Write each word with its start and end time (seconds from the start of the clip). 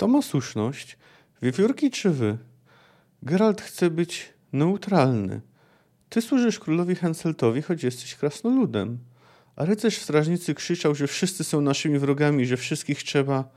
Kto 0.00 0.08
ma 0.08 0.22
słuszność? 0.22 0.98
Wiewiórki 1.42 1.90
czy 1.90 2.10
wy? 2.10 2.38
Geralt 3.22 3.60
chce 3.60 3.90
być 3.90 4.32
neutralny. 4.52 5.40
Ty 6.08 6.22
służysz 6.22 6.58
królowi 6.58 6.94
Henseltowi, 6.94 7.62
choć 7.62 7.82
jesteś 7.82 8.14
krasnoludem. 8.14 8.98
A 9.56 9.64
rycerz 9.64 9.98
strażnicy 9.98 10.54
krzyczał, 10.54 10.94
że 10.94 11.06
wszyscy 11.06 11.44
są 11.44 11.60
naszymi 11.60 11.98
wrogami, 11.98 12.46
że 12.46 12.56
wszystkich 12.56 13.02
trzeba... 13.02 13.48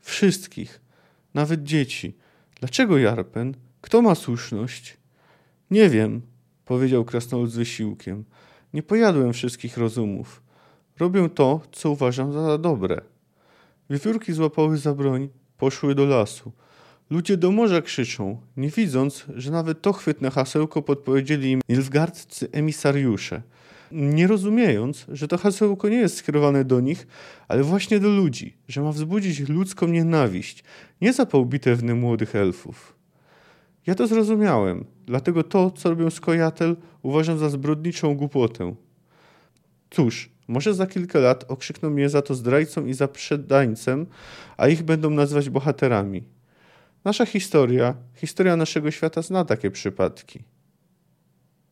Wszystkich. 0.00 0.80
Nawet 1.34 1.62
dzieci. 1.62 2.16
Dlaczego 2.60 2.98
Jarpen? 2.98 3.54
Kto 3.80 4.02
ma 4.02 4.14
słuszność? 4.14 4.96
Nie 5.70 5.88
wiem, 5.88 6.22
powiedział 6.64 7.04
krasnolud 7.04 7.50
z 7.50 7.56
wysiłkiem. 7.56 8.24
Nie 8.72 8.82
pojadłem 8.82 9.32
wszystkich 9.32 9.76
rozumów. 9.76 10.42
Robię 10.98 11.28
to, 11.28 11.60
co 11.72 11.90
uważam 11.90 12.32
za 12.32 12.58
dobre. 12.58 13.00
Wiewiórki 13.90 14.32
złapały 14.32 14.78
za 14.78 14.94
broń, 14.94 15.28
poszły 15.58 15.94
do 15.94 16.06
lasu. 16.06 16.52
Ludzie 17.10 17.36
do 17.36 17.52
morza 17.52 17.82
krzyczą, 17.82 18.40
nie 18.56 18.68
widząc, 18.68 19.24
że 19.34 19.50
nawet 19.50 19.82
to 19.82 19.92
chwytne 19.92 20.30
hasełko 20.30 20.82
podpowiedzieli 20.82 21.50
im 21.50 21.60
nilfgaardcy 21.68 22.48
emisariusze. 22.52 23.42
Nie 23.92 24.26
rozumiejąc, 24.26 25.06
że 25.08 25.28
to 25.28 25.38
hasełko 25.38 25.88
nie 25.88 25.96
jest 25.96 26.16
skierowane 26.16 26.64
do 26.64 26.80
nich, 26.80 27.06
ale 27.48 27.62
właśnie 27.62 28.00
do 28.00 28.08
ludzi, 28.08 28.56
że 28.68 28.82
ma 28.82 28.92
wzbudzić 28.92 29.48
ludzką 29.48 29.86
nienawiść, 29.86 30.64
nie 31.00 31.12
zapał 31.12 31.46
bitewny 31.46 31.94
młodych 31.94 32.34
elfów. 32.34 32.94
Ja 33.86 33.94
to 33.94 34.06
zrozumiałem, 34.06 34.84
dlatego 35.06 35.42
to, 35.42 35.70
co 35.70 35.90
robią 35.90 36.10
Skojatel, 36.10 36.76
uważam 37.02 37.38
za 37.38 37.48
zbrodniczą 37.48 38.14
głupotę. 38.14 38.74
Cóż, 39.90 40.30
może 40.48 40.74
za 40.74 40.86
kilka 40.86 41.18
lat 41.18 41.44
okrzykną 41.48 41.90
mnie 41.90 42.08
za 42.08 42.22
to 42.22 42.34
zdrajcą 42.34 42.86
i 42.86 42.94
zaprzedańcem, 42.94 44.06
a 44.56 44.68
ich 44.68 44.82
będą 44.82 45.10
nazywać 45.10 45.50
bohaterami. 45.50 46.24
Nasza 47.04 47.26
historia, 47.26 47.94
historia 48.14 48.56
naszego 48.56 48.90
świata 48.90 49.22
zna 49.22 49.44
takie 49.44 49.70
przypadki. 49.70 50.42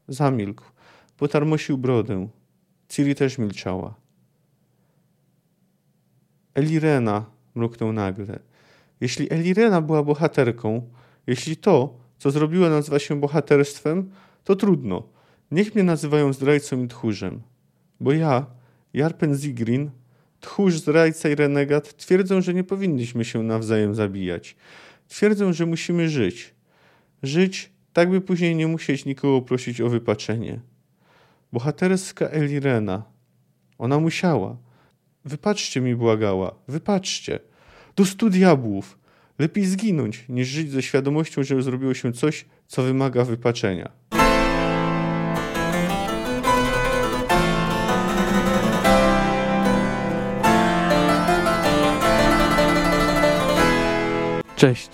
Zamilkł, 0.09 0.65
potarmosił 1.17 1.79
brodę. 1.79 2.29
Ciri 2.89 3.15
też 3.15 3.39
milczała. 3.39 3.95
Elirena, 6.55 7.25
mruknął 7.55 7.93
nagle. 7.93 8.39
Jeśli 9.01 9.33
Elirena 9.33 9.81
była 9.81 10.03
bohaterką, 10.03 10.91
jeśli 11.27 11.57
to, 11.57 11.99
co 12.19 12.31
zrobiła, 12.31 12.69
nazywa 12.69 12.99
się 12.99 13.21
bohaterstwem, 13.21 14.11
to 14.45 14.57
trudno. 14.57 15.03
Niech 15.51 15.75
mnie 15.75 15.85
nazywają 15.85 16.33
zdrajcą 16.33 16.85
i 16.85 16.89
tchórzem. 16.89 17.43
Bo 18.01 18.13
ja, 18.13 18.47
Jarpen 18.95 19.35
Zigrin, 19.35 19.91
tchórz, 20.41 20.75
zdrajca 20.75 21.29
i 21.29 21.35
renegat 21.35 21.97
twierdzą, 21.97 22.41
że 22.41 22.55
nie 22.55 22.65
powinniśmy 22.65 23.25
się 23.25 23.43
nawzajem 23.43 23.95
zabijać. 23.95 24.57
Twierdzą, 25.09 25.53
że 25.53 25.67
musimy 25.67 26.09
żyć. 26.09 26.55
Żyć, 27.23 27.73
tak 27.93 28.11
by 28.11 28.21
później 28.21 28.57
nie 28.57 28.67
musieć 28.67 29.05
nikogo 29.05 29.43
prosić 29.43 29.81
o 29.81 29.89
wypaczenie. 29.89 30.61
Bohaterska 31.53 32.27
Elirena. 32.27 33.03
Ona 33.79 33.99
musiała. 33.99 34.57
Wypatrzcie 35.25 35.81
mi, 35.81 35.97
błagała. 35.97 36.55
Wypatrzcie. 36.69 37.39
Do 37.97 38.05
stu 38.05 38.31
diabłów. 38.31 38.99
Lepiej 39.39 39.67
zginąć, 39.67 40.25
niż 40.29 40.49
żyć 40.49 40.71
ze 40.71 40.83
świadomością, 40.83 41.43
że 41.43 41.63
zrobiło 41.63 41.95
się 41.95 42.13
coś, 42.13 42.45
co 42.67 42.83
wymaga 42.83 43.25
wypaczenia. 43.25 44.02
Cześć, 54.63 54.91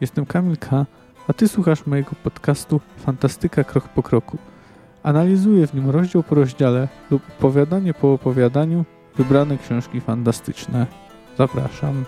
jestem 0.00 0.26
Kamil 0.26 0.56
K., 0.56 0.86
a 1.28 1.32
Ty 1.32 1.48
słuchasz 1.48 1.86
mojego 1.86 2.10
podcastu 2.22 2.80
Fantastyka 2.96 3.64
Krok 3.64 3.88
po 3.88 4.02
Kroku. 4.02 4.38
Analizuję 5.02 5.66
w 5.66 5.74
nim 5.74 5.90
rozdział 5.90 6.22
po 6.22 6.34
rozdziale 6.34 6.88
lub 7.10 7.22
opowiadanie 7.38 7.94
po 7.94 8.12
opowiadaniu 8.12 8.84
wybrane 9.16 9.58
książki 9.58 10.00
fantastyczne. 10.00 10.86
Zapraszam. 11.38 12.04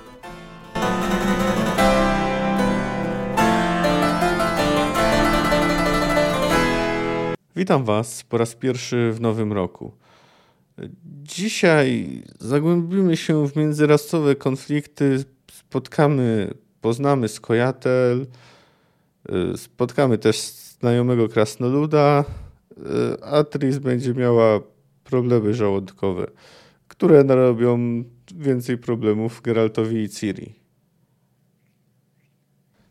Witam 7.56 7.84
Was 7.84 8.22
po 8.22 8.38
raz 8.38 8.54
pierwszy 8.54 9.12
w 9.12 9.20
nowym 9.20 9.52
roku. 9.52 9.92
Dzisiaj 11.22 12.22
zagłębimy 12.38 13.16
się 13.16 13.48
w 13.48 13.56
międzyrasowe 13.56 14.34
konflikty, 14.34 15.24
spotkamy 15.52 16.54
poznamy 16.80 17.28
Skojatel, 17.28 18.26
y, 19.54 19.56
spotkamy 19.56 20.18
też 20.18 20.40
znajomego 20.80 21.28
krasnoluda, 21.28 22.24
y, 22.72 23.24
a 23.24 23.44
Tris 23.44 23.78
będzie 23.78 24.14
miała 24.14 24.60
problemy 25.04 25.54
żołądkowe, 25.54 26.26
które 26.88 27.24
narobią 27.24 28.04
więcej 28.34 28.78
problemów 28.78 29.42
Geraltowi 29.42 30.02
i 30.02 30.08
Ciri. 30.08 30.54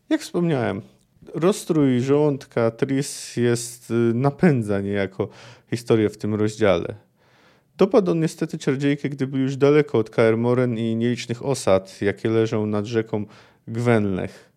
Jak 0.10 0.22
wspomniałem, 0.22 0.82
rozstrój 1.34 2.02
żołądka 2.02 2.72
Tris 2.72 3.36
jest 3.38 3.92
y, 3.92 3.94
napędza 4.14 4.82
niejako 4.82 5.30
historię 5.70 6.10
w 6.10 6.18
tym 6.18 6.36
rozdziale. 6.36 6.96
Dopadł 7.78 8.12
on 8.12 8.20
niestety 8.20 8.58
czarodziejkę, 8.58 9.10
gdy 9.10 9.28
był 9.28 9.40
już 9.40 9.58
daleko 9.58 9.98
od 9.98 10.10
Kaer 10.10 10.38
Moren 10.38 10.78
i 10.78 10.96
nielicznych 10.96 11.46
osad, 11.46 12.02
jakie 12.02 12.30
leżą 12.30 12.66
nad 12.66 12.86
rzeką 12.86 13.26
Gwenlech. 13.68 14.52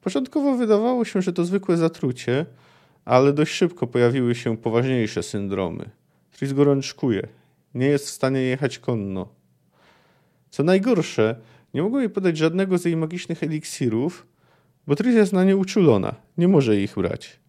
Początkowo 0.00 0.56
wydawało 0.56 1.04
się, 1.04 1.22
że 1.22 1.32
to 1.32 1.44
zwykłe 1.44 1.76
zatrucie, 1.76 2.46
ale 3.04 3.32
dość 3.32 3.52
szybko 3.52 3.86
pojawiły 3.86 4.34
się 4.34 4.56
poważniejsze 4.56 5.22
syndromy. 5.22 5.90
Tris 6.32 6.52
gorączkuje. 6.52 7.28
Nie 7.74 7.86
jest 7.86 8.06
w 8.06 8.10
stanie 8.10 8.40
jechać 8.40 8.78
konno. 8.78 9.28
Co 10.50 10.62
najgorsze, 10.62 11.36
nie 11.74 11.82
mogą 11.82 11.98
jej 11.98 12.10
podać 12.10 12.36
żadnego 12.36 12.78
z 12.78 12.84
jej 12.84 12.96
magicznych 12.96 13.42
eliksirów, 13.42 14.26
bo 14.86 14.96
Tris 14.96 15.14
jest 15.14 15.32
na 15.32 15.44
nie 15.44 15.56
uczulona. 15.56 16.14
Nie 16.38 16.48
może 16.48 16.76
ich 16.76 16.94
brać. 16.94 17.40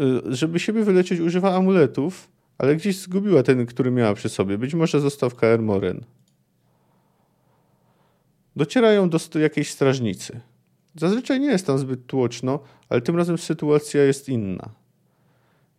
Y, 0.00 0.34
żeby 0.34 0.60
siebie 0.60 0.82
wyleczyć, 0.82 1.20
używa 1.20 1.56
amuletów, 1.56 2.28
ale 2.58 2.76
gdzieś 2.76 2.98
zgubiła 2.98 3.42
ten, 3.42 3.66
który 3.66 3.90
miała 3.90 4.14
przy 4.14 4.28
sobie. 4.28 4.58
Być 4.58 4.74
może 4.74 5.00
został 5.00 5.30
w 5.30 5.34
Kaer 5.34 5.62
Moren. 5.62 6.04
Docierają 8.56 9.10
do 9.10 9.18
jakiejś 9.34 9.70
strażnicy. 9.70 10.40
Zazwyczaj 10.96 11.40
nie 11.40 11.46
jest 11.46 11.66
tam 11.66 11.78
zbyt 11.78 12.06
tłoczno, 12.06 12.60
ale 12.88 13.00
tym 13.00 13.16
razem 13.16 13.38
sytuacja 13.38 14.04
jest 14.04 14.28
inna. 14.28 14.70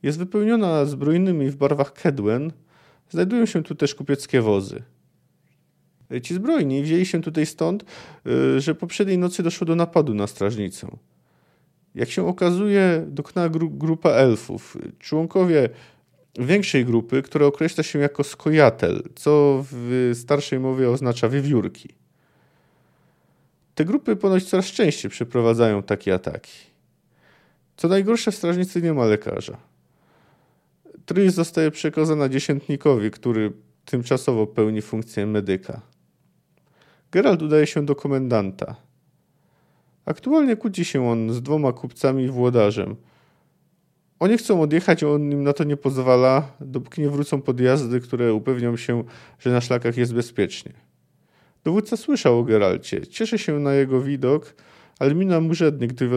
Jest 0.03 0.17
wypełniona 0.17 0.85
zbrojnymi 0.85 1.49
w 1.49 1.55
barwach 1.55 1.93
Kedwen. 1.93 2.51
Znajdują 3.09 3.45
się 3.45 3.63
tu 3.63 3.75
też 3.75 3.95
kupieckie 3.95 4.41
wozy. 4.41 4.83
Ci 6.23 6.33
zbrojni 6.33 6.83
wzięli 6.83 7.05
się 7.05 7.21
tutaj 7.21 7.45
stąd, 7.45 7.85
y, 8.27 8.61
że 8.61 8.75
poprzedniej 8.75 9.17
nocy 9.17 9.43
doszło 9.43 9.67
do 9.67 9.75
napadu 9.75 10.13
na 10.13 10.27
strażnicę. 10.27 10.87
Jak 11.95 12.09
się 12.09 12.27
okazuje, 12.27 13.05
dokonała 13.07 13.49
gru 13.49 13.69
grupa 13.69 14.09
elfów. 14.09 14.77
Członkowie 14.99 15.69
większej 16.39 16.85
grupy, 16.85 17.21
która 17.21 17.45
określa 17.45 17.83
się 17.83 17.99
jako 17.99 18.23
skojatel, 18.23 19.03
co 19.15 19.63
w 19.71 20.11
starszej 20.13 20.59
mowie 20.59 20.89
oznacza 20.89 21.29
wiewiórki. 21.29 21.89
Te 23.75 23.85
grupy 23.85 24.15
ponoć 24.15 24.43
coraz 24.43 24.65
częściej 24.65 25.11
przeprowadzają 25.11 25.83
takie 25.83 26.13
ataki. 26.13 26.51
Co 27.77 27.87
najgorsze, 27.87 28.31
w 28.31 28.35
strażnicy 28.35 28.81
nie 28.81 28.93
ma 28.93 29.05
lekarza. 29.05 29.57
Tris 31.05 31.33
zostaje 31.33 31.71
przekazana 31.71 32.29
dziesiętnikowi, 32.29 33.11
który 33.11 33.51
tymczasowo 33.85 34.47
pełni 34.47 34.81
funkcję 34.81 35.25
medyka. 35.25 35.81
Geralt 37.11 37.41
udaje 37.41 37.67
się 37.67 37.85
do 37.85 37.95
komendanta. 37.95 38.75
Aktualnie 40.05 40.55
kłóci 40.55 40.85
się 40.85 41.07
on 41.07 41.33
z 41.33 41.41
dwoma 41.41 41.73
kupcami 41.73 42.23
i 42.23 42.29
włodarzem. 42.29 42.95
Oni 44.19 44.37
chcą 44.37 44.61
odjechać, 44.61 45.03
on 45.03 45.31
im 45.31 45.43
na 45.43 45.53
to 45.53 45.63
nie 45.63 45.77
pozwala, 45.77 46.51
dopóki 46.59 47.01
nie 47.01 47.09
wrócą 47.09 47.41
podjazdy, 47.41 47.99
które 47.99 48.33
upewnią 48.33 48.77
się, 48.77 49.03
że 49.39 49.51
na 49.51 49.61
szlakach 49.61 49.97
jest 49.97 50.13
bezpiecznie. 50.13 50.73
Dowódca 51.65 51.97
słyszał 51.97 52.39
o 52.39 52.43
Geralcie, 52.43 53.07
cieszy 53.07 53.37
się 53.37 53.59
na 53.59 53.73
jego 53.73 54.01
widok, 54.01 54.55
ale 54.99 55.15
mina 55.15 55.39
mu 55.41 55.53
żednie, 55.53 55.87
gdy, 55.87 56.09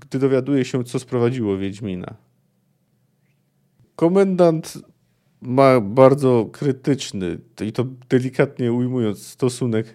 gdy 0.00 0.18
dowiaduje 0.18 0.64
się, 0.64 0.84
co 0.84 0.98
sprowadziło 0.98 1.58
Wiedźmina. 1.58 2.14
Komendant 3.96 4.78
ma 5.40 5.80
bardzo 5.80 6.48
krytyczny, 6.52 7.38
i 7.66 7.72
to 7.72 7.84
delikatnie 8.08 8.72
ujmując, 8.72 9.26
stosunek 9.26 9.86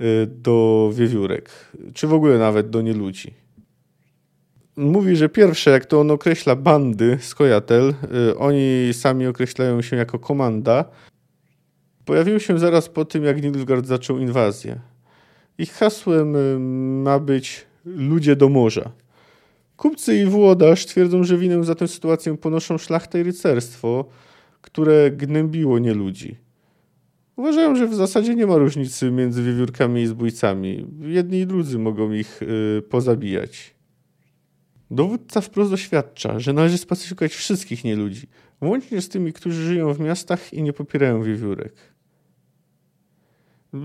y, 0.00 0.26
do 0.26 0.90
wiewiórek, 0.94 1.50
czy 1.94 2.06
w 2.06 2.12
ogóle 2.12 2.38
nawet 2.38 2.70
do 2.70 2.82
nieludzi. 2.82 3.34
Mówi, 4.76 5.16
że 5.16 5.28
pierwsze, 5.28 5.70
jak 5.70 5.86
to 5.86 6.00
on 6.00 6.10
określa 6.10 6.56
bandy, 6.56 7.18
skojatel, 7.20 7.94
y, 8.30 8.38
oni 8.38 8.90
sami 8.92 9.26
określają 9.26 9.82
się 9.82 9.96
jako 9.96 10.18
komanda, 10.18 10.84
Pojawił 12.08 12.40
się 12.40 12.58
zaraz 12.58 12.88
po 12.88 13.04
tym, 13.04 13.24
jak 13.24 13.42
Nilfgaard 13.42 13.86
zaczął 13.86 14.18
inwazję. 14.18 14.80
Ich 15.58 15.72
hasłem 15.72 16.36
y, 16.36 16.58
ma 17.04 17.18
być 17.18 17.66
ludzie 17.84 18.36
do 18.36 18.48
morza. 18.48 18.92
Kupcy 19.76 20.18
i 20.18 20.24
włodarz 20.24 20.86
twierdzą, 20.86 21.24
że 21.24 21.38
winę 21.38 21.64
za 21.64 21.74
tę 21.74 21.88
sytuację 21.88 22.36
ponoszą 22.36 22.78
szlachta 22.78 23.18
i 23.18 23.22
rycerstwo, 23.22 24.04
które 24.60 25.10
gnębiło 25.10 25.78
nieludzi. 25.78 26.36
Uważają, 27.36 27.76
że 27.76 27.86
w 27.86 27.94
zasadzie 27.94 28.34
nie 28.34 28.46
ma 28.46 28.56
różnicy 28.56 29.10
między 29.10 29.42
wiewiórkami 29.42 30.02
i 30.02 30.06
zbójcami. 30.06 30.86
Jedni 31.00 31.40
i 31.40 31.46
drudzy 31.46 31.78
mogą 31.78 32.12
ich 32.12 32.42
y, 32.42 32.82
pozabijać. 32.82 33.74
Dowódca 34.90 35.40
wprost 35.40 35.72
oświadcza, 35.72 36.38
że 36.38 36.52
należy 36.52 36.78
spacyfikować 36.78 37.34
wszystkich 37.34 37.84
nieludzi, 37.84 38.26
włącznie 38.60 39.00
z 39.00 39.08
tymi, 39.08 39.32
którzy 39.32 39.64
żyją 39.64 39.94
w 39.94 40.00
miastach 40.00 40.52
i 40.52 40.62
nie 40.62 40.72
popierają 40.72 41.22
wiewiórek. 41.22 41.97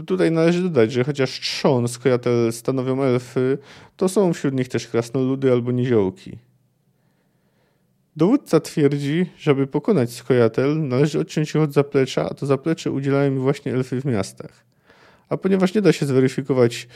Tutaj 0.07 0.31
należy 0.31 0.63
dodać, 0.63 0.91
że 0.91 1.03
chociaż 1.03 1.39
trzon 1.39 1.87
skojatel 1.87 2.53
stanowią 2.53 3.03
elfy, 3.03 3.57
to 3.97 4.09
są 4.09 4.33
wśród 4.33 4.53
nich 4.53 4.67
też 4.67 4.87
krasnoludy 4.87 5.51
albo 5.51 5.71
niziołki. 5.71 6.37
Dowódca 8.15 8.59
twierdzi, 8.59 9.25
że 9.37 9.51
aby 9.51 9.67
pokonać 9.67 10.13
skojatel, 10.13 10.87
należy 10.87 11.19
odciąć 11.19 11.49
ich 11.49 11.61
od 11.61 11.73
zaplecza, 11.73 12.29
a 12.29 12.33
to 12.33 12.45
zaplecze 12.45 12.91
udzielają 12.91 13.31
mi 13.31 13.39
właśnie 13.39 13.73
elfy 13.73 14.01
w 14.01 14.05
miastach. 14.05 14.65
A 15.29 15.37
ponieważ 15.37 15.73
nie 15.73 15.81
da 15.81 15.91
się 15.91 16.05
zweryfikować 16.05 16.87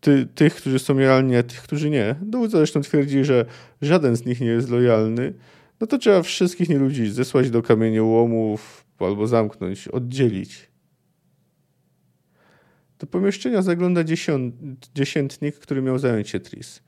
ty, 0.00 0.26
tych, 0.34 0.54
którzy 0.54 0.78
są 0.78 0.94
lojalni, 0.94 1.36
a 1.36 1.42
tych, 1.42 1.62
którzy 1.62 1.90
nie, 1.90 2.14
dowódca 2.22 2.58
zresztą 2.58 2.80
twierdzi, 2.80 3.24
że 3.24 3.44
żaden 3.82 4.16
z 4.16 4.26
nich 4.26 4.40
nie 4.40 4.46
jest 4.46 4.70
lojalny, 4.70 5.34
no 5.80 5.86
to 5.86 5.98
trzeba 5.98 6.22
wszystkich 6.22 6.68
nieludzi 6.68 7.10
zesłać 7.10 7.50
do 7.50 7.62
kamieniołomów 7.62 8.84
albo 8.98 9.26
zamknąć, 9.26 9.88
oddzielić. 9.88 10.73
Do 13.04 13.08
pomieszczenia 13.08 13.62
zagląda 13.62 14.00
dziesiętnik, 14.94 15.58
który 15.58 15.82
miał 15.82 15.98
zająć 15.98 16.28
się 16.28 16.40
Tris. 16.40 16.82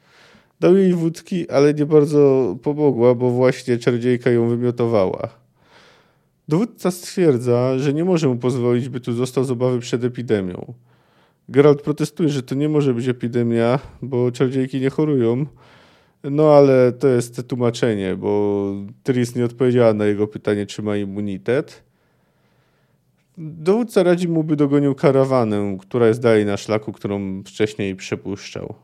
Dał 0.61 0.77
jej 0.77 0.93
wódki, 0.93 1.51
ale 1.51 1.75
nie 1.75 1.87
bardzo 1.87 2.57
pomogła, 2.63 3.15
bo 3.15 3.31
właśnie 3.31 3.79
czarodziejka 3.79 4.31
ją 4.31 4.49
wymiotowała. 4.49 5.29
Dowódca 6.49 6.91
stwierdza, 6.91 7.79
że 7.79 7.93
nie 7.93 8.05
może 8.05 8.29
mu 8.29 8.37
pozwolić, 8.37 8.89
by 8.89 9.01
tu 9.01 9.13
został 9.13 9.45
z 9.45 9.51
obawy 9.51 9.81
przed 9.81 10.05
epidemią. 10.05 10.75
Geralt 11.49 11.83
protestuje, 11.83 12.29
że 12.29 12.43
to 12.43 12.55
nie 12.55 12.69
może 12.69 12.95
być 12.95 13.09
epidemia, 13.09 13.79
bo 14.03 14.33
czarodziejki 14.33 14.81
nie 14.81 14.91
chorują. 14.91 15.47
No 16.25 16.55
ale 16.55 16.93
to 16.93 17.09
jest 17.09 17.49
tłumaczenie, 17.49 18.17
bo 18.17 18.73
Tris 19.03 19.35
nie 19.35 19.45
odpowiedziała 19.45 19.95
na 19.95 20.07
jego 20.07 20.27
pytanie, 20.27 20.67
czy 20.67 20.83
ma 20.83 20.97
immunitet. 20.97 21.86
Dowódca 23.39 24.03
radzi 24.03 24.29
mu, 24.29 24.45
by 24.45 24.57
dogonił 24.57 24.95
karawanę, 24.95 25.77
która 25.81 26.09
jest 26.09 26.21
dalej 26.21 26.47
na 26.47 26.57
szlaku, 26.57 26.93
którą 26.93 27.43
wcześniej 27.43 27.97
przepuszczał. 27.97 28.75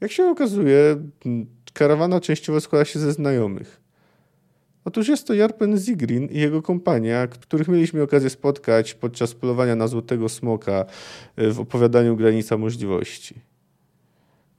Jak 0.00 0.12
się 0.12 0.24
okazuje, 0.24 0.96
karawana 1.72 2.20
częściowo 2.20 2.60
składa 2.60 2.84
się 2.84 2.98
ze 2.98 3.12
znajomych. 3.12 3.80
Otóż 4.84 5.08
jest 5.08 5.26
to 5.26 5.34
Jarpen 5.34 5.78
Zigrin 5.78 6.28
i 6.28 6.38
jego 6.38 6.62
kompania, 6.62 7.26
których 7.26 7.68
mieliśmy 7.68 8.02
okazję 8.02 8.30
spotkać 8.30 8.94
podczas 8.94 9.34
polowania 9.34 9.76
na 9.76 9.88
Złotego 9.88 10.28
Smoka 10.28 10.84
e, 11.36 11.50
w 11.50 11.60
opowiadaniu 11.60 12.16
Granica 12.16 12.56
Możliwości. 12.56 13.34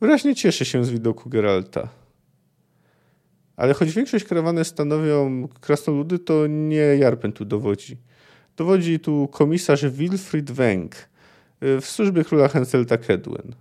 Wyraźnie 0.02 0.36
cieszy 0.36 0.66
się 0.66 0.86
z 0.86 0.90
widoku 0.90 1.30
Geralta. 1.30 2.03
Ale 3.56 3.74
choć 3.74 3.92
większość 3.92 4.26
karawany 4.26 4.64
stanowią 4.64 5.48
krasnoludy, 5.62 6.20
to 6.20 6.48
nie 6.48 6.78
Jarpen 6.78 7.34
tu 7.34 7.46
dowodzi. 7.46 7.98
Dowodzi 8.58 9.00
tu 9.00 9.28
komisarz 9.32 9.86
Wilfried 9.86 10.52
Weng 10.52 10.96
e, 10.96 11.82
w 11.82 11.86
służbie 11.86 12.24
króla 12.24 12.48
Henselta 12.48 12.98
Kedwen. 12.98 13.56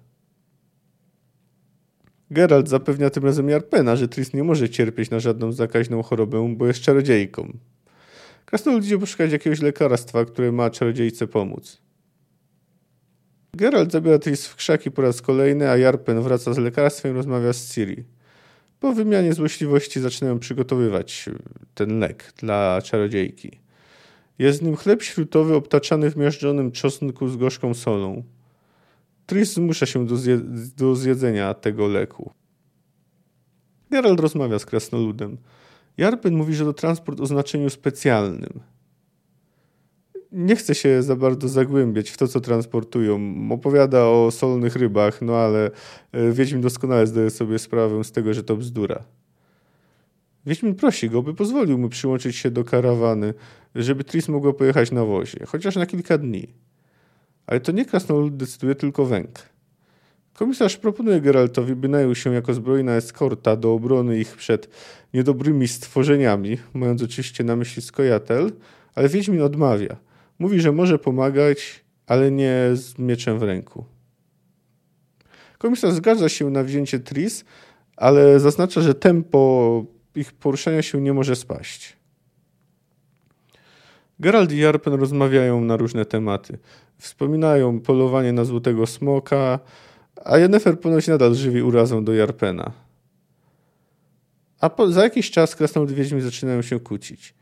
Geralt 2.30 2.68
zapewnia 2.68 3.10
tym 3.10 3.24
razem 3.24 3.48
Jarpena, 3.48 3.96
że 3.96 4.08
Tris 4.08 4.32
nie 4.32 4.44
może 4.44 4.68
cierpieć 4.68 5.10
na 5.10 5.20
żadną 5.20 5.52
zakaźną 5.52 6.02
chorobę, 6.02 6.54
bo 6.56 6.66
jest 6.66 6.80
czarodziejką. 6.80 7.58
Krasnolud 8.44 8.84
idzie 8.84 8.98
poszukać 8.98 9.32
jakiegoś 9.32 9.60
lekarstwa, 9.60 10.24
które 10.24 10.52
ma 10.52 10.70
czarodziejce 10.70 11.26
pomóc. 11.26 11.82
Geralt 13.54 13.92
zabiera 13.92 14.18
Tris 14.18 14.46
w 14.46 14.56
krzaki 14.56 14.90
po 14.90 15.02
raz 15.02 15.22
kolejny, 15.22 15.70
a 15.70 15.76
Jarpen 15.76 16.20
wraca 16.20 16.54
z 16.54 16.58
lekarstwem 16.58 17.12
i 17.12 17.14
rozmawia 17.14 17.52
z 17.52 17.74
Ciri. 17.74 18.04
Po 18.82 18.92
wymianie 18.92 19.32
złośliwości 19.32 20.00
zaczynają 20.00 20.38
przygotowywać 20.38 21.28
ten 21.74 21.98
lek 21.98 22.32
dla 22.36 22.82
czarodziejki. 22.84 23.50
Jest 24.38 24.62
nim 24.62 24.76
chleb 24.76 25.02
śrutowy 25.02 25.54
obtaczany 25.54 26.10
w 26.10 26.16
miażdżonym 26.16 26.72
czosnku 26.72 27.28
z 27.28 27.36
gorzką 27.36 27.74
solą. 27.74 28.22
Tris 29.26 29.52
zmusza 29.52 29.86
się 29.86 30.06
do, 30.06 30.16
zje 30.16 30.40
do 30.76 30.96
zjedzenia 30.96 31.54
tego 31.54 31.88
leku. 31.88 32.32
Geralt 33.90 34.20
rozmawia 34.20 34.58
z 34.58 34.66
krasnoludem. 34.66 35.38
Jarpen 35.96 36.34
mówi, 36.34 36.54
że 36.54 36.64
to 36.64 36.72
transport 36.72 37.20
o 37.20 37.26
znaczeniu 37.26 37.70
specjalnym. 37.70 38.60
Nie 40.32 40.56
chce 40.56 40.74
się 40.74 41.02
za 41.02 41.16
bardzo 41.16 41.48
zagłębiać 41.48 42.10
w 42.10 42.16
to, 42.16 42.28
co 42.28 42.40
transportują. 42.40 43.20
Opowiada 43.50 44.04
o 44.04 44.30
solnych 44.30 44.76
rybach, 44.76 45.22
no 45.22 45.36
ale 45.36 45.70
e, 46.12 46.32
Wiedźmin 46.32 46.60
doskonale 46.62 47.06
zdaje 47.06 47.30
sobie 47.30 47.58
sprawę 47.58 48.04
z 48.04 48.12
tego, 48.12 48.34
że 48.34 48.42
to 48.42 48.56
bzdura. 48.56 49.04
Wiedźmin 50.46 50.74
prosi 50.74 51.10
go, 51.10 51.22
by 51.22 51.34
pozwolił 51.34 51.78
mu 51.78 51.88
przyłączyć 51.88 52.36
się 52.36 52.50
do 52.50 52.64
karawany, 52.64 53.34
żeby 53.74 54.04
Tris 54.04 54.28
mogła 54.28 54.52
pojechać 54.52 54.90
na 54.90 55.04
wozie, 55.04 55.46
chociaż 55.46 55.76
na 55.76 55.86
kilka 55.86 56.18
dni. 56.18 56.48
Ale 57.46 57.60
to 57.60 57.72
nie 57.72 57.84
krasnolud 57.84 58.36
decyduje, 58.36 58.74
tylko 58.74 59.04
węg. 59.06 59.28
Komisarz 60.34 60.76
proponuje 60.76 61.20
Geraltowi, 61.20 61.74
by 61.74 61.88
najął 61.88 62.14
się 62.14 62.34
jako 62.34 62.54
zbrojna 62.54 62.92
eskorta 62.92 63.56
do 63.56 63.74
obrony 63.74 64.18
ich 64.18 64.36
przed 64.36 64.68
niedobrymi 65.14 65.68
stworzeniami, 65.68 66.58
mając 66.74 67.02
oczywiście 67.02 67.44
na 67.44 67.56
myśli 67.56 67.82
skojatel, 67.82 68.52
ale 68.94 69.08
Wiedźmin 69.08 69.42
odmawia. 69.42 69.96
Mówi, 70.38 70.60
że 70.60 70.72
może 70.72 70.98
pomagać, 70.98 71.84
ale 72.06 72.30
nie 72.30 72.70
z 72.72 72.98
mieczem 72.98 73.38
w 73.38 73.42
ręku. 73.42 73.84
Komisarz 75.58 75.92
zgadza 75.92 76.28
się 76.28 76.50
na 76.50 76.64
wzięcie 76.64 77.00
Tris, 77.00 77.44
ale 77.96 78.40
zaznacza, 78.40 78.80
że 78.80 78.94
tempo 78.94 79.84
ich 80.14 80.32
poruszania 80.32 80.82
się 80.82 81.00
nie 81.00 81.12
może 81.12 81.36
spaść. 81.36 81.96
Gerald 84.20 84.52
i 84.52 84.58
Jarpen 84.58 84.94
rozmawiają 84.94 85.60
na 85.60 85.76
różne 85.76 86.04
tematy. 86.04 86.58
Wspominają 86.98 87.80
polowanie 87.80 88.32
na 88.32 88.44
złotego 88.44 88.86
smoka, 88.86 89.58
a 90.24 90.38
Jennefer 90.38 90.80
ponoć 90.80 91.06
nadal 91.08 91.34
żywi 91.34 91.62
urazą 91.62 92.04
do 92.04 92.14
Jarpena. 92.14 92.72
A 94.60 94.70
po, 94.70 94.92
za 94.92 95.04
jakiś 95.04 95.30
czas 95.30 95.56
krasnolud 95.56 95.92
wiedźmi 95.92 96.20
zaczynają 96.20 96.62
się 96.62 96.80
kłócić. 96.80 97.34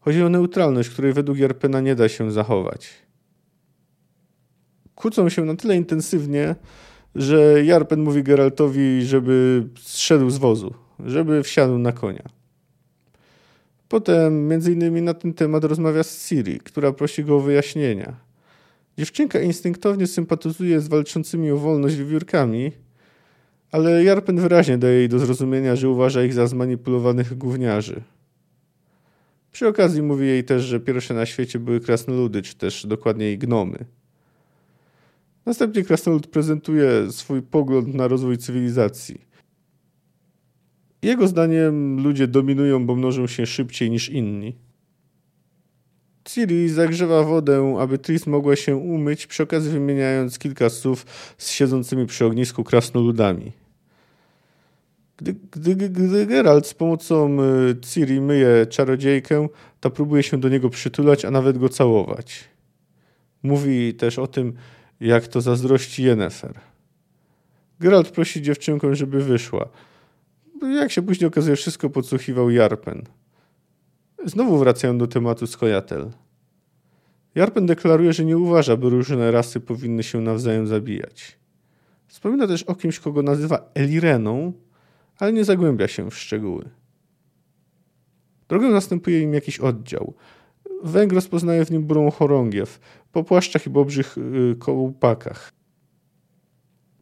Chodzi 0.00 0.22
o 0.22 0.28
neutralność, 0.28 0.90
której 0.90 1.12
według 1.12 1.38
Jarpena 1.38 1.80
nie 1.80 1.94
da 1.94 2.08
się 2.08 2.32
zachować. 2.32 2.88
Kłócą 4.94 5.28
się 5.28 5.44
na 5.44 5.56
tyle 5.56 5.76
intensywnie, 5.76 6.54
że 7.14 7.64
Jarpen 7.64 8.02
mówi 8.02 8.22
Geraltowi, 8.22 9.02
żeby 9.02 9.66
zszedł 9.76 10.30
z 10.30 10.38
wozu, 10.38 10.74
żeby 11.06 11.42
wsiadł 11.42 11.78
na 11.78 11.92
konia. 11.92 12.22
Potem 13.88 14.48
między 14.48 14.72
innymi 14.72 15.02
na 15.02 15.14
ten 15.14 15.34
temat 15.34 15.64
rozmawia 15.64 16.02
z 16.02 16.28
Siri, 16.28 16.60
która 16.60 16.92
prosi 16.92 17.24
go 17.24 17.36
o 17.36 17.40
wyjaśnienia. 17.40 18.16
Dziewczynka 18.98 19.40
instynktownie 19.40 20.06
sympatyzuje 20.06 20.80
z 20.80 20.88
walczącymi 20.88 21.50
o 21.50 21.56
wolność 21.56 21.96
wiewiórkami, 21.96 22.72
ale 23.72 24.04
Jarpen 24.04 24.40
wyraźnie 24.40 24.78
daje 24.78 24.94
jej 24.94 25.08
do 25.08 25.18
zrozumienia, 25.18 25.76
że 25.76 25.88
uważa 25.88 26.24
ich 26.24 26.34
za 26.34 26.46
zmanipulowanych 26.46 27.38
gówniarzy. 27.38 28.02
Przy 29.52 29.68
okazji 29.68 30.02
mówi 30.02 30.26
jej 30.26 30.44
też, 30.44 30.62
że 30.62 30.80
pierwsze 30.80 31.14
na 31.14 31.26
świecie 31.26 31.58
były 31.58 31.80
krasnoludy, 31.80 32.42
czy 32.42 32.56
też 32.56 32.86
dokładniej 32.86 33.38
gnomy. 33.38 33.84
Następnie 35.46 35.84
krasnolud 35.84 36.26
prezentuje 36.26 37.12
swój 37.12 37.42
pogląd 37.42 37.94
na 37.94 38.08
rozwój 38.08 38.38
cywilizacji. 38.38 39.28
Jego 41.02 41.28
zdaniem 41.28 42.02
ludzie 42.02 42.26
dominują, 42.26 42.86
bo 42.86 42.94
mnożą 42.94 43.26
się 43.26 43.46
szybciej 43.46 43.90
niż 43.90 44.08
inni. 44.08 44.56
Ciri 46.24 46.68
zagrzewa 46.68 47.22
wodę, 47.22 47.76
aby 47.80 47.98
Tris 47.98 48.26
mogła 48.26 48.56
się 48.56 48.76
umyć, 48.76 49.26
przy 49.26 49.42
okazji 49.42 49.70
wymieniając 49.70 50.38
kilka 50.38 50.70
słów 50.70 51.06
z 51.38 51.50
siedzącymi 51.50 52.06
przy 52.06 52.24
ognisku 52.24 52.64
krasnoludami. 52.64 53.52
Gdy, 55.18 55.34
gdy, 55.50 55.88
gdy 55.88 56.26
Geralt 56.26 56.66
z 56.66 56.74
pomocą 56.74 57.38
y, 57.42 57.76
Ciri 57.80 58.20
myje 58.20 58.66
czarodziejkę, 58.66 59.48
ta 59.80 59.90
próbuje 59.90 60.22
się 60.22 60.40
do 60.40 60.48
niego 60.48 60.70
przytulać, 60.70 61.24
a 61.24 61.30
nawet 61.30 61.58
go 61.58 61.68
całować. 61.68 62.44
Mówi 63.42 63.94
też 63.94 64.18
o 64.18 64.26
tym, 64.26 64.52
jak 65.00 65.28
to 65.28 65.40
zazdrości 65.40 66.02
Yennefer. 66.02 66.54
Geralt 67.80 68.10
prosi 68.10 68.42
dziewczynkę, 68.42 68.94
żeby 68.94 69.24
wyszła. 69.24 69.68
Jak 70.62 70.92
się 70.92 71.02
później 71.02 71.28
okazuje, 71.28 71.56
wszystko 71.56 71.90
podsłuchiwał 71.90 72.50
Jarpen. 72.50 73.02
Znowu 74.24 74.58
wracają 74.58 74.98
do 74.98 75.06
tematu 75.06 75.46
Skojatel. 75.46 76.10
Jarpen 77.34 77.66
deklaruje, 77.66 78.12
że 78.12 78.24
nie 78.24 78.38
uważa, 78.38 78.76
by 78.76 78.90
różne 78.90 79.30
rasy 79.30 79.60
powinny 79.60 80.02
się 80.02 80.20
nawzajem 80.20 80.66
zabijać. 80.66 81.38
Wspomina 82.06 82.46
też 82.46 82.62
o 82.62 82.74
kimś, 82.74 82.98
kogo 82.98 83.22
nazywa 83.22 83.70
Elireną, 83.74 84.52
ale 85.18 85.32
nie 85.32 85.44
zagłębia 85.44 85.88
się 85.88 86.10
w 86.10 86.18
szczegóły. 86.18 86.70
Drogę 88.48 88.68
następuje 88.68 89.20
im 89.20 89.34
jakiś 89.34 89.58
oddział. 89.58 90.14
Węg 90.82 91.12
rozpoznaje 91.12 91.64
w 91.64 91.70
nim 91.70 91.82
burą 91.82 92.10
chorągiew, 92.10 92.80
po 93.12 93.24
płaszczach 93.24 93.66
i 93.66 93.70
bobrzych 93.70 94.16
yy, 94.32 94.56
kołpakach. 94.56 95.52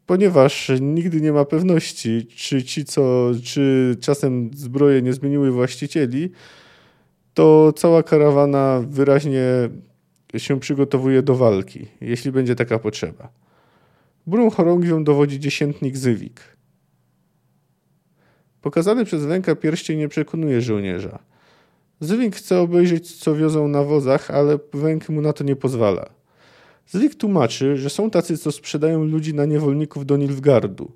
Ponieważ 0.05 0.71
nigdy 0.81 1.21
nie 1.21 1.31
ma 1.31 1.45
pewności, 1.45 2.27
czy 2.35 2.63
ci, 2.63 2.85
co, 2.85 3.31
czy 3.43 3.95
czasem 4.01 4.49
zbroje 4.53 5.01
nie 5.01 5.13
zmieniły 5.13 5.51
właścicieli, 5.51 6.31
to 7.33 7.73
cała 7.73 8.03
karawana 8.03 8.83
wyraźnie 8.87 9.43
się 10.37 10.59
przygotowuje 10.59 11.21
do 11.21 11.35
walki, 11.35 11.87
jeśli 12.01 12.31
będzie 12.31 12.55
taka 12.55 12.79
potrzeba. 12.79 13.29
Burą 14.27 14.49
chorągwią 14.49 15.03
dowodzi 15.03 15.39
dziesiętnik 15.39 15.97
Zywik. 15.97 16.56
Pokazany 18.67 19.05
przez 19.05 19.25
Węka 19.25 19.55
pierścień 19.55 19.97
nie 19.97 20.07
przekonuje 20.07 20.61
żołnierza. 20.61 21.19
Zywik 21.99 22.35
chce 22.35 22.59
obejrzeć, 22.59 23.15
co 23.15 23.35
wiozą 23.35 23.67
na 23.67 23.83
wozach, 23.83 24.31
ale 24.31 24.59
Węk 24.73 25.09
mu 25.09 25.21
na 25.21 25.33
to 25.33 25.43
nie 25.43 25.55
pozwala. 25.55 26.09
Zywik 26.87 27.15
tłumaczy, 27.15 27.77
że 27.77 27.89
są 27.89 28.09
tacy, 28.09 28.37
co 28.37 28.51
sprzedają 28.51 29.03
ludzi 29.03 29.33
na 29.33 29.45
niewolników 29.45 30.05
do 30.05 30.17
Nilfgardu. 30.17 30.91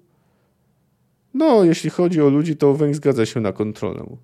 No, 1.33 1.63
jeśli 1.63 1.89
chodzi 1.89 2.21
o 2.21 2.29
ludzi, 2.29 2.57
to 2.57 2.73
Węk 2.73 2.95
zgadza 2.95 3.25
się 3.25 3.39
na 3.39 3.51
kontrolę. 3.53 4.17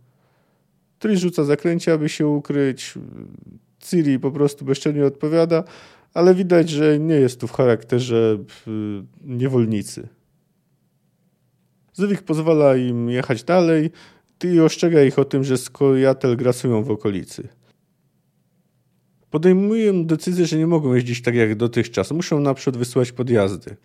Tris 0.99 1.19
rzuca 1.19 1.43
zaklęcie, 1.43 1.93
aby 1.93 2.09
się 2.09 2.27
ukryć. 2.27 2.93
Ciri 3.79 4.19
po 4.19 4.31
prostu 4.31 4.65
bezczelnie 4.65 5.05
odpowiada, 5.05 5.63
ale 6.13 6.35
widać, 6.35 6.69
że 6.69 6.99
nie 6.99 7.15
jest 7.15 7.39
tu 7.39 7.47
w 7.47 7.51
charakterze 7.51 8.37
niewolnicy. 9.23 10.16
Zywik 11.97 12.21
pozwala 12.21 12.75
im 12.75 13.09
jechać 13.09 13.43
dalej 13.43 13.91
i 14.43 14.59
ostrzega 14.59 15.03
ich 15.03 15.19
o 15.19 15.25
tym, 15.25 15.43
że 15.43 15.57
skojatel 15.57 16.37
grasują 16.37 16.83
w 16.83 16.91
okolicy. 16.91 17.47
Podejmują 19.29 20.05
decyzję, 20.05 20.45
że 20.45 20.57
nie 20.57 20.67
mogą 20.67 20.93
jeździć 20.93 21.21
tak 21.21 21.35
jak 21.35 21.55
dotychczas. 21.55 22.11
Muszą 22.11 22.39
naprzód 22.39 22.77
wysyłać 22.77 23.11
podjazdy. 23.11 23.75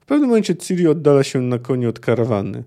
W 0.00 0.06
pewnym 0.06 0.28
momencie 0.28 0.56
Ciri 0.56 0.88
oddala 0.88 1.22
się 1.24 1.40
na 1.40 1.58
koni 1.58 1.86
od 1.86 2.00
karawany. 2.00 2.64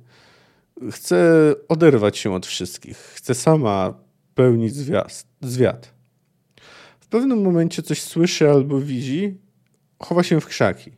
Chce 0.91 1.53
oderwać 1.67 2.17
się 2.17 2.33
od 2.33 2.45
wszystkich. 2.45 2.97
Chce 2.97 3.35
sama 3.35 3.93
pełnić 4.35 4.73
zwiat. 5.41 5.93
W 6.99 7.07
pewnym 7.07 7.41
momencie 7.41 7.81
coś 7.83 8.01
słyszy 8.01 8.49
albo 8.49 8.79
widzi, 8.79 9.37
chowa 9.99 10.23
się 10.23 10.41
w 10.41 10.45
krzaki. 10.45 10.91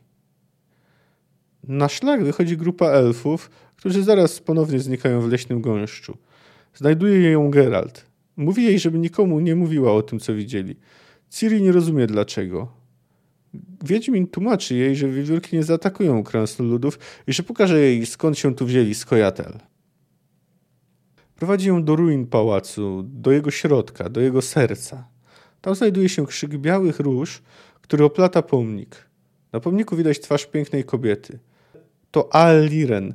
Na 1.68 1.88
szlak 1.88 2.24
wychodzi 2.24 2.56
grupa 2.56 2.86
elfów, 2.86 3.50
którzy 3.84 4.02
zaraz 4.02 4.40
ponownie 4.40 4.78
znikają 4.78 5.20
w 5.20 5.28
leśnym 5.28 5.60
gąszczu. 5.60 6.16
Znajduje 6.74 7.30
ją 7.30 7.50
Geralt. 7.50 8.06
Mówi 8.36 8.64
jej, 8.64 8.78
żeby 8.78 8.98
nikomu 8.98 9.40
nie 9.40 9.56
mówiła 9.56 9.92
o 9.92 10.02
tym, 10.02 10.20
co 10.20 10.34
widzieli. 10.34 10.76
Ciri 11.30 11.62
nie 11.62 11.72
rozumie 11.72 12.06
dlaczego. 12.06 12.72
Wiedźmin 13.84 14.26
tłumaczy 14.26 14.74
jej, 14.74 14.96
że 14.96 15.08
wiewiórki 15.08 15.56
nie 15.56 15.62
zaatakują 15.62 16.22
krasnoludów 16.22 16.98
i 17.26 17.32
że 17.32 17.42
pokaże 17.42 17.80
jej, 17.80 18.06
skąd 18.06 18.38
się 18.38 18.54
tu 18.54 18.66
wzięli 18.66 18.94
skojatel. 18.94 19.58
Prowadzi 21.36 21.68
ją 21.68 21.84
do 21.84 21.96
ruin 21.96 22.26
pałacu, 22.26 23.04
do 23.06 23.32
jego 23.32 23.50
środka, 23.50 24.08
do 24.08 24.20
jego 24.20 24.42
serca. 24.42 25.08
Tam 25.60 25.74
znajduje 25.74 26.08
się 26.08 26.26
krzyk 26.26 26.56
białych 26.56 27.00
róż, 27.00 27.42
który 27.80 28.04
oplata 28.04 28.42
pomnik. 28.42 28.96
Na 29.52 29.60
pomniku 29.60 29.96
widać 29.96 30.20
twarz 30.20 30.46
pięknej 30.46 30.84
kobiety. 30.84 31.38
To 32.10 32.36
Aliren, 32.36 33.14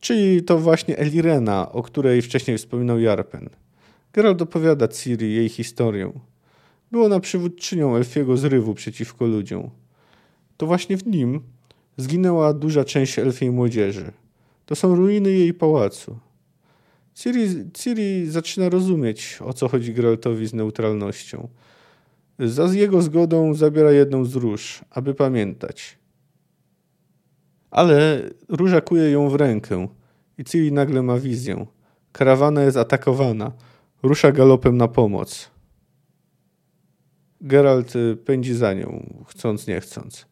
czyli 0.00 0.42
to 0.42 0.58
właśnie 0.58 0.98
Elirena, 0.98 1.72
o 1.72 1.82
której 1.82 2.22
wcześniej 2.22 2.58
wspominał 2.58 3.00
Jarpen. 3.00 3.48
Geralt 4.12 4.42
opowiada 4.42 4.88
Ciri 4.88 5.34
jej 5.34 5.48
historię. 5.48 6.12
Była 6.92 7.06
ona 7.06 7.20
przywódczynią 7.20 7.96
elfiego 7.96 8.36
zrywu 8.36 8.74
przeciwko 8.74 9.26
ludziom. 9.26 9.70
To 10.56 10.66
właśnie 10.66 10.96
w 10.96 11.06
nim 11.06 11.40
zginęła 11.96 12.52
duża 12.52 12.84
część 12.84 13.18
elfiej 13.18 13.50
młodzieży. 13.50 14.12
To 14.66 14.76
są 14.76 14.94
ruiny 14.94 15.30
jej 15.30 15.54
pałacu. 15.54 16.18
Ciri, 17.14 17.48
Ciri 17.74 18.26
zaczyna 18.26 18.68
rozumieć, 18.68 19.38
o 19.44 19.52
co 19.52 19.68
chodzi 19.68 19.94
Geraltowi 19.94 20.46
z 20.46 20.54
neutralnością. 20.54 21.48
Za 22.38 22.74
jego 22.74 23.02
zgodą 23.02 23.54
zabiera 23.54 23.92
jedną 23.92 24.24
z 24.24 24.34
róż, 24.34 24.80
aby 24.90 25.14
pamiętać. 25.14 25.98
Ale 27.70 28.22
róża 28.48 28.80
kuje 28.80 29.10
ją 29.10 29.28
w 29.28 29.34
rękę 29.34 29.88
i 30.38 30.44
Ciri 30.44 30.72
nagle 30.72 31.02
ma 31.02 31.18
wizję. 31.18 31.66
Karawana 32.12 32.62
jest 32.62 32.76
atakowana. 32.76 33.52
Rusza 34.02 34.32
galopem 34.32 34.76
na 34.76 34.88
pomoc. 34.88 35.50
Geralt 37.40 37.96
y, 37.96 38.16
pędzi 38.16 38.54
za 38.54 38.74
nią, 38.74 39.06
chcąc 39.28 39.66
nie 39.66 39.80
chcąc. 39.80 40.26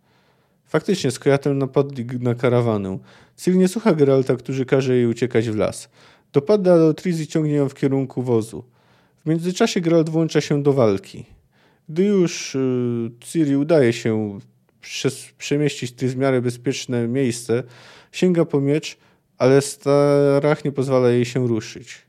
Faktycznie, 0.64 1.10
skojatel 1.10 1.58
napadli 1.58 2.04
na 2.20 2.34
karawanę. 2.34 2.98
Ciri 3.36 3.58
nie 3.58 3.68
słucha 3.68 3.94
Geralta, 3.94 4.36
który 4.36 4.64
każe 4.64 4.94
jej 4.94 5.06
uciekać 5.06 5.50
w 5.50 5.56
las. 5.56 5.88
Dopada 6.32 6.78
do 6.78 6.94
Triz 6.94 7.20
i 7.20 7.26
ciągnie 7.26 7.54
ją 7.54 7.68
w 7.68 7.74
kierunku 7.74 8.22
wozu. 8.22 8.64
W 9.24 9.28
międzyczasie 9.28 9.80
Geralt 9.80 10.08
włącza 10.08 10.40
się 10.40 10.62
do 10.62 10.72
walki. 10.72 11.24
Gdy 11.88 12.04
już 12.04 12.54
y, 12.54 13.10
Ciri 13.20 13.56
udaje 13.56 13.92
się 13.92 14.38
przemieścić 15.38 15.94
w 15.94 16.16
miarę 16.16 16.42
bezpieczne 16.42 17.08
miejsce, 17.08 17.62
sięga 18.12 18.44
po 18.44 18.60
miecz, 18.60 18.98
ale 19.38 19.60
strach 19.60 20.64
nie 20.64 20.72
pozwala 20.72 21.10
jej 21.10 21.24
się 21.24 21.48
ruszyć. 21.48 22.08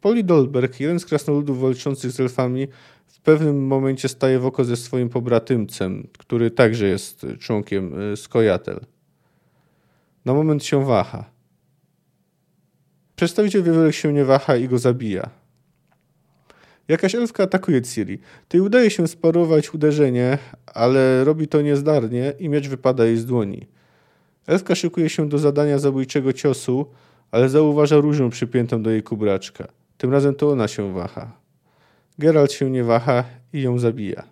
Poli 0.00 0.24
Dolberg, 0.24 0.80
jeden 0.80 1.00
z 1.00 1.06
krasnoludów 1.06 1.60
walczących 1.60 2.12
z 2.12 2.20
elfami, 2.20 2.68
w 3.06 3.20
pewnym 3.20 3.66
momencie 3.66 4.08
staje 4.08 4.38
w 4.38 4.46
oko 4.46 4.64
ze 4.64 4.76
swoim 4.76 5.08
pobratymcem, 5.08 6.08
który 6.18 6.50
także 6.50 6.86
jest 6.86 7.26
członkiem 7.38 8.12
y, 8.12 8.16
Skojatel. 8.16 8.80
Na 10.24 10.34
moment 10.34 10.64
się 10.64 10.84
waha. 10.84 11.30
Przedstawiciel 13.16 13.62
wiewiórek 13.62 13.94
się 13.94 14.12
nie 14.12 14.24
waha 14.24 14.56
i 14.56 14.68
go 14.68 14.78
zabija. 14.78 15.30
Jakaś 16.88 17.14
elfka 17.14 17.42
atakuje 17.42 17.82
Ciri. 17.82 18.18
Tej 18.48 18.60
udaje 18.60 18.90
się 18.90 19.08
sparować 19.08 19.74
uderzenie, 19.74 20.38
ale 20.66 21.24
robi 21.24 21.48
to 21.48 21.62
niezdarnie 21.62 22.32
i 22.38 22.48
miecz 22.48 22.68
wypada 22.68 23.04
jej 23.04 23.16
z 23.16 23.26
dłoni. 23.26 23.66
Elfka 24.46 24.74
szykuje 24.74 25.08
się 25.08 25.28
do 25.28 25.38
zadania 25.38 25.78
zabójczego 25.78 26.32
ciosu, 26.32 26.86
ale 27.30 27.48
zauważa 27.48 27.96
różę 27.96 28.30
przypiętą 28.30 28.82
do 28.82 28.90
jej 28.90 29.02
kubraczka. 29.02 29.68
Tym 29.98 30.12
razem 30.12 30.34
to 30.34 30.50
ona 30.50 30.68
się 30.68 30.94
waha. 30.94 31.40
Geralt 32.18 32.52
się 32.52 32.70
nie 32.70 32.84
waha 32.84 33.24
i 33.52 33.62
ją 33.62 33.78
zabija. 33.78 34.22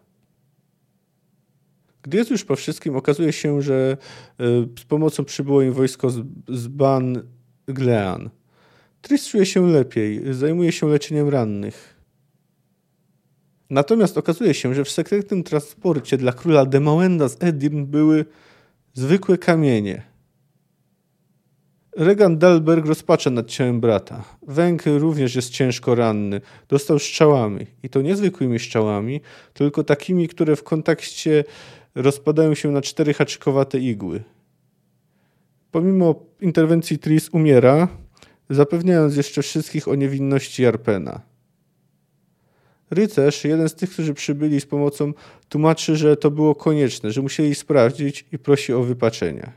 Gdy 2.02 2.18
jest 2.18 2.30
już 2.30 2.44
po 2.44 2.56
wszystkim, 2.56 2.96
okazuje 2.96 3.32
się, 3.32 3.62
że 3.62 3.96
y, 4.40 4.44
z 4.80 4.84
pomocą 4.84 5.24
przybyło 5.24 5.62
im 5.62 5.72
wojsko 5.72 6.10
z, 6.10 6.22
z 6.48 6.68
Ban 6.68 7.22
Glean. 7.66 8.30
Tris 9.02 9.28
czuje 9.28 9.46
się 9.46 9.66
lepiej, 9.66 10.34
zajmuje 10.34 10.72
się 10.72 10.88
leczeniem 10.88 11.28
rannych. 11.28 11.93
Natomiast 13.70 14.18
okazuje 14.18 14.54
się, 14.54 14.74
że 14.74 14.84
w 14.84 14.90
sekretnym 14.90 15.42
transporcie 15.42 16.16
dla 16.16 16.32
króla 16.32 16.66
Demawenda 16.66 17.28
z 17.28 17.42
Edirn 17.42 17.84
były 17.84 18.24
zwykłe 18.94 19.38
kamienie. 19.38 20.02
Regan 21.96 22.38
Dalberg 22.38 22.86
rozpacza 22.86 23.30
nad 23.30 23.46
ciałem 23.46 23.80
brata. 23.80 24.24
Węg 24.46 24.82
również 24.86 25.34
jest 25.34 25.50
ciężko 25.50 25.94
ranny. 25.94 26.40
Dostał 26.68 26.98
strzałami. 26.98 27.66
I 27.82 27.88
to 27.88 28.02
niezwykłymi 28.02 28.58
strzałami, 28.58 29.20
tylko 29.54 29.84
takimi, 29.84 30.28
które 30.28 30.56
w 30.56 30.62
kontakcie 30.62 31.44
rozpadają 31.94 32.54
się 32.54 32.70
na 32.70 32.82
cztery 32.82 33.14
haczykowate 33.14 33.78
igły. 33.78 34.22
Pomimo 35.70 36.14
interwencji 36.40 36.98
Tris 36.98 37.28
umiera, 37.32 37.88
zapewniając 38.50 39.16
jeszcze 39.16 39.42
wszystkich 39.42 39.88
o 39.88 39.94
niewinności 39.94 40.62
Jarpena. 40.62 41.20
Rycerz, 42.90 43.44
jeden 43.44 43.68
z 43.68 43.74
tych, 43.74 43.90
którzy 43.90 44.14
przybyli 44.14 44.60
z 44.60 44.66
pomocą, 44.66 45.12
tłumaczy, 45.48 45.96
że 45.96 46.16
to 46.16 46.30
było 46.30 46.54
konieczne, 46.54 47.12
że 47.12 47.22
musieli 47.22 47.54
sprawdzić 47.54 48.24
i 48.32 48.38
prosi 48.38 48.72
o 48.72 48.82
wypaczenie. 48.82 49.52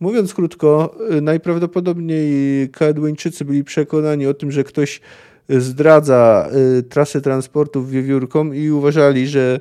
Mówiąc 0.00 0.34
krótko, 0.34 0.96
najprawdopodobniej 1.22 2.68
Kadłończycy 2.68 3.44
byli 3.44 3.64
przekonani 3.64 4.26
o 4.26 4.34
tym, 4.34 4.52
że 4.52 4.64
ktoś 4.64 5.00
zdradza 5.48 6.50
y, 6.78 6.82
trasy 6.82 7.20
transportów 7.20 7.90
wiewiórkom 7.90 8.54
i 8.54 8.70
uważali, 8.70 9.26
że 9.26 9.60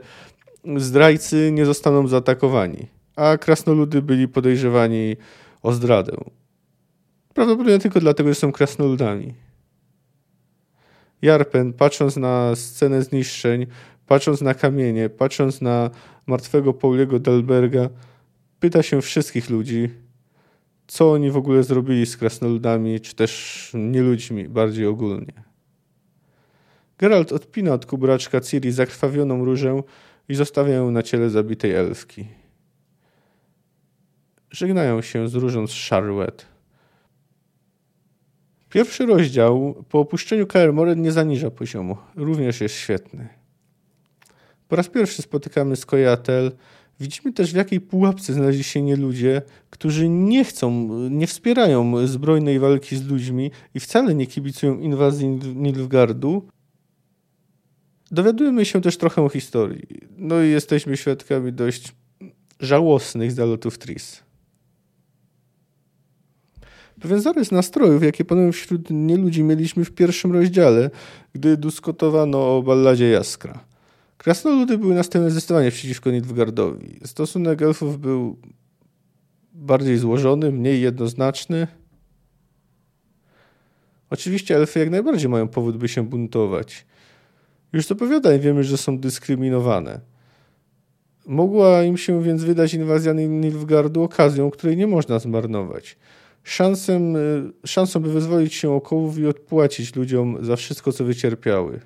zdrajcy 0.77 1.51
nie 1.51 1.65
zostaną 1.65 2.07
zaatakowani, 2.07 2.87
a 3.15 3.37
krasnoludy 3.37 4.01
byli 4.01 4.27
podejrzewani 4.27 5.15
o 5.63 5.73
zdradę. 5.73 6.17
Prawdopodobnie 7.33 7.79
tylko 7.79 7.99
dlatego, 7.99 8.29
że 8.29 8.35
są 8.35 8.51
krasnoludami. 8.51 9.33
Jarpen, 11.21 11.73
patrząc 11.73 12.17
na 12.17 12.55
scenę 12.55 13.01
zniszczeń, 13.01 13.67
patrząc 14.07 14.41
na 14.41 14.53
kamienie, 14.53 15.09
patrząc 15.09 15.61
na 15.61 15.89
martwego 16.27 16.73
Pauliego 16.73 17.19
Delberga, 17.19 17.89
pyta 18.59 18.83
się 18.83 19.01
wszystkich 19.01 19.49
ludzi, 19.49 19.89
co 20.87 21.11
oni 21.11 21.31
w 21.31 21.37
ogóle 21.37 21.63
zrobili 21.63 22.05
z 22.05 22.17
krasnoludami, 22.17 23.01
czy 23.01 23.15
też 23.15 23.71
nie 23.73 24.01
ludźmi, 24.01 24.49
bardziej 24.49 24.85
ogólnie. 24.85 25.33
Geralt 26.97 27.31
odpina 27.31 27.73
od 27.73 27.85
kubraczka 27.85 28.41
Ciri 28.41 28.71
zakrwawioną 28.71 29.45
różę 29.45 29.81
i 30.29 30.35
zostawia 30.35 30.73
ją 30.73 30.91
na 30.91 31.03
ciele 31.03 31.29
zabitej 31.29 31.73
elfki. 31.73 32.27
Żegnają 34.51 35.01
się 35.01 35.29
z 35.29 35.35
różą 35.35 35.67
z 35.67 35.89
Charlotte. 35.89 36.56
Pierwszy 38.69 39.05
rozdział 39.05 39.83
po 39.89 39.99
opuszczeniu 39.99 40.47
Kaer 40.47 40.73
Morhen 40.73 41.01
nie 41.01 41.11
zaniża 41.11 41.51
poziomu. 41.51 41.97
Również 42.15 42.61
jest 42.61 42.75
świetny. 42.75 43.27
Po 44.67 44.75
raz 44.75 44.89
pierwszy 44.89 45.21
spotykamy 45.21 45.75
Skojatel. 45.75 46.51
Widzimy 46.99 47.33
też 47.33 47.53
w 47.53 47.55
jakiej 47.55 47.81
pułapce 47.81 48.33
znaleźli 48.33 48.63
się 48.63 48.81
nie 48.81 48.95
ludzie, 48.95 49.41
którzy 49.69 50.09
nie 50.09 50.45
chcą, 50.45 50.89
nie 51.09 51.27
wspierają 51.27 52.07
zbrojnej 52.07 52.59
walki 52.59 52.95
z 52.95 53.07
ludźmi 53.07 53.51
i 53.73 53.79
wcale 53.79 54.15
nie 54.15 54.27
kibicują 54.27 54.79
inwazji 54.79 55.27
Nilfgardu. 55.55 56.47
Dowiadujemy 58.11 58.65
się 58.65 58.81
też 58.81 58.97
trochę 58.97 59.21
o 59.21 59.29
historii. 59.29 59.87
No 60.17 60.41
i 60.41 60.49
jesteśmy 60.49 60.97
świadkami 60.97 61.53
dość 61.53 61.95
żałosnych 62.59 63.31
zalotów 63.31 63.77
Tris. 63.77 64.26
Pewien 67.01 67.21
zarys 67.21 67.51
nastrojów, 67.51 68.03
jakie 68.03 68.25
panują 68.25 68.51
wśród 68.51 68.89
nieludzi 68.89 69.43
mieliśmy 69.43 69.85
w 69.85 69.91
pierwszym 69.91 70.31
rozdziale, 70.31 70.89
gdy 71.33 71.57
dyskutowano 71.57 72.57
o 72.57 72.63
balladzie 72.63 73.09
Jaskra. 73.09 73.59
Krasnoludy 74.17 74.77
były 74.77 74.95
nastawione 74.95 75.31
zdecydowanie 75.31 75.71
przeciwko 75.71 76.11
Nilfgaardowi. 76.11 76.99
Stosunek 77.05 77.61
elfów 77.61 77.99
był 77.99 78.37
bardziej 79.53 79.97
złożony, 79.97 80.51
mniej 80.51 80.81
jednoznaczny. 80.81 81.67
Oczywiście 84.09 84.55
elfy 84.55 84.79
jak 84.79 84.89
najbardziej 84.89 85.29
mają 85.29 85.47
powód, 85.47 85.77
by 85.77 85.87
się 85.87 86.03
buntować. 86.03 86.85
Już 87.73 87.85
z 87.85 87.91
opowiadań 87.91 88.39
wiemy, 88.39 88.63
że 88.63 88.77
są 88.77 88.99
dyskryminowane. 88.99 89.99
Mogła 91.25 91.83
im 91.83 91.97
się 91.97 92.23
więc 92.23 92.43
wydać 92.43 92.73
inwazja 92.73 93.13
Nilfgaardu 93.13 94.03
okazją, 94.03 94.51
której 94.51 94.77
nie 94.77 94.87
można 94.87 95.19
zmarnować. 95.19 95.97
Szansem, 96.47 97.15
y, 97.15 97.51
szansą, 97.65 97.99
by 97.99 98.11
wyzwolić 98.11 98.53
się 98.53 98.71
okołów 98.71 99.17
i 99.17 99.27
odpłacić 99.27 99.95
ludziom 99.95 100.45
za 100.45 100.55
wszystko, 100.55 100.91
co 100.91 101.03
wycierpiały. 101.03 101.79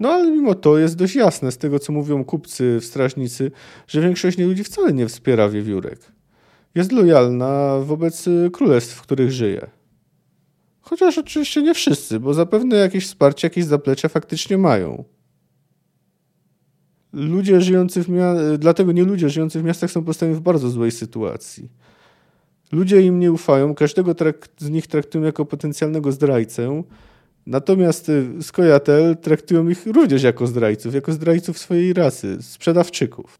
No 0.00 0.08
ale 0.08 0.30
mimo 0.30 0.54
to 0.54 0.78
jest 0.78 0.96
dość 0.96 1.14
jasne 1.14 1.52
z 1.52 1.58
tego, 1.58 1.78
co 1.78 1.92
mówią 1.92 2.24
kupcy 2.24 2.78
w 2.80 2.84
strażnicy, 2.84 3.50
że 3.86 4.00
większość 4.00 4.38
ludzi 4.38 4.64
wcale 4.64 4.92
nie 4.92 5.08
wspiera 5.08 5.48
wiewiórek. 5.48 6.12
Jest 6.74 6.92
lojalna 6.92 7.78
wobec 7.84 8.24
królestw, 8.52 8.94
w 8.94 9.02
których 9.02 9.32
żyje. 9.32 9.70
Chociaż 10.80 11.18
oczywiście 11.18 11.62
nie 11.62 11.74
wszyscy, 11.74 12.20
bo 12.20 12.34
zapewne 12.34 12.76
jakieś 12.76 13.06
wsparcie, 13.06 13.46
jakieś 13.46 13.64
zaplecze 13.64 14.08
faktycznie 14.08 14.58
mają. 14.58 15.04
Ludzie 17.12 17.60
żyjący 17.60 18.04
w 18.04 18.08
miastach, 18.08 18.58
dlatego 18.58 18.92
nie 18.92 19.04
ludzie 19.04 19.30
żyjący 19.30 19.60
w 19.60 19.64
miastach 19.64 19.90
są 19.90 20.04
postawieni 20.04 20.38
w 20.38 20.42
bardzo 20.42 20.70
złej 20.70 20.90
sytuacji. 20.90 21.68
Ludzie 22.72 23.02
im 23.02 23.18
nie 23.18 23.32
ufają, 23.32 23.74
każdego 23.74 24.14
z 24.58 24.70
nich 24.70 24.86
traktują 24.86 25.24
jako 25.24 25.44
potencjalnego 25.44 26.12
zdrajcę, 26.12 26.82
natomiast 27.46 28.08
y, 28.08 28.42
Skojatel 28.42 29.16
traktują 29.16 29.68
ich 29.68 29.86
również 29.86 30.22
jako 30.22 30.46
zdrajców, 30.46 30.94
jako 30.94 31.12
zdrajców 31.12 31.58
swojej 31.58 31.92
rasy, 31.92 32.42
sprzedawczyków. 32.42 33.38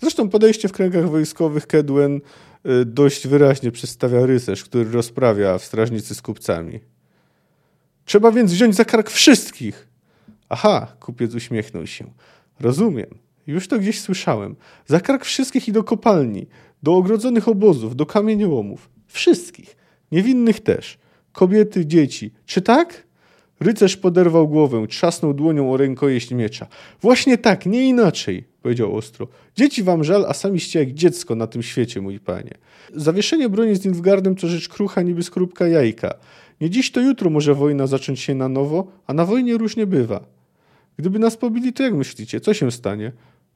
Zresztą 0.00 0.28
podejście 0.28 0.68
w 0.68 0.72
kręgach 0.72 1.10
wojskowych 1.10 1.66
Kedwen 1.66 2.20
y, 2.66 2.84
dość 2.84 3.26
wyraźnie 3.26 3.70
przedstawia 3.70 4.26
rycerz, 4.26 4.64
który 4.64 4.90
rozprawia 4.90 5.58
w 5.58 5.64
strażnicy 5.64 6.14
z 6.14 6.22
kupcami. 6.22 6.80
Trzeba 8.04 8.32
więc 8.32 8.52
wziąć 8.52 8.74
za 8.74 8.84
kark 8.84 9.10
wszystkich. 9.10 9.88
Aha, 10.48 10.96
kupiec 11.00 11.34
uśmiechnął 11.34 11.86
się. 11.86 12.10
Rozumiem. 12.60 13.18
Już 13.46 13.68
to 13.68 13.78
gdzieś 13.78 14.00
słyszałem. 14.00 14.56
Za 14.86 15.00
kark 15.00 15.24
wszystkich 15.24 15.68
i 15.68 15.72
do 15.72 15.84
kopalni 15.84 16.46
do 16.82 16.96
ogrodzonych 16.96 17.48
obozów, 17.48 17.96
do 17.96 18.06
kamieniołomów. 18.06 18.90
Wszystkich. 19.06 19.76
Niewinnych 20.12 20.60
też. 20.60 20.98
Kobiety, 21.32 21.86
dzieci. 21.86 22.30
Czy 22.46 22.62
tak? 22.62 23.08
Rycerz 23.60 23.96
poderwał 23.96 24.48
głowę, 24.48 24.86
trzasnął 24.88 25.34
dłonią 25.34 25.72
o 25.72 25.76
rękojeść 25.76 26.30
miecza. 26.30 26.66
Właśnie 27.00 27.38
tak, 27.38 27.66
nie 27.66 27.88
inaczej, 27.88 28.44
powiedział 28.62 28.96
ostro. 28.96 29.28
Dzieci 29.56 29.82
wam 29.82 30.04
żal, 30.04 30.24
a 30.28 30.34
samiście 30.34 30.78
jak 30.78 30.92
dziecko 30.92 31.34
na 31.34 31.46
tym 31.46 31.62
świecie, 31.62 32.00
mój 32.00 32.20
panie. 32.20 32.54
Zawieszenie 32.94 33.48
broni 33.48 33.76
z 33.76 33.84
Nilfgaardem 33.84 34.34
to 34.34 34.48
rzecz 34.48 34.68
krucha 34.68 35.02
niby 35.02 35.22
skorupka 35.22 35.68
jajka. 35.68 36.14
Nie 36.60 36.70
dziś 36.70 36.92
to 36.92 37.00
jutro 37.00 37.30
może 37.30 37.54
wojna 37.54 37.86
zacząć 37.86 38.20
się 38.20 38.34
na 38.34 38.48
nowo, 38.48 38.86
a 39.06 39.14
na 39.14 39.24
wojnie 39.24 39.56
różnie 39.56 39.86
bywa. 39.86 40.24
Gdyby 40.98 41.18
nas 41.18 41.36
pobili, 41.36 41.72
to 41.72 41.82
jak 41.82 41.94
myślicie, 41.94 42.40
co 42.40 42.54
się 42.54 42.70
stanie? 42.70 43.12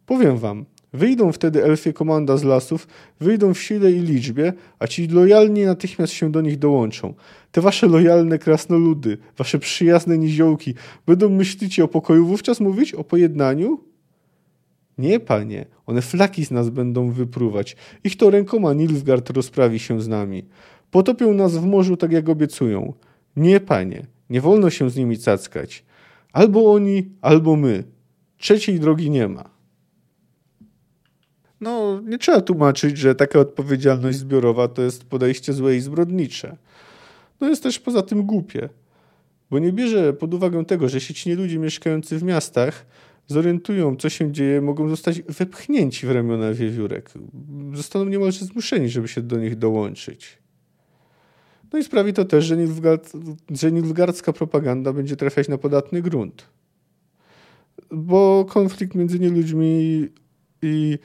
Powiem 0.07 0.39
wam, 0.39 0.65
Wyjdą 0.93 1.33
wtedy 1.33 1.65
elfie 1.65 1.93
komanda 1.93 2.37
z 2.37 2.45
lasów, 2.45 2.87
wyjdą 3.21 3.55
w 3.55 3.63
sile 3.63 3.93
i 3.93 4.01
liczbie, 4.01 4.53
a 4.79 4.87
ci 4.87 5.09
lojalni 5.09 5.65
natychmiast 5.65 6.13
się 6.13 6.33
do 6.33 6.41
nich 6.41 6.59
dołączą. 6.59 7.15
Te 7.53 7.61
wasze 7.61 7.87
lojalne 7.87 8.39
krasnoludy, 8.39 9.19
wasze 9.39 9.59
przyjazne 9.59 10.19
niziołki, 10.19 10.75
będą 11.07 11.29
myślicie 11.29 11.85
o 11.85 11.89
pokoju 11.89 12.27
wówczas 12.27 12.61
mówić? 12.61 12.95
O 12.95 13.05
pojednaniu? 13.05 13.81
Nie, 14.99 15.21
panie, 15.21 15.67
one 15.87 16.03
flaki 16.03 16.45
z 16.45 16.51
nas 16.51 16.71
będą 16.71 17.11
wypruwać. 17.11 17.77
Ich 18.05 18.17
to 18.17 18.31
rękoma 18.31 18.73
Nilfgaard 18.73 19.31
rozprawi 19.31 19.79
się 19.79 20.01
z 20.01 20.09
nami. 20.09 20.45
Potopią 20.91 21.35
nas 21.35 21.57
w 21.57 21.67
morzu 21.67 21.97
tak 21.97 22.13
jak 22.13 22.29
obiecują. 22.29 22.93
Nie, 23.37 23.61
panie, 23.61 24.07
nie 24.31 24.41
wolno 24.41 24.71
się 24.71 24.91
z 24.91 24.97
nimi 24.97 25.19
cackać. 25.19 25.85
Albo 26.33 26.73
oni, 26.73 27.11
albo 27.21 27.57
my. 27.57 27.85
Trzeciej 28.39 28.81
drogi 28.81 29.11
nie 29.11 29.29
ma. 29.29 29.52
No, 31.63 32.01
nie 32.05 32.19
trzeba 32.19 32.41
tłumaczyć, 32.41 32.99
że 32.99 33.15
taka 33.15 33.39
odpowiedzialność 33.39 34.19
zbiorowa 34.19 34.69
to 34.69 34.83
jest 34.83 35.05
podejście 35.05 35.53
złe 35.53 35.77
i 35.77 35.81
zbrodnicze. 35.81 36.57
No 37.41 37.49
jest 37.49 37.63
też 37.63 37.79
poza 37.79 38.03
tym 38.03 38.23
głupie, 38.23 38.69
bo 39.51 39.59
nie 39.59 39.73
bierze 39.73 40.13
pod 40.13 40.35
uwagę 40.35 40.65
tego, 40.65 40.89
że 40.89 41.01
sieci 41.01 41.33
ludzi 41.33 41.59
mieszkający 41.59 42.19
w 42.19 42.23
miastach 42.23 42.87
zorientują, 43.27 43.97
co 43.97 44.09
się 44.09 44.33
dzieje, 44.33 44.61
mogą 44.61 44.89
zostać 44.89 45.23
wepchnięci 45.23 46.07
w 46.07 46.11
ramiona 46.11 46.53
wiewiórek. 46.53 47.11
Zostaną 47.75 48.05
niemalże 48.05 48.45
zmuszeni, 48.45 48.89
żeby 48.89 49.09
się 49.09 49.23
do 49.23 49.37
nich 49.37 49.59
dołączyć. 49.59 50.39
No 51.73 51.79
i 51.79 51.85
sprawi 51.85 52.13
to 52.13 52.25
też, 52.25 52.45
że, 52.45 52.57
Nilfgaard, 53.73 54.23
propaganda 54.35 54.93
będzie 54.93 55.17
trafiać 55.17 55.49
na 55.49 55.59
podatny 55.59 56.03
grunt. 56.03 56.49
Bo 57.91 58.47
konflikt 58.49 58.95
między 58.95 59.19
nieludźmi 59.19 60.09
i 60.63 60.99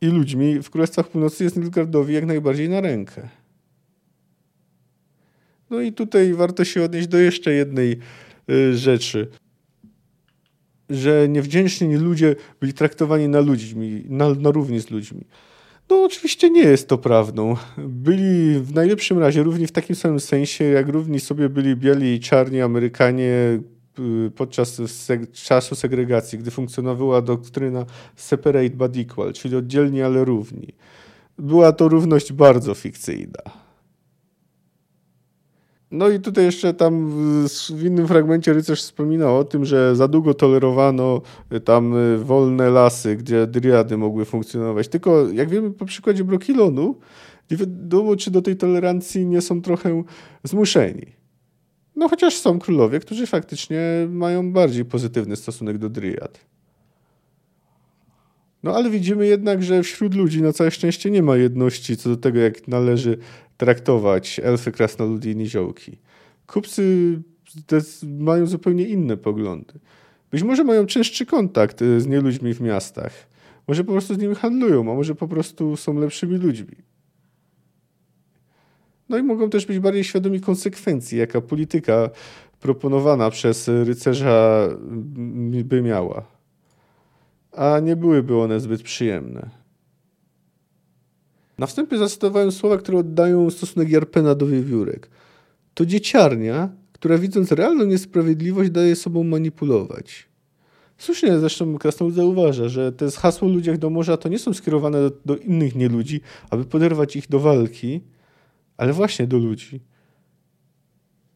i 0.00 0.06
ludźmi 0.06 0.62
w 0.62 0.70
Królestwach 0.70 1.08
Północy 1.08 1.44
jest 1.44 1.56
Nilgardowi 1.56 2.14
jak 2.14 2.26
najbardziej 2.26 2.68
na 2.68 2.80
rękę. 2.80 3.28
No 5.70 5.80
i 5.80 5.92
tutaj 5.92 6.34
warto 6.34 6.64
się 6.64 6.82
odnieść 6.82 7.08
do 7.08 7.18
jeszcze 7.18 7.52
jednej 7.52 7.98
y, 8.50 8.76
rzeczy. 8.76 9.28
Że 10.90 11.28
niewdzięczni 11.28 11.96
ludzie 11.96 12.36
byli 12.60 12.72
traktowani 12.72 13.28
na 13.28 13.40
ludźmi, 13.40 14.04
na, 14.08 14.34
na 14.34 14.50
równi 14.50 14.80
z 14.80 14.90
ludźmi. 14.90 15.24
No 15.90 16.04
oczywiście 16.04 16.50
nie 16.50 16.62
jest 16.62 16.88
to 16.88 16.98
prawdą. 16.98 17.56
Byli 17.78 18.60
w 18.60 18.74
najlepszym 18.74 19.18
razie 19.18 19.42
równi 19.42 19.66
w 19.66 19.72
takim 19.72 19.96
samym 19.96 20.20
sensie, 20.20 20.64
jak 20.64 20.88
równi 20.88 21.20
sobie 21.20 21.48
byli 21.48 21.76
biali 21.76 22.14
i 22.14 22.20
czarni 22.20 22.60
Amerykanie, 22.60 23.60
podczas 24.36 24.90
seg 24.90 25.32
czasu 25.32 25.74
segregacji, 25.74 26.38
gdy 26.38 26.50
funkcjonowała 26.50 27.22
doktryna 27.22 27.84
separate 28.16 28.70
but 28.70 28.96
equal, 28.96 29.32
czyli 29.32 29.56
oddzielni, 29.56 30.02
ale 30.02 30.24
równi. 30.24 30.74
Była 31.38 31.72
to 31.72 31.88
równość 31.88 32.32
bardzo 32.32 32.74
fikcyjna. 32.74 33.68
No 35.90 36.08
i 36.08 36.20
tutaj 36.20 36.44
jeszcze 36.44 36.74
tam 36.74 37.10
w 37.70 37.84
innym 37.84 38.08
fragmencie 38.08 38.52
rycerz 38.52 38.82
wspominał 38.82 39.38
o 39.38 39.44
tym, 39.44 39.64
że 39.64 39.96
za 39.96 40.08
długo 40.08 40.34
tolerowano 40.34 41.20
y, 41.52 41.60
tam 41.60 41.96
y, 41.96 42.18
wolne 42.18 42.70
lasy, 42.70 43.16
gdzie 43.16 43.46
driady 43.46 43.96
mogły 43.96 44.24
funkcjonować. 44.24 44.88
Tylko 44.88 45.28
jak 45.28 45.48
wiemy 45.48 45.70
po 45.70 45.84
przykładzie 45.84 46.24
Brokilonu, 46.24 46.96
nie 47.50 47.56
wiadomo, 47.56 48.16
czy 48.16 48.30
do 48.30 48.42
tej 48.42 48.56
tolerancji 48.56 49.26
nie 49.26 49.40
są 49.40 49.62
trochę 49.62 50.02
zmuszeni. 50.44 51.06
No 51.98 52.08
chociaż 52.08 52.36
są 52.36 52.58
królowie, 52.58 53.00
którzy 53.00 53.26
faktycznie 53.26 53.80
mają 54.10 54.52
bardziej 54.52 54.84
pozytywny 54.84 55.36
stosunek 55.36 55.78
do 55.78 55.88
dryad. 55.88 56.40
No 58.62 58.76
ale 58.76 58.90
widzimy 58.90 59.26
jednak, 59.26 59.62
że 59.62 59.82
wśród 59.82 60.14
ludzi 60.14 60.42
na 60.42 60.52
całe 60.52 60.70
szczęście 60.70 61.10
nie 61.10 61.22
ma 61.22 61.36
jedności 61.36 61.96
co 61.96 62.08
do 62.08 62.16
tego, 62.16 62.38
jak 62.38 62.68
należy 62.68 63.18
traktować 63.56 64.40
elfy, 64.44 64.72
krasnoludy 64.72 65.30
i 65.30 65.36
niziołki. 65.36 65.98
Kupcy 66.46 66.82
mają 68.18 68.46
zupełnie 68.46 68.84
inne 68.84 69.16
poglądy. 69.16 69.74
Być 70.30 70.42
może 70.42 70.64
mają 70.64 70.86
częstszy 70.86 71.26
kontakt 71.26 71.80
z 71.98 72.06
nieludźmi 72.06 72.54
w 72.54 72.60
miastach. 72.60 73.12
Może 73.68 73.84
po 73.84 73.92
prostu 73.92 74.14
z 74.14 74.18
nimi 74.18 74.34
handlują, 74.34 74.80
a 74.80 74.94
może 74.94 75.14
po 75.14 75.28
prostu 75.28 75.76
są 75.76 75.98
lepszymi 75.98 76.36
ludźmi. 76.36 76.76
No 79.08 79.18
i 79.18 79.22
mogą 79.22 79.50
też 79.50 79.66
być 79.66 79.78
bardziej 79.78 80.04
świadomi 80.04 80.40
konsekwencji, 80.40 81.18
jaka 81.18 81.40
polityka 81.40 82.10
proponowana 82.60 83.30
przez 83.30 83.68
rycerza 83.68 84.68
by 85.64 85.82
miała. 85.82 86.22
A 87.52 87.80
nie 87.80 87.96
byłyby 87.96 88.36
one 88.36 88.60
zbyt 88.60 88.82
przyjemne. 88.82 89.50
Na 91.58 91.66
wstępie 91.66 91.98
zacytowałem 91.98 92.52
słowa, 92.52 92.78
które 92.78 92.98
oddają 92.98 93.50
stosunek 93.50 93.88
Jarpena 93.90 94.34
do 94.34 94.46
wiewiórek. 94.46 95.08
To 95.74 95.86
dzieciarnia, 95.86 96.68
która 96.92 97.18
widząc 97.18 97.52
realną 97.52 97.84
niesprawiedliwość 97.84 98.70
daje 98.70 98.96
sobą 98.96 99.24
manipulować. 99.24 100.28
Słusznie 100.98 101.38
zresztą 101.38 101.78
Krasnolud 101.78 102.14
zauważa, 102.14 102.68
że 102.68 102.92
te 102.92 103.10
hasło 103.10 103.48
ludziach 103.48 103.78
do 103.78 103.90
morza 103.90 104.16
to 104.16 104.28
nie 104.28 104.38
są 104.38 104.54
skierowane 104.54 105.02
do, 105.02 105.10
do 105.24 105.36
innych 105.36 105.74
nieludzi, 105.74 106.20
aby 106.50 106.64
poderwać 106.64 107.16
ich 107.16 107.28
do 107.28 107.40
walki, 107.40 108.00
ale 108.78 108.92
właśnie 108.92 109.26
do 109.26 109.38
ludzi. 109.38 109.80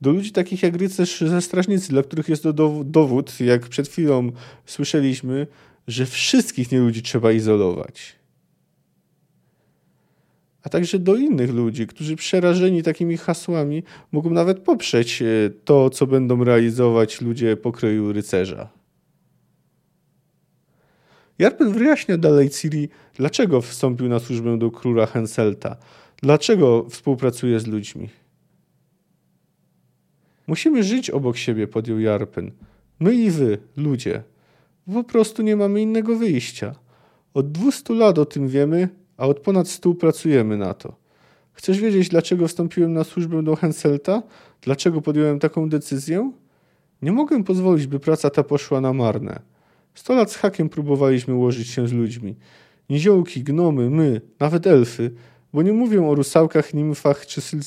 Do 0.00 0.10
ludzi 0.10 0.32
takich 0.32 0.62
jak 0.62 0.76
rycerz 0.76 1.20
ze 1.20 1.42
strażnicy, 1.42 1.88
dla 1.88 2.02
których 2.02 2.28
jest 2.28 2.42
to 2.42 2.52
dowód, 2.84 3.40
jak 3.40 3.68
przed 3.68 3.88
chwilą 3.88 4.32
słyszeliśmy, 4.66 5.46
że 5.86 6.06
wszystkich 6.06 6.72
nieludzi 6.72 7.02
trzeba 7.02 7.32
izolować. 7.32 8.16
A 10.62 10.68
także 10.68 10.98
do 10.98 11.16
innych 11.16 11.50
ludzi, 11.50 11.86
którzy 11.86 12.16
przerażeni 12.16 12.82
takimi 12.82 13.16
hasłami 13.16 13.82
mogą 14.12 14.30
nawet 14.30 14.58
poprzeć 14.58 15.22
e, 15.22 15.26
to, 15.64 15.90
co 15.90 16.06
będą 16.06 16.44
realizować 16.44 17.20
ludzie 17.20 17.56
pokroju 17.56 18.12
rycerza. 18.12 18.68
Jarpen 21.38 21.72
wyjaśnia 21.72 22.18
dalej 22.18 22.50
Ciri, 22.50 22.88
dlaczego 23.14 23.60
wstąpił 23.60 24.08
na 24.08 24.18
służbę 24.18 24.58
do 24.58 24.70
króla 24.70 25.06
Henselta, 25.06 25.76
dlaczego 26.22 26.86
współpracuje 26.88 27.60
z 27.60 27.66
ludźmi. 27.66 28.08
Musimy 30.46 30.82
żyć 30.82 31.10
obok 31.10 31.36
siebie, 31.36 31.66
podjął 31.66 32.00
Jarpen. 32.00 32.50
My 33.00 33.14
i 33.14 33.30
wy, 33.30 33.58
ludzie. 33.76 34.22
Po 34.94 35.04
prostu 35.04 35.42
nie 35.42 35.56
mamy 35.56 35.80
innego 35.80 36.16
wyjścia. 36.16 36.74
Od 37.34 37.52
200 37.52 37.94
lat 37.94 38.18
o 38.18 38.24
tym 38.24 38.48
wiemy, 38.48 38.88
a 39.16 39.26
od 39.26 39.40
ponad 39.40 39.68
100 39.68 39.94
pracujemy 39.94 40.56
na 40.56 40.74
to. 40.74 40.96
Chcesz 41.52 41.80
wiedzieć, 41.80 42.08
dlaczego 42.08 42.48
wstąpiłem 42.48 42.92
na 42.92 43.04
służbę 43.04 43.42
do 43.42 43.56
Henselta? 43.56 44.22
Dlaczego 44.62 45.02
podjąłem 45.02 45.38
taką 45.38 45.68
decyzję? 45.68 46.32
Nie 47.02 47.12
mogę 47.12 47.44
pozwolić, 47.44 47.86
by 47.86 48.00
praca 48.00 48.30
ta 48.30 48.42
poszła 48.42 48.80
na 48.80 48.92
marne. 48.92 49.40
Sto 49.94 50.14
lat 50.14 50.32
z 50.32 50.36
hakiem 50.36 50.68
próbowaliśmy 50.68 51.34
ułożyć 51.34 51.68
się 51.68 51.88
z 51.88 51.92
ludźmi. 51.92 52.36
Niziołki, 52.90 53.42
gnomy, 53.42 53.90
my, 53.90 54.20
nawet 54.40 54.66
elfy, 54.66 55.10
bo 55.52 55.62
nie 55.62 55.72
mówię 55.72 56.06
o 56.06 56.14
rusałkach, 56.14 56.74
nimfach 56.74 57.26
czy 57.26 57.40
syl 57.40 57.60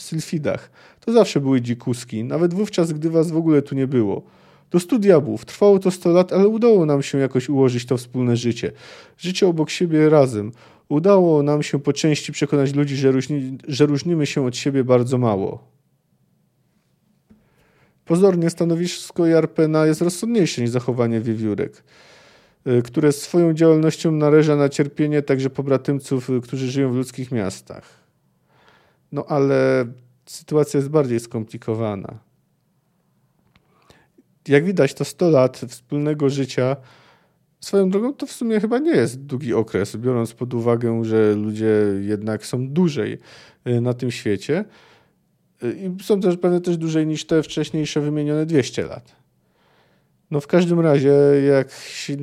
sylfidach. 0.00 0.70
To 1.00 1.12
zawsze 1.12 1.40
były 1.40 1.60
dzikuski, 1.60 2.24
nawet 2.24 2.54
wówczas, 2.54 2.92
gdy 2.92 3.10
was 3.10 3.30
w 3.30 3.36
ogóle 3.36 3.62
tu 3.62 3.74
nie 3.74 3.86
było. 3.86 4.22
Do 4.70 4.80
stu 4.80 4.98
diabłów. 4.98 5.44
Trwało 5.44 5.78
to 5.78 5.90
sto 5.90 6.10
lat, 6.10 6.32
ale 6.32 6.48
udało 6.48 6.86
nam 6.86 7.02
się 7.02 7.18
jakoś 7.18 7.48
ułożyć 7.48 7.86
to 7.86 7.96
wspólne 7.96 8.36
życie. 8.36 8.72
Życie 9.18 9.48
obok 9.48 9.70
siebie 9.70 10.10
razem. 10.10 10.52
Udało 10.88 11.42
nam 11.42 11.62
się 11.62 11.78
po 11.78 11.92
części 11.92 12.32
przekonać 12.32 12.74
ludzi, 12.74 12.96
że, 12.96 13.10
różni, 13.12 13.58
że 13.68 13.86
różnimy 13.86 14.26
się 14.26 14.46
od 14.46 14.56
siebie 14.56 14.84
bardzo 14.84 15.18
mało. 15.18 15.76
Pozornie 18.04 18.50
stanowisko 18.50 19.26
Jarpena 19.26 19.86
jest 19.86 20.00
rozsądniejsze 20.00 20.62
niż 20.62 20.70
zachowanie 20.70 21.20
wiewiórek, 21.20 21.84
które 22.84 23.12
swoją 23.12 23.52
działalnością 23.52 24.12
naraża 24.12 24.56
na 24.56 24.68
cierpienie 24.68 25.22
także 25.22 25.50
pobratymców, 25.50 26.30
y, 26.30 26.40
którzy 26.40 26.70
żyją 26.70 26.92
w 26.92 26.96
ludzkich 26.96 27.32
miastach. 27.32 27.88
No 29.12 29.24
ale 29.28 29.84
sytuacja 30.26 30.78
jest 30.78 30.90
bardziej 30.90 31.20
skomplikowana. 31.20 32.18
Jak 34.48 34.64
widać, 34.64 34.94
to 34.94 35.04
100 35.04 35.30
lat 35.30 35.60
wspólnego 35.68 36.30
życia 36.30 36.76
swoją 37.60 37.90
drogą 37.90 38.14
to 38.14 38.26
w 38.26 38.32
sumie 38.32 38.60
chyba 38.60 38.78
nie 38.78 38.90
jest 38.90 39.24
długi 39.24 39.54
okres, 39.54 39.96
biorąc 39.96 40.32
pod 40.32 40.54
uwagę, 40.54 41.04
że 41.04 41.34
ludzie 41.34 41.72
jednak 42.00 42.46
są 42.46 42.68
dłużej 42.68 43.18
y, 43.66 43.80
na 43.80 43.94
tym 43.94 44.10
świecie. 44.10 44.64
I 45.62 46.02
są 46.02 46.20
też 46.20 46.36
pewnie 46.36 46.60
też 46.60 46.76
dłużej 46.76 47.06
niż 47.06 47.26
te 47.26 47.42
wcześniejsze 47.42 48.00
wymienione 48.00 48.46
200 48.46 48.84
lat. 48.84 49.25
No 50.30 50.40
w 50.40 50.46
każdym 50.46 50.80
razie, 50.80 51.12
jak 51.48 51.70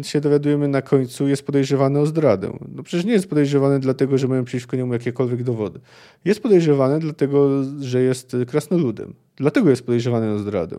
się 0.02 0.22
dowiadujemy 0.22 0.68
na 0.68 0.82
końcu, 0.82 1.28
jest 1.28 1.46
podejrzewany 1.46 2.00
o 2.00 2.06
zdradę. 2.06 2.58
No 2.76 2.84
przecież 2.84 3.06
nie 3.06 3.12
jest 3.12 3.30
podejrzewany 3.30 3.80
dlatego, 3.80 4.18
że 4.18 4.28
mają 4.28 4.44
przeciwko 4.44 4.78
niemu 4.78 4.94
jakiekolwiek 4.94 5.44
dowody. 5.44 5.80
Jest 6.26 6.44
podejrzewany 6.44 7.00
dlatego, 7.00 7.50
że 7.80 8.02
jest 8.02 8.36
krasnoludem. 8.48 9.14
Dlatego 9.36 9.70
jest 9.70 9.86
podejrzewany 9.86 10.32
o 10.32 10.40
zdradę. 10.40 10.78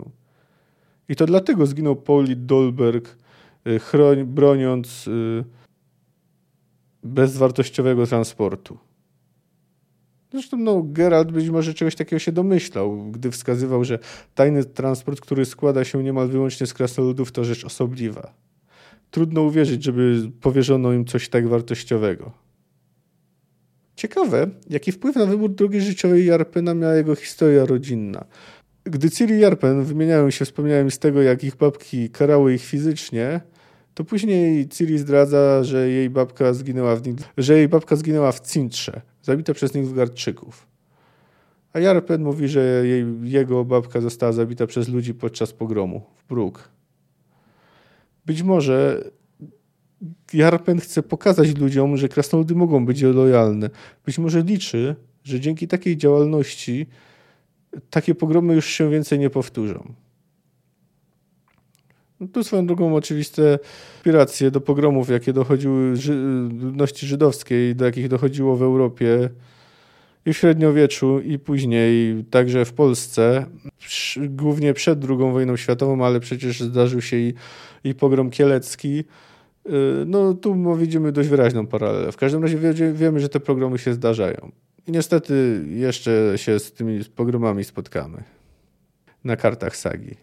I 1.09 1.17
to 1.17 1.27
dlatego 1.27 1.67
zginął 1.67 1.97
Pauli 1.97 2.37
Dolberg, 2.37 3.17
y, 3.67 4.25
broniąc 4.25 5.09
y, 5.09 5.45
bezwartościowego 7.03 8.07
transportu. 8.07 8.79
Zresztą 10.35 10.57
no, 10.57 10.83
Geralt 10.83 11.33
być 11.33 11.51
może 11.51 11.75
czegoś 11.75 11.95
takiego 11.95 12.19
się 12.19 12.33
domyślał, 12.33 13.11
gdy 13.11 13.31
wskazywał, 13.31 13.85
że 13.85 13.99
tajny 14.35 14.65
transport, 14.65 15.21
który 15.21 15.45
składa 15.45 15.85
się 15.85 16.03
niemal 16.03 16.29
wyłącznie 16.29 16.67
z 16.67 16.75
krasnoludów, 16.75 17.33
to 17.33 17.45
rzecz 17.45 17.65
osobliwa. 17.65 18.35
Trudno 19.11 19.43
uwierzyć, 19.43 19.85
żeby 19.85 20.31
powierzono 20.41 20.93
im 20.93 21.05
coś 21.05 21.29
tak 21.29 21.49
wartościowego. 21.49 22.33
Ciekawe, 23.97 24.51
jaki 24.71 24.93
wpływ 24.93 25.17
na 25.17 25.27
wybór 25.27 25.51
drogi 25.51 25.81
życiowej 25.81 26.27
Jarpena 26.27 26.75
miała 26.75 26.95
jego 26.95 27.15
historia 27.15 27.67
rodzinna. 27.67 28.25
Gdy 28.85 29.11
Ciri 29.11 29.41
Jarpen 29.41 29.85
wymieniają 29.85 30.31
się 30.31 30.45
wspomniałem 30.45 30.91
z 30.91 30.99
tego, 30.99 31.23
jak 31.23 31.45
ich 31.45 31.57
babki 31.57 32.11
karały 32.11 32.55
ich 32.55 32.65
fizycznie, 32.65 33.41
to 33.95 34.05
później 34.05 34.69
Ciri 34.69 34.99
zdradza, 34.99 35.65
że 35.65 35.89
jej 35.89 36.11
babka 36.11 36.53
zginęła 36.53 36.97
w, 36.97 37.03
że 37.39 37.59
jej 37.59 37.69
babka 37.69 37.97
zginęła 37.97 38.33
w 38.33 38.41
Cintrze, 38.41 39.01
zabita 39.25 39.55
przez 39.55 39.75
Nilfgaardczyków. 39.75 40.67
A 41.73 41.81
Jarpen 41.81 42.23
mówi, 42.23 42.49
że 42.49 42.87
jej, 42.87 43.07
jego 43.23 43.65
babka 43.65 44.01
została 44.01 44.33
zabita 44.33 44.67
przez 44.67 44.89
ludzi 44.89 45.15
podczas 45.15 45.53
pogromu 45.53 46.03
w 46.17 46.29
Bruk. 46.29 46.69
Być 48.27 48.43
może 48.43 49.05
Jarpen 50.33 50.81
chce 50.81 51.03
pokazać 51.03 51.59
ludziom, 51.59 51.97
że 51.97 52.09
krasnoludy 52.09 52.55
mogą 52.55 52.87
być 52.87 53.03
lojalne. 53.03 53.71
Być 54.07 54.19
może 54.19 54.43
liczy, 54.43 54.97
że 55.25 55.41
dzięki 55.41 55.69
takiej 55.69 55.97
działalności 55.97 56.87
takie 57.91 58.15
pogromy 58.15 58.55
już 58.55 58.67
się 58.67 58.91
więcej 58.91 59.19
nie 59.19 59.31
powtórzą. 59.31 59.95
No 62.21 62.29
tu 62.29 62.45
swoją 62.45 62.67
drogą 62.67 62.97
oczywiste 62.97 63.59
inspiracje 63.97 64.51
do 64.51 64.61
pogromów, 64.61 65.09
jakie 65.09 65.33
dochodziły 65.33 65.97
ży 65.97 66.15
ludności 66.61 67.07
żydowskiej, 67.07 67.77
do 67.77 67.85
jakich 67.85 68.09
dochodziło 68.09 68.57
w 68.57 68.63
Europie 68.63 69.31
i 70.27 70.33
w 70.33 70.37
średniowieczu 70.37 71.21
i 71.21 71.39
później 71.39 72.25
także 72.31 72.65
w 72.65 72.73
Polsce, 72.73 73.47
głównie 74.17 74.75
przed 74.75 75.05
II 75.05 75.19
wojną 75.19 75.57
światową, 75.57 76.05
ale 76.05 76.21
przecież 76.21 76.61
zdarzył 76.61 77.01
się 77.01 77.17
i, 77.17 77.35
i 77.85 77.95
pogrom 77.95 78.31
kielecki. 78.31 79.05
Y, 79.67 79.71
no 80.07 80.35
tu 80.35 80.77
widzimy 80.77 81.13
dość 81.13 81.29
wyraźną 81.29 81.67
paralelę. 81.67 82.13
W 82.13 82.17
każdym 82.17 82.43
razie 82.43 82.59
wiemy, 82.93 83.21
że 83.21 83.29
te 83.29 83.41
pogromy 83.41 83.79
się 83.79 83.93
zdarzają. 83.93 84.53
I 84.87 84.93
niestety 84.93 85.65
jeszcze 85.69 86.33
się 86.37 86.59
z 86.59 86.73
tymi 86.73 87.05
pogromami 87.05 87.65
spotkamy 87.65 88.23
na 89.25 89.37
kartach 89.37 89.77
sagi. 89.77 90.17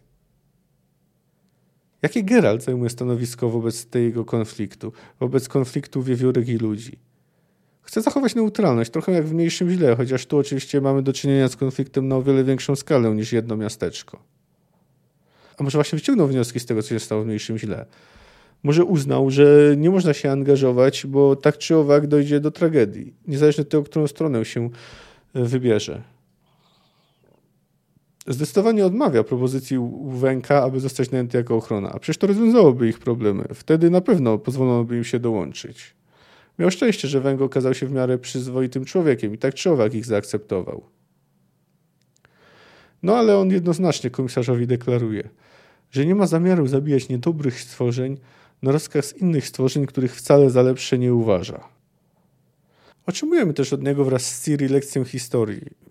Jakie 2.01 2.23
Geralt 2.23 2.63
zajmuje 2.63 2.89
stanowisko 2.89 3.49
wobec 3.49 3.85
tego 3.85 4.25
konfliktu, 4.25 4.93
wobec 5.19 5.47
konfliktu 5.47 6.03
wiewiórek 6.03 6.47
i 6.47 6.57
ludzi? 6.57 6.99
Chce 7.81 8.01
zachować 8.01 8.35
neutralność, 8.35 8.91
trochę 8.91 9.11
jak 9.11 9.25
w 9.25 9.33
mniejszym 9.33 9.69
źle, 9.69 9.95
chociaż 9.95 10.25
tu 10.25 10.37
oczywiście 10.37 10.81
mamy 10.81 11.03
do 11.03 11.13
czynienia 11.13 11.47
z 11.47 11.55
konfliktem 11.55 12.07
na 12.07 12.15
o 12.15 12.23
wiele 12.23 12.43
większą 12.43 12.75
skalę 12.75 13.15
niż 13.15 13.33
jedno 13.33 13.57
miasteczko. 13.57 14.23
A 15.57 15.63
może 15.63 15.77
właśnie 15.77 15.99
wyciągnął 15.99 16.27
wnioski 16.27 16.59
z 16.59 16.65
tego, 16.65 16.83
co 16.83 16.89
się 16.89 16.99
stało 16.99 17.23
w 17.23 17.25
mniejszym 17.25 17.57
źle? 17.57 17.85
Może 18.63 18.85
uznał, 18.85 19.29
że 19.29 19.75
nie 19.77 19.89
można 19.89 20.13
się 20.13 20.31
angażować, 20.31 21.05
bo 21.07 21.35
tak 21.35 21.57
czy 21.57 21.75
owak 21.75 22.07
dojdzie 22.07 22.39
do 22.39 22.51
tragedii, 22.51 23.13
niezależnie 23.27 23.61
od 23.61 23.69
tego, 23.69 23.83
którą 23.83 24.07
stronę 24.07 24.45
się 24.45 24.69
wybierze 25.33 26.01
zdecydowanie 28.27 28.85
odmawia 28.85 29.23
propozycji 29.23 29.77
Węka, 30.07 30.63
aby 30.63 30.79
zostać 30.79 31.11
najęty 31.11 31.37
jako 31.37 31.55
ochrona. 31.55 31.91
A 31.91 31.99
przecież 31.99 32.17
to 32.17 32.27
rozwiązałoby 32.27 32.89
ich 32.89 32.99
problemy. 32.99 33.45
Wtedy 33.53 33.89
na 33.89 34.01
pewno 34.01 34.37
pozwolono 34.37 34.83
by 34.83 34.97
im 34.97 35.03
się 35.03 35.19
dołączyć. 35.19 35.95
Miał 36.59 36.71
szczęście, 36.71 37.07
że 37.07 37.21
Węg 37.21 37.41
okazał 37.41 37.73
się 37.73 37.87
w 37.87 37.91
miarę 37.91 38.17
przyzwoitym 38.17 38.85
człowiekiem 38.85 39.33
i 39.33 39.37
tak 39.37 39.53
czy 39.53 39.71
owak 39.71 39.93
ich 39.93 40.05
zaakceptował. 40.05 40.83
No 43.03 43.17
ale 43.17 43.37
on 43.37 43.51
jednoznacznie 43.51 44.09
komisarzowi 44.09 44.67
deklaruje, 44.67 45.29
że 45.91 46.05
nie 46.05 46.15
ma 46.15 46.27
zamiaru 46.27 46.67
zabijać 46.67 47.09
niedobrych 47.09 47.61
stworzeń 47.61 48.17
na 48.61 48.71
rozkaz 48.71 49.17
innych 49.17 49.47
stworzeń, 49.47 49.85
których 49.85 50.15
wcale 50.15 50.49
za 50.49 50.61
lepsze 50.61 50.97
nie 50.97 51.13
uważa. 51.13 51.63
Otrzymujemy 53.05 53.53
też 53.53 53.73
od 53.73 53.83
niego 53.83 54.05
wraz 54.05 54.35
z 54.35 54.45
Ciri 54.45 54.67
lekcję 54.67 55.05
historii. 55.05 55.90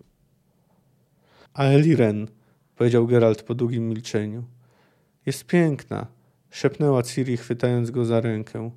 A 1.53 1.63
Eliren, 1.63 2.27
powiedział 2.75 3.07
Geralt 3.07 3.43
po 3.43 3.55
długim 3.55 3.89
milczeniu, 3.89 4.43
jest 5.25 5.45
piękna, 5.45 6.07
szepnęła 6.49 7.03
Ciri, 7.03 7.37
chwytając 7.37 7.91
go 7.91 8.05
za 8.05 8.21
rękę. 8.21 8.71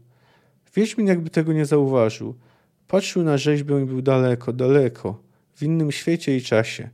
Wiedźmin 0.76 1.06
jakby 1.06 1.30
tego 1.30 1.52
nie 1.52 1.66
zauważył. 1.66 2.34
Patrzył 2.88 3.22
na 3.22 3.38
rzeźbę 3.38 3.82
i 3.82 3.84
był 3.84 4.02
daleko, 4.02 4.52
daleko, 4.52 5.22
w 5.54 5.62
innym 5.62 5.92
świecie 5.92 6.36
i 6.36 6.42
czasie. 6.42 6.88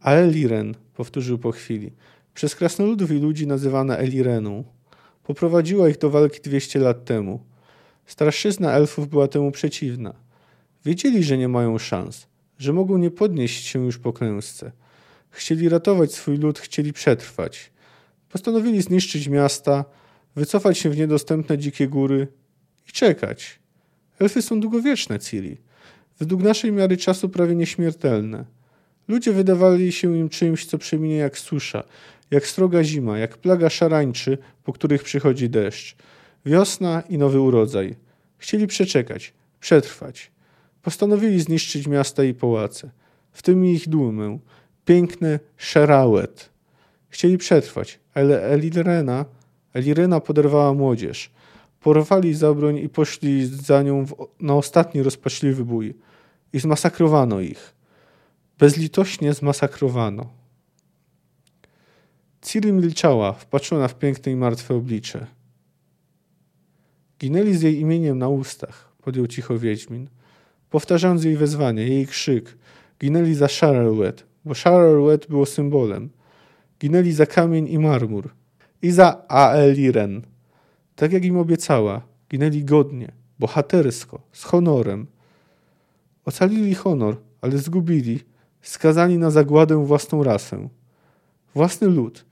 A 0.00 0.12
Eliren, 0.12 0.74
powtórzył 0.94 1.38
po 1.38 1.52
chwili, 1.52 1.92
przez 2.34 2.54
krasnoludów 2.54 3.10
i 3.10 3.14
ludzi 3.14 3.46
nazywana 3.46 3.96
Elireną. 3.96 4.64
Poprowadziła 5.22 5.88
ich 5.88 5.98
do 5.98 6.10
walki 6.10 6.40
200 6.40 6.78
lat 6.78 7.04
temu. 7.04 7.40
Straszyzna 8.06 8.72
elfów 8.72 9.08
była 9.08 9.28
temu 9.28 9.50
przeciwna. 9.50 10.14
Wiedzieli, 10.84 11.24
że 11.24 11.38
nie 11.38 11.48
mają 11.48 11.78
szans, 11.78 12.26
że 12.58 12.72
mogą 12.72 12.98
nie 12.98 13.10
podnieść 13.10 13.66
się 13.66 13.84
już 13.84 13.98
po 13.98 14.12
klęsce. 14.12 14.72
Chcieli 15.36 15.68
ratować 15.68 16.14
swój 16.14 16.36
lud, 16.36 16.58
chcieli 16.58 16.92
przetrwać. 16.92 17.70
Postanowili 18.28 18.82
zniszczyć 18.82 19.28
miasta, 19.28 19.84
wycofać 20.36 20.78
się 20.78 20.90
w 20.90 20.96
niedostępne 20.96 21.58
dzikie 21.58 21.88
góry 21.88 22.28
i 22.88 22.92
czekać. 22.92 23.58
Elfy 24.20 24.42
są 24.42 24.60
długowieczne, 24.60 25.18
Ciri. 25.18 25.56
Według 26.18 26.42
naszej 26.42 26.72
miary 26.72 26.96
czasu 26.96 27.28
prawie 27.28 27.54
nieśmiertelne. 27.54 28.44
Ludzie 29.08 29.32
wydawali 29.32 29.92
się 29.92 30.16
im 30.16 30.28
czymś, 30.28 30.66
co 30.66 30.78
przeminie 30.78 31.16
jak 31.16 31.38
susza, 31.38 31.84
jak 32.30 32.46
sroga 32.46 32.84
zima, 32.84 33.18
jak 33.18 33.36
plaga 33.36 33.70
szarańczy, 33.70 34.38
po 34.64 34.72
których 34.72 35.02
przychodzi 35.02 35.50
deszcz. 35.50 35.96
Wiosna 36.46 37.02
i 37.08 37.18
nowy 37.18 37.40
urodzaj. 37.40 37.96
Chcieli 38.38 38.66
przeczekać, 38.66 39.34
przetrwać. 39.60 40.30
Postanowili 40.82 41.40
zniszczyć 41.40 41.86
miasta 41.86 42.24
i 42.24 42.34
pałace. 42.34 42.90
W 43.32 43.42
tym 43.42 43.66
ich 43.66 43.88
dumę. 43.88 44.38
Piękny 44.86 45.40
Szerałet. 45.56 46.50
Chcieli 47.08 47.38
przetrwać, 47.38 48.00
ale 48.14 48.42
Elirena, 48.42 49.24
Elirena 49.72 50.20
poderwała 50.20 50.74
młodzież. 50.74 51.30
Porwali 51.80 52.34
za 52.34 52.54
broń 52.54 52.76
i 52.76 52.88
poszli 52.88 53.46
za 53.46 53.82
nią 53.82 54.06
w, 54.06 54.14
na 54.40 54.54
ostatni 54.54 55.02
rozpaczliwy 55.02 55.64
bój. 55.64 55.94
I 56.52 56.60
zmasakrowano 56.60 57.40
ich. 57.40 57.74
Bezlitośnie 58.58 59.34
zmasakrowano. 59.34 60.26
Ciri 62.42 62.72
milczała, 62.72 63.32
wpatrzona 63.32 63.88
w 63.88 63.98
piękne 63.98 64.32
i 64.32 64.36
martwe 64.36 64.74
oblicze. 64.74 65.26
Ginęli 67.20 67.54
z 67.54 67.62
jej 67.62 67.80
imieniem 67.80 68.18
na 68.18 68.28
ustach, 68.28 68.92
podjął 69.02 69.26
cicho 69.26 69.58
Wiedźmin. 69.58 70.08
Powtarzając 70.70 71.24
jej 71.24 71.36
wezwanie, 71.36 71.88
jej 71.88 72.06
krzyk, 72.06 72.56
ginęli 73.00 73.34
za 73.34 73.48
Sharelwet, 73.48 74.24
bo 74.46 74.54
Sharelwet 74.54 75.26
było 75.28 75.46
symbolem. 75.46 76.10
Ginęli 76.80 77.12
za 77.12 77.26
kamień 77.26 77.68
i 77.68 77.78
marmur. 77.78 78.30
I 78.82 78.90
za 78.90 79.28
Aeliren. 79.28 80.22
Tak 80.96 81.12
jak 81.12 81.24
im 81.24 81.38
obiecała. 81.38 82.02
Ginęli 82.30 82.64
godnie, 82.64 83.12
bohatersko, 83.38 84.20
z 84.32 84.44
honorem. 84.44 85.06
Ocalili 86.24 86.74
honor, 86.74 87.16
ale 87.40 87.58
zgubili, 87.58 88.20
skazani 88.62 89.18
na 89.18 89.30
zagładę 89.30 89.86
własną 89.86 90.22
rasę. 90.22 90.68
Własny 91.54 91.88
lud. 91.88 92.24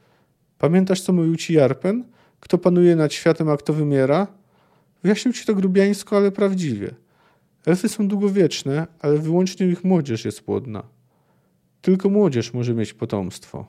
Pamiętasz, 0.58 1.00
co 1.00 1.12
mówił 1.12 1.36
ci 1.36 1.54
Jarpen? 1.54 2.04
Kto 2.40 2.58
panuje 2.58 2.96
nad 2.96 3.12
światem, 3.12 3.48
a 3.48 3.56
kto 3.56 3.72
wymiera? 3.72 4.26
Wyjaśnił 5.02 5.34
ci 5.34 5.46
to 5.46 5.54
grubiańsko, 5.54 6.16
ale 6.16 6.32
prawdziwie. 6.32 6.94
Elfy 7.66 7.88
są 7.88 8.08
długowieczne, 8.08 8.86
ale 9.00 9.18
wyłącznie 9.18 9.66
ich 9.66 9.84
młodzież 9.84 10.24
jest 10.24 10.42
płodna. 10.42 10.82
Tylko 11.84 12.10
młodzież 12.10 12.54
może 12.54 12.74
mieć 12.74 12.92
potomstwo. 12.92 13.66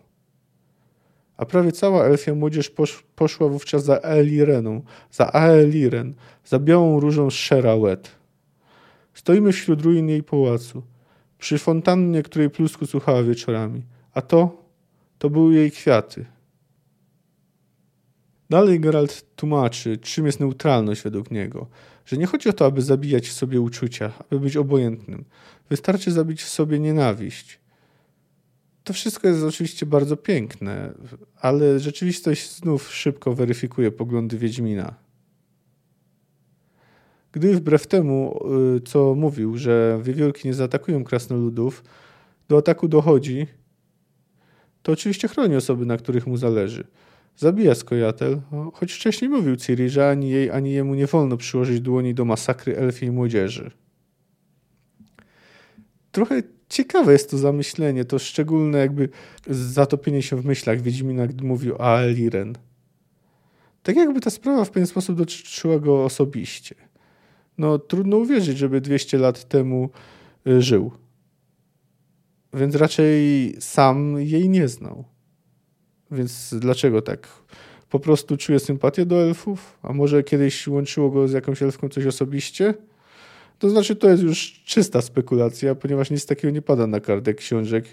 A 1.38 1.46
prawie 1.46 1.72
cała 1.72 2.06
elfia 2.06 2.36
młodzież 2.36 2.70
posz, 2.70 3.04
poszła 3.16 3.48
wówczas 3.48 3.84
za 3.84 3.96
Elireną, 3.96 4.82
za 5.12 5.34
Aeliren, 5.34 6.14
za 6.46 6.60
białą 6.60 7.00
różą 7.00 7.32
z 7.32 7.34
Sherawet. 7.34 8.12
Stoimy 9.14 9.52
wśród 9.52 9.82
ruin 9.82 10.10
jej 10.10 10.24
pałacu, 10.24 10.84
przy 11.38 11.58
fontannie, 11.58 12.24
której 12.24 12.50
plusku 12.50 12.86
słuchała 12.86 13.24
wieczorami. 13.24 13.84
A 14.14 14.22
to, 14.22 14.64
to 15.20 15.30
były 15.30 15.54
jej 15.54 15.72
kwiaty. 15.72 16.26
Dalej 18.50 18.80
Geralt 18.80 19.36
tłumaczy, 19.36 19.98
czym 19.98 20.26
jest 20.26 20.40
neutralność 20.40 21.02
według 21.02 21.32
niego. 21.32 21.68
Że 22.06 22.18
nie 22.18 22.26
chodzi 22.26 22.50
o 22.50 22.54
to, 22.54 22.66
aby 22.66 22.82
zabijać 22.82 23.28
w 23.28 23.34
sobie 23.34 23.62
uczucia, 23.62 24.12
aby 24.20 24.40
być 24.40 24.58
obojętnym. 24.58 25.26
Wystarczy 25.70 26.12
zabić 26.12 26.44
w 26.44 26.50
sobie 26.50 26.80
nienawiść. 26.80 27.65
To 28.86 28.94
wszystko 28.94 29.28
jest 29.28 29.44
oczywiście 29.44 29.86
bardzo 29.86 30.18
piękne, 30.18 30.94
ale 31.36 31.80
rzeczywistość 31.80 32.56
znów 32.56 32.94
szybko 32.94 33.34
weryfikuje 33.34 33.92
poglądy 33.92 34.38
Wiedźmina. 34.38 34.96
Gdy 37.32 37.56
wbrew 37.56 37.88
temu, 37.88 38.40
y, 38.78 38.82
co 38.82 39.16
mówił, 39.16 39.58
że 39.58 40.00
wiewiórki 40.04 40.48
nie 40.48 40.54
zaatakują 40.54 41.04
krasnoludów, 41.04 41.84
do 42.48 42.58
ataku 42.58 42.88
dochodzi, 42.88 43.48
to 44.82 44.92
oczywiście 44.92 45.28
chroni 45.28 45.56
osoby, 45.56 45.86
na 45.86 45.98
których 45.98 46.28
mu 46.28 46.38
zależy. 46.38 46.88
Zabija 47.38 47.76
Skojatel, 47.76 48.42
choć 48.74 48.94
wcześniej 48.94 49.30
mówił 49.30 49.56
Ciri, 49.56 49.90
że 49.90 50.10
ani 50.10 50.30
jej, 50.30 50.52
ani 50.52 50.72
jemu 50.72 50.96
nie 50.96 51.08
wolno 51.08 51.38
przyłożyć 51.38 51.82
dłoni 51.82 52.14
do 52.14 52.26
masakry 52.26 52.78
elfiej 52.78 53.12
młodzieży. 53.12 53.72
Trochę 56.12 56.42
ciekawe 56.76 57.12
jest 57.12 57.32
to 57.32 57.38
zamyślenie, 57.38 58.06
to 58.06 58.20
szczególne 58.20 58.78
jakby 58.78 59.10
zatopienie 59.50 60.22
się 60.22 60.36
w 60.36 60.46
myślach 60.46 60.82
Wiedźmina, 60.82 61.28
gdy 61.28 61.44
mówił 61.44 61.76
Aeliren. 61.82 62.56
Tak 63.84 63.96
jakby 63.96 64.22
ta 64.22 64.30
sprawa 64.30 64.66
w 64.66 64.70
pewien 64.70 64.88
sposób 64.88 65.18
dotyczyła 65.18 65.80
go 65.80 66.06
osobiście. 66.06 66.76
No 67.58 67.80
trudno 67.80 68.18
uwierzyć, 68.18 68.58
żeby 68.58 68.82
200 68.82 69.18
lat 69.18 69.48
temu 69.48 69.90
y, 70.48 70.62
żył. 70.62 70.92
Więc 72.54 72.76
raczej 72.76 73.56
sam 73.60 74.20
jej 74.20 74.50
nie 74.50 74.68
znał. 74.68 75.06
Więc 76.12 76.56
dlaczego 76.60 77.02
tak? 77.02 77.28
Po 77.90 78.00
prostu 78.00 78.38
czuje 78.38 78.60
sympatię 78.60 79.06
do 79.06 79.24
elfów? 79.24 79.80
A 79.82 79.94
może 79.94 80.24
kiedyś 80.24 80.68
łączyło 80.68 81.10
go 81.10 81.28
z 81.28 81.32
jakąś 81.32 81.62
elfką 81.62 81.90
coś 81.90 82.06
osobiście? 82.06 82.74
To 83.60 83.70
znaczy, 83.70 83.96
to 83.96 84.10
jest 84.10 84.24
już 84.24 84.62
czysta 84.66 85.02
spekulacja, 85.02 85.76
ponieważ 85.76 86.12
nic 86.12 86.26
takiego 86.26 86.54
nie 86.54 86.62
pada 86.62 86.88
na 86.88 87.00
kartę 87.00 87.34
książek. 87.34 87.86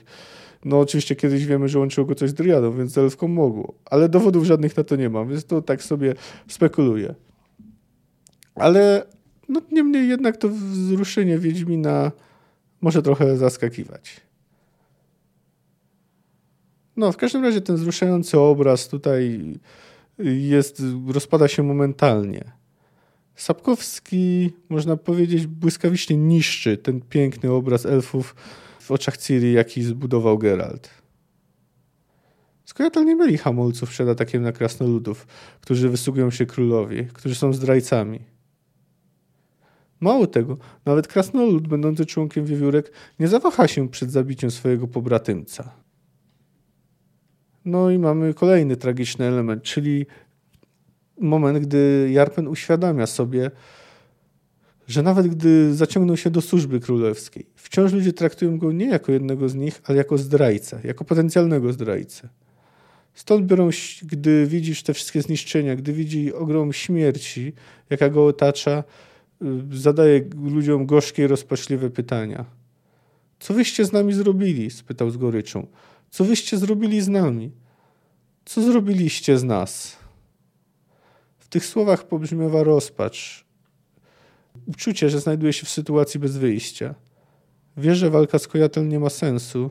No 0.64 0.80
oczywiście 0.80 1.16
kiedyś 1.16 1.46
wiemy, 1.46 1.68
że 1.68 1.78
łączyło 1.78 2.06
go 2.06 2.14
coś 2.14 2.30
z 2.30 2.34
Driadą, 2.34 2.72
więc 2.76 2.92
z 2.92 2.98
elfką 2.98 3.28
mogło. 3.28 3.74
Ale 3.84 4.08
dowodów 4.08 4.44
żadnych 4.44 4.76
na 4.76 4.84
to 4.84 4.96
nie 4.96 5.10
mam, 5.10 5.28
więc 5.28 5.44
to 5.44 5.62
tak 5.62 5.82
sobie 5.82 6.14
spekuluję. 6.48 7.14
Ale 8.54 9.06
no, 9.48 9.62
niemniej 9.72 10.08
jednak 10.08 10.36
to 10.36 10.48
wzruszenie 10.48 11.38
Wiedźmina 11.38 12.12
może 12.80 13.02
trochę 13.02 13.36
zaskakiwać. 13.36 14.20
No, 16.96 17.12
w 17.12 17.16
każdym 17.16 17.42
razie 17.42 17.60
ten 17.60 17.76
wzruszający 17.76 18.38
obraz 18.38 18.88
tutaj 18.88 19.40
jest, 20.18 20.82
rozpada 21.08 21.48
się 21.48 21.62
momentalnie. 21.62 22.52
Sapkowski, 23.34 24.52
można 24.68 24.96
powiedzieć, 24.96 25.46
błyskawicznie 25.46 26.16
niszczy 26.16 26.76
ten 26.76 27.00
piękny 27.00 27.50
obraz 27.50 27.86
elfów 27.86 28.34
w 28.80 28.90
oczach 28.90 29.16
Ciri, 29.16 29.52
jaki 29.52 29.82
zbudował 29.82 30.38
Geralt. 30.38 31.02
Skojatel 32.64 33.04
nie 33.04 33.14
mieli 33.14 33.38
hamulców 33.38 33.90
przed 33.90 34.08
atakiem 34.08 34.42
na 34.42 34.52
krasnoludów, 34.52 35.26
którzy 35.60 35.88
wysługują 35.88 36.30
się 36.30 36.46
królowi, 36.46 37.06
którzy 37.12 37.34
są 37.34 37.52
zdrajcami. 37.52 38.20
Mało 40.00 40.26
tego, 40.26 40.58
nawet 40.84 41.08
krasnolud, 41.08 41.68
będący 41.68 42.06
członkiem 42.06 42.44
wiewiórek, 42.46 42.92
nie 43.20 43.28
zawaha 43.28 43.68
się 43.68 43.88
przed 43.88 44.10
zabiciem 44.10 44.50
swojego 44.50 44.88
pobratymca. 44.88 45.72
No 47.64 47.90
i 47.90 47.98
mamy 47.98 48.34
kolejny 48.34 48.76
tragiczny 48.76 49.24
element, 49.24 49.62
czyli 49.62 50.06
moment, 51.20 51.58
gdy 51.58 52.10
Jarpen 52.12 52.48
uświadamia 52.48 53.06
sobie, 53.06 53.50
że 54.88 55.02
nawet 55.02 55.28
gdy 55.28 55.74
zaciągnął 55.74 56.16
się 56.16 56.30
do 56.30 56.40
służby 56.40 56.80
królewskiej, 56.80 57.46
wciąż 57.54 57.92
ludzie 57.92 58.12
traktują 58.12 58.58
go 58.58 58.72
nie 58.72 58.86
jako 58.86 59.12
jednego 59.12 59.48
z 59.48 59.54
nich, 59.54 59.80
ale 59.84 59.98
jako 59.98 60.18
zdrajcę, 60.18 60.80
jako 60.84 61.04
potencjalnego 61.04 61.72
zdrajcę. 61.72 62.28
Stąd 63.14 63.46
biorą, 63.46 63.70
gdy 64.02 64.46
widzisz 64.46 64.82
te 64.82 64.94
wszystkie 64.94 65.22
zniszczenia, 65.22 65.76
gdy 65.76 65.92
widzi 65.92 66.34
ogrom 66.34 66.72
śmierci, 66.72 67.52
jaka 67.90 68.08
go 68.08 68.26
otacza, 68.26 68.84
y, 69.42 69.78
zadaje 69.78 70.24
ludziom 70.42 70.86
gorzkie 70.86 71.22
i 71.22 71.26
rozpaczliwe 71.26 71.90
pytania. 71.90 72.44
Co 73.40 73.54
wyście 73.54 73.84
z 73.84 73.92
nami 73.92 74.12
zrobili? 74.12 74.70
spytał 74.70 75.10
z 75.10 75.16
goryczą. 75.16 75.66
Co 76.10 76.24
wyście 76.24 76.56
zrobili 76.56 77.00
z 77.00 77.08
nami? 77.08 77.50
Co 78.44 78.62
zrobiliście 78.62 79.38
z 79.38 79.44
nas? 79.44 80.01
Tych 81.52 81.66
słowach 81.66 82.04
pobrzmiewa 82.04 82.62
rozpacz. 82.62 83.44
Uczucie, 84.66 85.10
że 85.10 85.20
znajduje 85.20 85.52
się 85.52 85.66
w 85.66 85.68
sytuacji 85.68 86.20
bez 86.20 86.36
wyjścia. 86.36 86.94
Wie, 87.76 87.94
że 87.94 88.10
walka 88.10 88.38
z 88.38 88.48
Kojatel 88.48 88.88
nie 88.88 89.00
ma 89.00 89.10
sensu, 89.10 89.70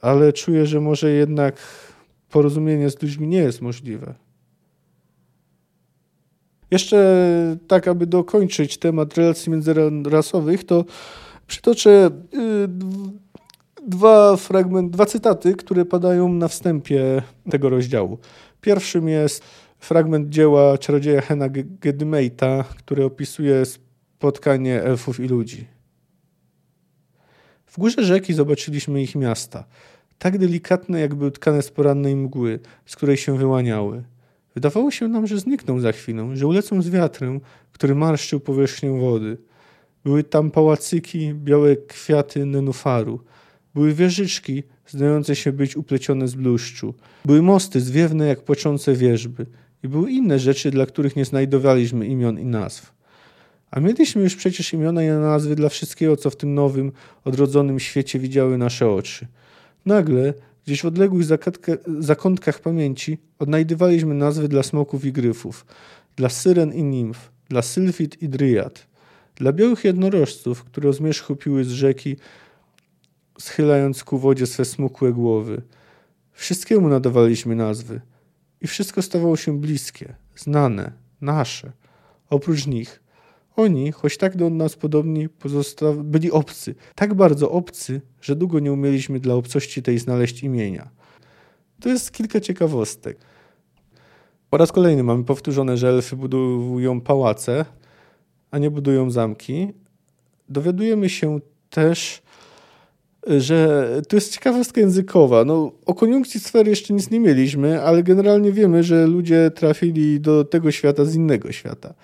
ale 0.00 0.32
czuje, 0.32 0.66
że 0.66 0.80
może 0.80 1.10
jednak 1.10 1.56
porozumienie 2.30 2.90
z 2.90 3.02
ludźmi 3.02 3.28
nie 3.28 3.38
jest 3.38 3.60
możliwe. 3.60 4.14
Jeszcze 6.70 7.56
tak, 7.68 7.88
aby 7.88 8.06
dokończyć 8.06 8.78
temat 8.78 9.18
relacji 9.18 9.52
międzyrasowych, 9.52 10.64
to 10.64 10.84
przytoczę 11.46 12.10
y, 12.34 12.68
dwa 13.86 14.36
fragmenty, 14.36 14.90
dwa 14.90 15.06
cytaty, 15.06 15.54
które 15.54 15.84
padają 15.84 16.28
na 16.28 16.48
wstępie 16.48 17.22
tego 17.50 17.68
rozdziału. 17.68 18.18
Pierwszym 18.60 19.08
jest 19.08 19.44
fragment 19.84 20.28
dzieła 20.28 20.78
czarodzieja 20.78 21.20
Hena 21.20 21.48
Gedmate'a, 21.48 22.64
który 22.64 23.04
opisuje 23.04 23.64
spotkanie 23.64 24.82
elfów 24.82 25.20
i 25.20 25.28
ludzi. 25.28 25.66
W 27.66 27.78
górze 27.78 28.04
rzeki 28.04 28.34
zobaczyliśmy 28.34 29.02
ich 29.02 29.14
miasta, 29.14 29.64
tak 30.18 30.38
delikatne, 30.38 31.00
jakby 31.00 31.26
utkane 31.26 31.62
z 31.62 31.70
porannej 31.70 32.16
mgły, 32.16 32.60
z 32.86 32.96
której 32.96 33.16
się 33.16 33.38
wyłaniały. 33.38 34.04
Wydawało 34.54 34.90
się 34.90 35.08
nam, 35.08 35.26
że 35.26 35.38
znikną 35.38 35.80
za 35.80 35.92
chwilę, 35.92 36.36
że 36.36 36.46
ulecą 36.46 36.82
z 36.82 36.88
wiatrem, 36.90 37.40
który 37.72 37.94
marszczył 37.94 38.40
powierzchnię 38.40 39.00
wody. 39.00 39.36
Były 40.04 40.24
tam 40.24 40.50
pałacyki, 40.50 41.34
białe 41.34 41.76
kwiaty 41.76 42.46
nenufaru. 42.46 43.20
Były 43.74 43.94
wieżyczki, 43.94 44.62
zdające 44.86 45.36
się 45.36 45.52
być 45.52 45.76
uplecione 45.76 46.28
z 46.28 46.34
bluszczu. 46.34 46.94
Były 47.24 47.42
mosty 47.42 47.80
zwiewne 47.80 48.26
jak 48.26 48.40
płaczące 48.44 48.94
wierzby. 48.94 49.46
I 49.84 49.88
były 49.88 50.10
inne 50.10 50.38
rzeczy, 50.38 50.70
dla 50.70 50.86
których 50.86 51.16
nie 51.16 51.24
znajdowaliśmy 51.24 52.06
imion 52.06 52.38
i 52.38 52.44
nazw. 52.44 52.92
A 53.70 53.80
mieliśmy 53.80 54.22
już 54.22 54.36
przecież 54.36 54.72
imiona 54.72 55.02
i 55.02 55.08
nazwy 55.08 55.56
dla 55.56 55.68
wszystkiego, 55.68 56.16
co 56.16 56.30
w 56.30 56.36
tym 56.36 56.54
nowym, 56.54 56.92
odrodzonym 57.24 57.80
świecie 57.80 58.18
widziały 58.18 58.58
nasze 58.58 58.90
oczy. 58.90 59.26
Nagle 59.86 60.34
Gdzieś 60.66 60.82
w 60.82 60.86
odległych 60.86 61.24
zakątkach 61.98 62.60
pamięci 62.60 63.18
odnajdywaliśmy 63.38 64.14
nazwy 64.14 64.48
dla 64.48 64.62
smoków 64.62 65.04
i 65.04 65.12
gryfów, 65.12 65.66
dla 66.16 66.28
syren 66.28 66.72
i 66.72 66.82
nimf, 66.82 67.30
dla 67.48 67.62
sylfid 67.62 68.22
i 68.22 68.28
dryad, 68.28 68.86
dla 69.36 69.52
białych 69.52 69.84
jednorożców, 69.84 70.64
które 70.64 70.88
o 70.88 70.92
zmierzchu 70.92 71.26
chopiły 71.26 71.64
z 71.64 71.70
rzeki, 71.70 72.16
schylając 73.38 74.04
ku 74.04 74.18
wodzie 74.18 74.46
swe 74.46 74.64
smukłe 74.64 75.12
głowy. 75.12 75.62
Wszystkiemu 76.32 76.88
nadawaliśmy 76.88 77.56
nazwy 77.56 78.00
i 78.64 78.66
wszystko 78.66 79.02
stawało 79.02 79.36
się 79.36 79.60
bliskie, 79.60 80.14
znane, 80.36 80.92
nasze. 81.20 81.72
Oprócz 82.30 82.66
nich 82.66 83.04
oni, 83.56 83.92
choć 83.92 84.16
tak 84.16 84.36
do 84.36 84.50
nas 84.50 84.76
podobni, 84.76 85.28
byli 85.96 86.30
obcy. 86.30 86.74
Tak 86.94 87.14
bardzo 87.14 87.50
obcy, 87.50 88.00
że 88.20 88.36
długo 88.36 88.60
nie 88.60 88.72
umieliśmy 88.72 89.20
dla 89.20 89.34
obcości 89.34 89.82
tej 89.82 89.98
znaleźć 89.98 90.42
imienia. 90.42 90.90
To 91.80 91.88
jest 91.88 92.12
kilka 92.12 92.40
ciekawostek. 92.40 93.18
Po 94.50 94.56
raz 94.56 94.72
kolejny 94.72 95.02
mamy 95.02 95.24
powtórzone, 95.24 95.76
że 95.76 95.88
elfy 95.88 96.16
budują 96.16 97.00
pałace, 97.00 97.64
a 98.50 98.58
nie 98.58 98.70
budują 98.70 99.10
zamki. 99.10 99.68
Dowiadujemy 100.48 101.08
się 101.08 101.40
też, 101.70 102.22
że 103.38 103.88
to 104.08 104.16
jest 104.16 104.32
ciekawostka 104.32 104.80
językowa. 104.80 105.44
No, 105.44 105.72
o 105.86 105.94
koniunkcji 105.94 106.40
sfery 106.40 106.70
jeszcze 106.70 106.94
nic 106.94 107.10
nie 107.10 107.20
mieliśmy, 107.20 107.82
ale 107.82 108.02
generalnie 108.02 108.52
wiemy, 108.52 108.82
że 108.82 109.06
ludzie 109.06 109.50
trafili 109.54 110.20
do 110.20 110.44
tego 110.44 110.70
świata 110.70 111.04
z 111.04 111.14
innego 111.14 111.52
świata. 111.52 111.94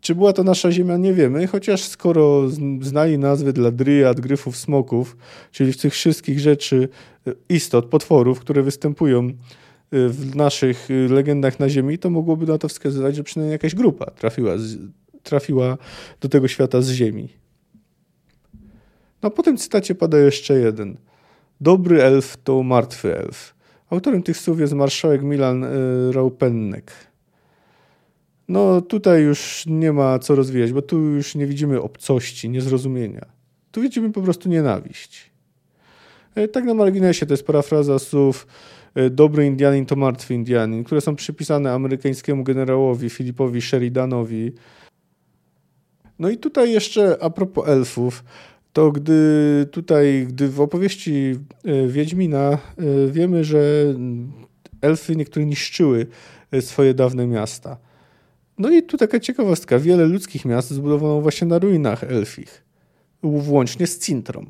Czy 0.00 0.14
była 0.14 0.32
to 0.32 0.44
nasza 0.44 0.72
Ziemia, 0.72 0.96
nie 0.96 1.14
wiemy, 1.14 1.46
chociaż 1.46 1.84
skoro 1.84 2.48
znali 2.80 3.18
nazwy 3.18 3.52
dla 3.52 3.70
dryad, 3.70 4.20
gryfów, 4.20 4.56
smoków, 4.56 5.16
czyli 5.52 5.74
tych 5.74 5.92
wszystkich 5.92 6.40
rzeczy, 6.40 6.88
e, 7.26 7.32
istot, 7.48 7.86
potworów, 7.86 8.40
które 8.40 8.62
występują 8.62 9.28
e, 9.28 9.30
w 10.08 10.36
naszych 10.36 10.88
e, 10.90 10.94
legendach 11.14 11.60
na 11.60 11.68
Ziemi, 11.68 11.98
to 11.98 12.10
mogłoby 12.10 12.46
na 12.46 12.58
to 12.58 12.68
wskazywać, 12.68 13.16
że 13.16 13.24
przynajmniej 13.24 13.52
jakaś 13.52 13.74
grupa 13.74 14.10
trafiła, 14.10 14.58
z, 14.58 14.76
trafiła 15.22 15.78
do 16.20 16.28
tego 16.28 16.48
świata 16.48 16.82
z 16.82 16.90
Ziemi. 16.90 17.28
No 19.22 19.30
po 19.30 19.42
tym 19.42 19.56
cytacie 19.56 19.94
pada 19.94 20.18
jeszcze 20.18 20.54
jeden. 20.58 20.96
Dobry 21.60 22.02
elf 22.02 22.36
to 22.44 22.62
martwy 22.62 23.18
elf. 23.18 23.54
Autorem 23.90 24.22
tych 24.22 24.36
słów 24.36 24.60
jest 24.60 24.72
marszałek 24.72 25.22
Milan 25.22 25.66
Raupennek. 26.12 26.92
No 28.48 28.80
tutaj 28.80 29.22
już 29.22 29.64
nie 29.66 29.92
ma 29.92 30.18
co 30.18 30.34
rozwijać, 30.34 30.72
bo 30.72 30.82
tu 30.82 30.98
już 30.98 31.34
nie 31.34 31.46
widzimy 31.46 31.82
obcości, 31.82 32.50
niezrozumienia. 32.50 33.26
Tu 33.72 33.80
widzimy 33.80 34.12
po 34.12 34.22
prostu 34.22 34.48
nienawiść. 34.48 35.30
E, 36.34 36.48
tak 36.48 36.64
na 36.64 36.74
marginesie 36.74 37.26
to 37.26 37.32
jest 37.32 37.46
parafraza 37.46 37.98
słów 37.98 38.46
e, 38.94 39.10
dobry 39.10 39.46
Indianin 39.46 39.86
to 39.86 39.96
martwy 39.96 40.34
Indianin, 40.34 40.84
które 40.84 41.00
są 41.00 41.16
przypisane 41.16 41.72
amerykańskiemu 41.72 42.44
generałowi 42.44 43.10
Filipowi 43.10 43.62
Sheridanowi. 43.62 44.52
No 46.18 46.30
i 46.30 46.36
tutaj 46.36 46.72
jeszcze 46.72 47.16
a 47.20 47.30
propos 47.30 47.68
elfów, 47.68 48.24
to 48.78 48.92
gdy 48.92 49.66
tutaj, 49.70 50.26
gdy 50.28 50.48
w 50.48 50.60
opowieści 50.60 51.34
e, 51.64 51.88
Wiedźmina 51.88 52.58
wiemy, 53.10 53.44
że 53.44 53.94
elfy 54.80 55.16
niektóre 55.16 55.46
niszczyły 55.46 56.06
swoje 56.60 56.94
dawne 56.94 57.26
miasta. 57.26 57.76
No 58.58 58.70
i 58.70 58.82
tu 58.82 58.96
taka 58.96 59.20
ciekawostka. 59.20 59.78
Wiele 59.78 60.06
ludzkich 60.06 60.44
miast 60.44 60.70
zbudowano 60.70 61.20
właśnie 61.20 61.46
na 61.46 61.58
ruinach 61.58 62.04
elfich. 62.04 62.64
Włącznie 63.22 63.86
z 63.86 63.98
Cintrą. 63.98 64.46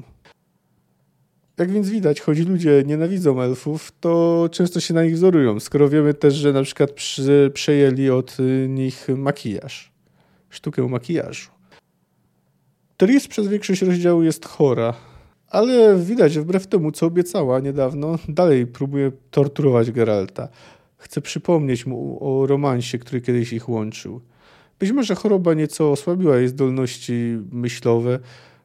Jak 1.58 1.70
więc 1.70 1.88
widać, 1.88 2.20
choć 2.20 2.38
ludzie 2.38 2.82
nienawidzą 2.86 3.42
elfów, 3.42 3.92
to 4.00 4.48
często 4.52 4.80
się 4.80 4.94
na 4.94 5.04
nich 5.04 5.14
wzorują, 5.14 5.60
skoro 5.60 5.88
wiemy 5.88 6.14
też, 6.14 6.34
że 6.34 6.52
na 6.52 6.62
przykład 6.62 6.90
przy, 6.90 7.50
przejęli 7.54 8.10
od 8.10 8.36
nich 8.68 9.06
makijaż, 9.16 9.92
sztukę 10.50 10.88
makijażu. 10.88 11.57
Tris 12.98 13.28
przez 13.28 13.48
większość 13.48 13.82
rozdziału 13.82 14.22
jest 14.22 14.46
chora, 14.46 14.94
ale 15.48 15.98
widać, 15.98 16.38
wbrew 16.38 16.66
temu, 16.66 16.92
co 16.92 17.06
obiecała 17.06 17.60
niedawno, 17.60 18.18
dalej 18.28 18.66
próbuje 18.66 19.12
torturować 19.30 19.90
Geralta. 19.90 20.48
Chce 20.96 21.20
przypomnieć 21.20 21.86
mu 21.86 22.18
o 22.20 22.46
romansie, 22.46 22.98
który 22.98 23.20
kiedyś 23.20 23.52
ich 23.52 23.68
łączył. 23.68 24.20
Być 24.78 24.92
może 24.92 25.14
choroba 25.14 25.54
nieco 25.54 25.92
osłabiła 25.92 26.36
jej 26.36 26.48
zdolności 26.48 27.38
myślowe, 27.52 28.18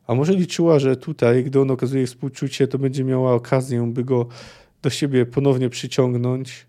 a 0.08 0.16
może 0.16 0.34
liczyła, 0.34 0.80
że 0.80 0.98
tutaj, 0.98 1.44
gdy 1.44 1.62
on 1.62 1.72
okazuje 1.72 2.08
współczucie, 2.08 2.68
to 2.68 2.80
będzie 2.80 3.04
miała 3.04 3.34
okazję, 3.34 3.92
by 3.94 4.04
go 4.04 4.28
do 4.82 4.90
siebie 4.90 5.26
ponownie 5.26 5.70
przyciągnąć. 5.70 6.66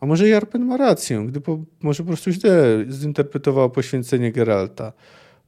A 0.00 0.06
może 0.06 0.28
Jarpen 0.28 0.64
ma 0.64 0.76
rację, 0.76 1.24
gdy 1.28 1.40
po, 1.40 1.58
może 1.82 2.02
po 2.02 2.06
prostu 2.06 2.30
źle 2.30 2.84
zinterpretowała 2.90 3.68
poświęcenie 3.68 4.32
Geralta. 4.32 4.92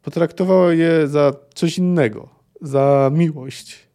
Potraktowała 0.09 0.73
je 0.73 1.09
za 1.09 1.33
coś 1.55 1.79
innego, 1.79 2.29
za 2.61 3.11
miłość. 3.15 3.89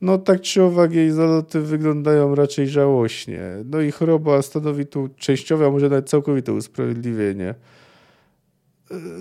No 0.00 0.18
tak 0.18 0.40
czy 0.40 0.62
owak 0.62 0.92
jej 0.92 1.10
zaloty 1.10 1.60
wyglądają 1.60 2.34
raczej 2.34 2.68
żałośnie. 2.68 3.40
No 3.64 3.80
i 3.80 3.90
choroba 3.90 4.42
stanowi 4.42 4.86
tu 4.86 5.08
częściowe, 5.16 5.66
a 5.66 5.70
może 5.70 5.88
nawet 5.88 6.08
całkowite 6.08 6.52
usprawiedliwienie. 6.52 7.54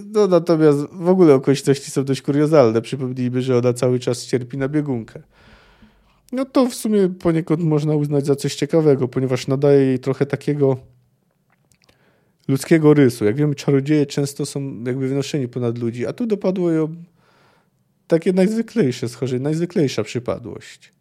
No 0.05 0.27
natomiast 0.27 0.79
w 0.91 1.09
ogóle 1.09 1.33
okoliczności 1.33 1.91
są 1.91 2.03
dość 2.03 2.21
kuriozalne. 2.21 2.81
Przypomnijmy, 2.81 3.41
że 3.41 3.57
ona 3.57 3.73
cały 3.73 3.99
czas 3.99 4.25
cierpi 4.25 4.57
na 4.57 4.67
biegunkę. 4.67 5.21
No 6.31 6.45
to 6.45 6.65
w 6.65 6.75
sumie 6.75 7.09
poniekąd 7.09 7.63
można 7.63 7.95
uznać 7.95 8.25
za 8.25 8.35
coś 8.35 8.55
ciekawego, 8.55 9.07
ponieważ 9.07 9.47
nadaje 9.47 9.85
jej 9.85 9.99
trochę 9.99 10.25
takiego 10.25 10.77
ludzkiego 12.49 12.93
rysu. 12.93 13.25
Jak 13.25 13.35
wiemy, 13.35 13.55
czarodzieje 13.55 14.05
często 14.05 14.45
są 14.45 14.83
jakby 14.83 15.07
wynoszeni 15.07 15.47
ponad 15.47 15.77
ludzi, 15.77 16.05
a 16.05 16.13
tu 16.13 16.25
dopadło 16.25 16.71
ją 16.71 16.95
takie 18.07 18.33
najzwyklejsze 18.33 19.09
schorzenie, 19.09 19.43
najzwyklejsza 19.43 20.03
przypadłość. 20.03 20.91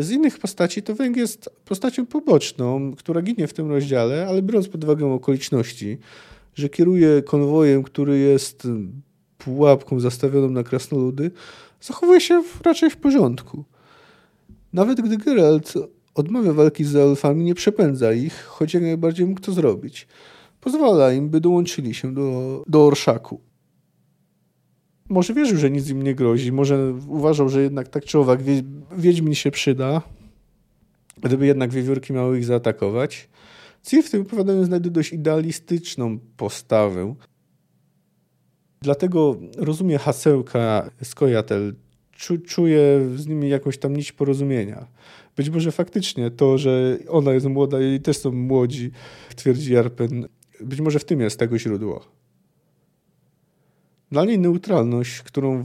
Z 0.00 0.10
innych 0.10 0.38
postaci 0.38 0.82
to 0.82 0.94
Węg 0.94 1.16
jest 1.16 1.50
postacią 1.64 2.06
poboczną, 2.06 2.92
która 2.92 3.22
ginie 3.22 3.46
w 3.46 3.52
tym 3.52 3.70
rozdziale, 3.70 4.26
ale 4.28 4.42
biorąc 4.42 4.68
pod 4.68 4.84
uwagę 4.84 5.06
okoliczności, 5.06 5.98
że 6.54 6.68
kieruje 6.68 7.22
konwojem, 7.22 7.82
który 7.82 8.18
jest 8.18 8.68
pułapką 9.38 10.00
zastawioną 10.00 10.50
na 10.50 10.62
krasnoludy, 10.62 11.30
zachowuje 11.80 12.20
się 12.20 12.42
raczej 12.64 12.90
w 12.90 12.96
porządku. 12.96 13.64
Nawet 14.72 15.00
gdy 15.00 15.16
Geralt 15.16 15.74
odmawia 16.14 16.52
walki 16.52 16.84
z 16.84 16.96
elfami, 16.96 17.44
nie 17.44 17.54
przepędza 17.54 18.12
ich, 18.12 18.44
choć 18.44 18.74
jak 18.74 18.82
najbardziej 18.82 19.26
mógł 19.26 19.40
to 19.40 19.52
zrobić. 19.52 20.06
Pozwala 20.60 21.12
im, 21.12 21.28
by 21.28 21.40
dołączyli 21.40 21.94
się 21.94 22.14
do, 22.14 22.62
do 22.66 22.86
orszaku 22.86 23.40
może 25.12 25.34
wierzył, 25.34 25.58
że 25.58 25.70
nic 25.70 25.90
im 25.90 26.02
nie 26.02 26.14
grozi, 26.14 26.52
może 26.52 26.94
uważał, 27.08 27.48
że 27.48 27.62
jednak 27.62 27.88
tak 27.88 28.04
czy 28.04 28.18
owak 28.18 28.40
Wiedźmin 28.96 29.34
się 29.34 29.50
przyda. 29.50 30.02
gdyby 31.22 31.46
jednak 31.46 31.70
wiewiórki 31.70 32.12
miały 32.12 32.38
ich 32.38 32.44
zaatakować. 32.44 33.28
Ciri 33.82 34.02
w 34.02 34.10
tym 34.10 34.22
opowiadaniu 34.22 34.64
znajduje 34.64 34.90
dość 34.90 35.12
idealistyczną 35.12 36.18
postawę. 36.36 37.14
Dlatego 38.80 39.36
rozumie 39.56 39.98
hasełka 39.98 40.90
Skojatel, 41.02 41.74
czuję 42.46 43.08
z 43.16 43.26
nimi 43.26 43.48
jakąś 43.48 43.78
tam 43.78 43.96
nić 43.96 44.12
porozumienia. 44.12 44.86
Być 45.36 45.50
może 45.50 45.72
faktycznie 45.72 46.30
to, 46.30 46.58
że 46.58 46.98
ona 47.08 47.32
jest 47.32 47.46
młoda 47.46 47.80
i 47.80 48.00
też 48.00 48.18
są 48.18 48.32
młodzi, 48.32 48.90
twierdzi 49.36 49.72
Jarpen, 49.72 50.28
być 50.60 50.80
może 50.80 50.98
w 50.98 51.04
tym 51.04 51.20
jest 51.20 51.38
tego 51.38 51.58
źródło. 51.58 52.04
Dla 54.10 54.24
niej 54.24 54.38
neutralność, 54.38 55.22
którą 55.22 55.64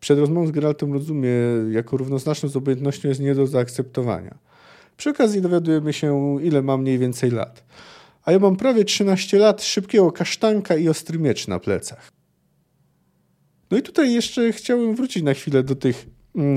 przed 0.00 0.18
rozmową 0.18 0.46
z 0.46 0.50
Geraltem 0.50 0.92
rozumie 0.92 1.30
jako 1.70 1.96
równoznaczną 1.96 2.48
z 2.48 2.56
obojętnością, 2.56 3.08
jest 3.08 3.20
nie 3.20 3.34
do 3.34 3.46
zaakceptowania. 3.46 4.38
Przy 4.96 5.10
okazji 5.10 5.40
dowiadujemy 5.40 5.92
się, 5.92 6.38
ile 6.42 6.62
ma 6.62 6.76
mniej 6.76 6.98
więcej 6.98 7.30
lat. 7.30 7.64
A 8.24 8.32
ja 8.32 8.38
mam 8.38 8.56
prawie 8.56 8.84
13 8.84 9.38
lat 9.38 9.62
szybkiego 9.62 10.12
kasztanka 10.12 10.76
i 10.76 10.88
ostry 10.88 11.18
miecz 11.18 11.48
na 11.48 11.58
plecach. 11.58 12.12
No 13.70 13.78
i 13.78 13.82
tutaj 13.82 14.14
jeszcze 14.14 14.52
chciałem 14.52 14.94
wrócić 14.94 15.22
na 15.22 15.34
chwilę 15.34 15.62
do 15.62 15.74
tych 15.74 16.06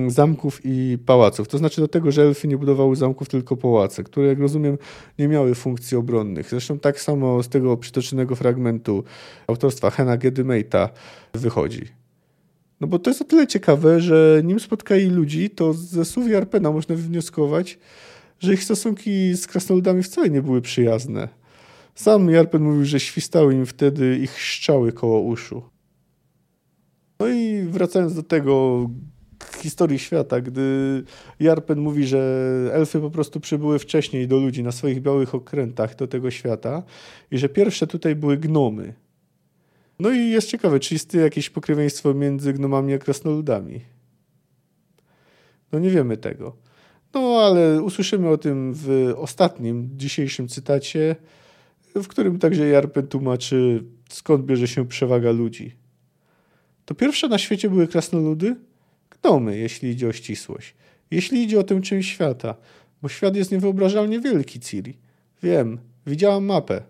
zamków 0.07 0.61
i 0.63 0.97
pałaców. 1.05 1.47
To 1.47 1.57
znaczy 1.57 1.81
do 1.81 1.87
tego, 1.87 2.11
że 2.11 2.21
elfy 2.21 2.47
nie 2.47 2.57
budowały 2.57 2.95
zamków, 2.95 3.29
tylko 3.29 3.57
pałace, 3.57 4.03
które, 4.03 4.27
jak 4.27 4.39
rozumiem, 4.39 4.77
nie 5.19 5.27
miały 5.27 5.55
funkcji 5.55 5.97
obronnych. 5.97 6.49
Zresztą 6.49 6.79
tak 6.79 7.01
samo 7.01 7.43
z 7.43 7.49
tego 7.49 7.77
przytoczonego 7.77 8.35
fragmentu 8.35 9.03
autorstwa 9.47 9.89
Hena 9.89 10.17
Gedymeita 10.17 10.89
wychodzi. 11.33 11.81
No 12.81 12.87
bo 12.87 12.99
to 12.99 13.09
jest 13.09 13.21
o 13.21 13.25
tyle 13.25 13.47
ciekawe, 13.47 13.99
że 14.01 14.41
nim 14.43 14.59
spotkali 14.59 15.05
ludzi, 15.05 15.49
to 15.49 15.73
ze 15.73 16.05
słów 16.05 16.29
Jarpena 16.29 16.71
można 16.71 16.95
wywnioskować, 16.95 17.79
że 18.39 18.53
ich 18.53 18.63
stosunki 18.63 19.33
z 19.33 19.47
krasnoludami 19.47 20.03
wcale 20.03 20.29
nie 20.29 20.41
były 20.41 20.61
przyjazne. 20.61 21.27
Sam 21.95 22.29
Jarpen 22.29 22.63
mówił, 22.63 22.85
że 22.85 22.99
świstały 22.99 23.53
im 23.53 23.65
wtedy 23.65 24.17
ich 24.17 24.39
szczały 24.39 24.91
koło 24.91 25.21
uszu. 25.21 25.61
No 27.19 27.27
i 27.27 27.63
wracając 27.63 28.15
do 28.15 28.23
tego 28.23 28.89
historii 29.55 29.99
świata, 29.99 30.41
gdy 30.41 31.03
Jarpen 31.39 31.79
mówi, 31.79 32.07
że 32.07 32.71
elfy 32.73 32.99
po 32.99 33.09
prostu 33.09 33.39
przybyły 33.39 33.79
wcześniej 33.79 34.27
do 34.27 34.37
ludzi 34.37 34.63
na 34.63 34.71
swoich 34.71 35.01
białych 35.01 35.35
okrętach 35.35 35.95
do 35.95 36.07
tego 36.07 36.31
świata 36.31 36.83
i 37.31 37.37
że 37.37 37.49
pierwsze 37.49 37.87
tutaj 37.87 38.15
były 38.15 38.37
gnomy. 38.37 38.93
No 39.99 40.09
i 40.09 40.29
jest 40.29 40.49
ciekawe, 40.49 40.79
czy 40.79 40.95
istnieje 40.95 41.23
jakieś 41.23 41.49
pokrewieństwo 41.49 42.13
między 42.13 42.53
gnomami 42.53 42.93
a 42.93 42.97
krasnoludami. 42.97 43.81
No 45.71 45.79
nie 45.79 45.89
wiemy 45.89 46.17
tego. 46.17 46.55
No 47.13 47.19
ale 47.19 47.81
usłyszymy 47.81 48.29
o 48.29 48.37
tym 48.37 48.73
w 48.75 49.13
ostatnim 49.17 49.89
dzisiejszym 49.93 50.47
cytacie, 50.47 51.15
w 51.95 52.07
którym 52.07 52.39
także 52.39 52.67
Jarpen 52.67 53.07
tłumaczy, 53.07 53.83
skąd 54.09 54.45
bierze 54.45 54.67
się 54.67 54.87
przewaga 54.87 55.31
ludzi. 55.31 55.75
To 56.85 56.95
pierwsze 56.95 57.27
na 57.27 57.37
świecie 57.37 57.69
były 57.69 57.87
krasnoludy? 57.87 58.55
Gnomy, 59.21 59.57
jeśli 59.57 59.89
idzie 59.89 60.07
o 60.07 60.13
ścisłość. 60.13 60.75
Jeśli 61.11 61.43
idzie 61.43 61.59
o 61.59 61.63
tę 61.63 61.81
część 61.81 62.09
świata, 62.09 62.55
bo 63.01 63.09
świat 63.09 63.35
jest 63.35 63.51
niewyobrażalnie 63.51 64.19
wielki, 64.19 64.59
Ciri. 64.59 64.97
Wiem, 65.43 65.79
widziałam 66.07 66.45
mapę. 66.45 66.83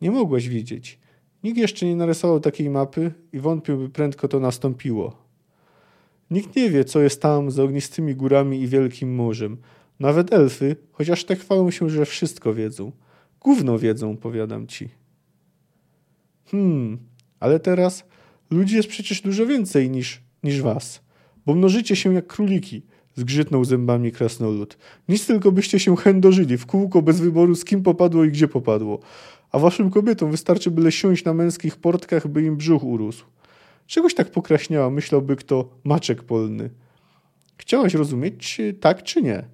Nie 0.00 0.10
mogłeś 0.10 0.48
widzieć. 0.48 0.98
Nikt 1.44 1.58
jeszcze 1.58 1.86
nie 1.86 1.96
narysował 1.96 2.40
takiej 2.40 2.70
mapy 2.70 3.12
i 3.32 3.38
wątpię, 3.40 3.76
by 3.76 3.88
prędko 3.88 4.28
to 4.28 4.40
nastąpiło. 4.40 5.28
Nikt 6.30 6.56
nie 6.56 6.70
wie, 6.70 6.84
co 6.84 7.00
jest 7.00 7.22
tam 7.22 7.50
za 7.50 7.62
ognistymi 7.62 8.14
górami 8.14 8.60
i 8.60 8.68
wielkim 8.68 9.14
morzem. 9.14 9.56
Nawet 10.00 10.32
elfy, 10.32 10.76
chociaż 10.92 11.24
te 11.24 11.36
chwalą 11.36 11.70
się, 11.70 11.90
że 11.90 12.06
wszystko 12.06 12.54
wiedzą. 12.54 12.92
Gówno 13.40 13.78
wiedzą, 13.78 14.16
powiadam 14.16 14.66
ci. 14.66 14.88
Hmm, 16.44 16.98
ale 17.40 17.60
teraz 17.60 18.04
Ludzi 18.50 18.76
jest 18.76 18.88
przecież 18.88 19.20
dużo 19.20 19.46
więcej 19.46 19.90
niż, 19.90 20.22
niż 20.42 20.62
was, 20.62 21.00
bo 21.48 21.54
mnożycie 21.54 21.96
się 21.96 22.14
jak 22.14 22.26
króliki, 22.26 22.82
zgrzytnął 23.14 23.64
zębami 23.64 24.12
krasnolud. 24.12 24.78
Nic 25.08 25.26
tylko 25.26 25.52
byście 25.52 25.80
się 25.80 25.96
chędożyli, 25.96 26.58
w 26.58 26.66
kółko 26.66 27.02
bez 27.02 27.20
wyboru 27.20 27.54
z 27.54 27.64
kim 27.64 27.82
popadło 27.82 28.24
i 28.24 28.30
gdzie 28.30 28.48
popadło. 28.48 28.98
A 29.52 29.58
waszym 29.58 29.90
kobietom 29.90 30.30
wystarczy 30.30 30.70
byle 30.70 30.92
siąść 30.92 31.24
na 31.24 31.34
męskich 31.34 31.76
portkach, 31.76 32.28
by 32.28 32.42
im 32.42 32.56
brzuch 32.56 32.84
urósł. 32.84 33.24
Czegoś 33.86 34.14
tak 34.14 34.30
pokraśniała, 34.30 34.90
myślałby 34.90 35.36
kto, 35.36 35.68
maczek 35.84 36.22
polny. 36.22 36.70
Chciałaś 37.56 37.94
rozumieć, 37.94 38.60
tak 38.80 39.02
czy 39.02 39.22
nie? 39.22 39.44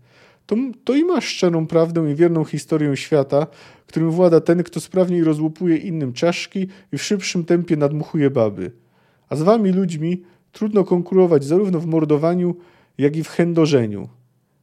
To, 0.47 0.57
to 0.85 0.95
i 0.95 1.05
masz 1.05 1.25
szczerą 1.25 1.67
prawdę 1.67 2.11
i 2.13 2.15
wierną 2.15 2.45
historię 2.45 2.97
świata, 2.97 3.47
którym 3.87 4.11
włada 4.11 4.41
ten, 4.41 4.63
kto 4.63 4.81
sprawniej 4.81 5.25
rozłupuje 5.25 5.77
innym 5.77 6.13
czaszki 6.13 6.69
i 6.93 6.99
w 6.99 7.03
szybszym 7.03 7.45
tempie 7.45 7.77
nadmuchuje 7.77 8.31
baby 8.31 8.85
a 9.29 9.37
z 9.37 9.43
wami 9.43 9.73
ludźmi 9.73 10.23
trudno 10.55 10.85
konkurować 10.85 11.45
zarówno 11.45 11.81
w 11.81 11.87
mordowaniu, 11.87 12.57
jak 12.99 13.17
i 13.17 13.25
w 13.25 13.29
chędożeniu. 13.29 14.09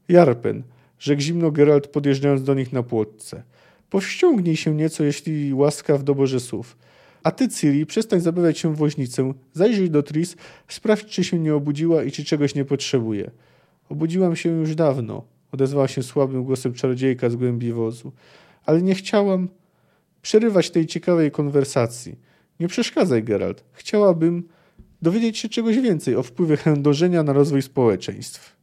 Jarpen, 0.09 0.63
rzekł 0.99 1.21
zimno 1.21 1.51
Geralt 1.51 1.87
podjeżdżając 1.87 2.43
do 2.43 2.53
nich 2.53 2.73
na 2.73 2.83
płotce. 2.83 3.43
Powściągnij 3.89 4.55
się 4.55 4.75
nieco, 4.75 5.03
jeśli 5.03 5.53
łaska 5.53 5.97
w 5.97 6.03
doborze 6.03 6.39
słów. 6.39 6.77
A 7.23 7.31
ty, 7.31 7.49
Ciri, 7.49 7.85
przestań 7.85 8.19
zabawiać 8.19 8.59
się 8.59 8.73
w 8.73 8.77
woźnicę, 8.77 9.33
zajrzyj 9.53 9.89
do 9.89 10.03
Tris, 10.03 10.35
sprawdź, 10.67 11.05
czy 11.05 11.23
się 11.23 11.39
nie 11.39 11.55
obudziła 11.55 12.03
i 12.03 12.11
czy 12.11 12.25
czegoś 12.25 12.55
nie 12.55 12.65
potrzebuje. 12.65 13.31
Obudziłam 13.89 14.35
się 14.35 14.49
już 14.49 14.75
dawno, 14.75 15.23
odezwała 15.51 15.87
się 15.87 16.03
słabym 16.03 16.43
głosem 16.43 16.73
czarodziejka 16.73 17.29
z 17.29 17.35
głębi 17.35 17.73
wozu. 17.73 18.11
Ale 18.65 18.81
nie 18.81 18.95
chciałam 18.95 19.49
przerywać 20.21 20.69
tej 20.69 20.85
ciekawej 20.85 21.31
konwersacji. 21.31 22.15
Nie 22.59 22.67
przeszkadzaj, 22.67 23.23
Geralt. 23.23 23.63
Chciałabym 23.71 24.43
dowiedzieć 25.01 25.37
się 25.37 25.49
czegoś 25.49 25.79
więcej 25.79 26.15
o 26.15 26.23
wpływie 26.23 26.57
chędożenia 26.57 27.23
na 27.23 27.33
rozwój 27.33 27.61
społeczeństw. 27.61 28.55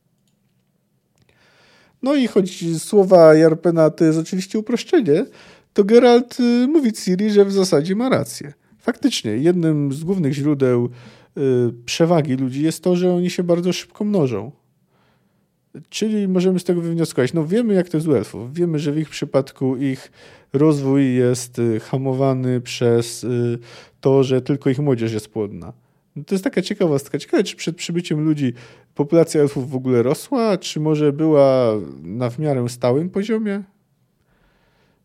No 2.03 2.14
i 2.14 2.26
choć 2.26 2.64
słowa 2.78 3.34
Jarpena 3.34 3.91
to 3.91 4.05
jest 4.05 4.18
oczywiście 4.18 4.59
uproszczenie, 4.59 5.24
to 5.72 5.84
Geralt 5.84 6.41
y, 6.41 6.68
mówi 6.68 6.93
Ciri, 6.93 7.30
że 7.30 7.45
w 7.45 7.53
zasadzie 7.53 7.97
ma 7.97 8.09
rację. 8.09 8.53
Faktycznie, 8.78 9.30
jednym 9.30 9.93
z 9.93 10.05
głównych 10.05 10.32
źródeł 10.32 10.89
y, 11.39 11.41
przewagi 11.84 12.34
ludzi 12.34 12.62
jest 12.62 12.82
to, 12.82 12.97
że 12.97 13.14
oni 13.14 13.30
się 13.30 13.43
bardzo 13.43 13.72
szybko 13.72 14.05
mnożą. 14.05 14.53
Czyli 15.89 16.28
możemy 16.28 16.59
z 16.61 16.64
tego 16.64 16.80
wywnioskować, 16.80 17.32
no 17.32 17.47
wiemy 17.47 17.74
jak 17.74 17.89
to 17.89 17.97
jest 17.97 18.09
u 18.09 18.14
elfów, 18.14 18.55
wiemy, 18.55 18.78
że 18.78 18.93
w 18.93 18.99
ich 18.99 19.09
przypadku 19.09 19.76
ich 19.76 20.12
rozwój 20.53 21.14
jest 21.14 21.59
y, 21.59 21.80
hamowany 21.80 22.61
przez 22.61 23.26
to, 24.01 24.22
że 24.22 24.43
tylko 24.43 24.70
ich 24.70 24.78
młodzież 24.78 25.12
jest 25.12 25.28
płodna. 25.28 25.72
No 26.17 26.25
to 26.25 26.35
jest 26.35 26.45
taka 26.45 26.63
ciekawostka. 26.63 27.19
Ciekawe, 27.19 27.45
czy 27.45 27.57
przed 27.57 27.77
przybyciem 27.77 28.25
ludzi 28.25 28.53
populacja 28.95 29.41
elfów 29.41 29.71
w 29.71 29.77
ogóle 29.77 30.03
rosła, 30.03 30.59
czy 30.59 30.81
może 30.81 31.13
była 31.13 31.73
na 32.03 32.31
w 32.31 32.39
miarę 32.39 32.69
stałym 32.69 33.11
poziomie? 33.11 33.63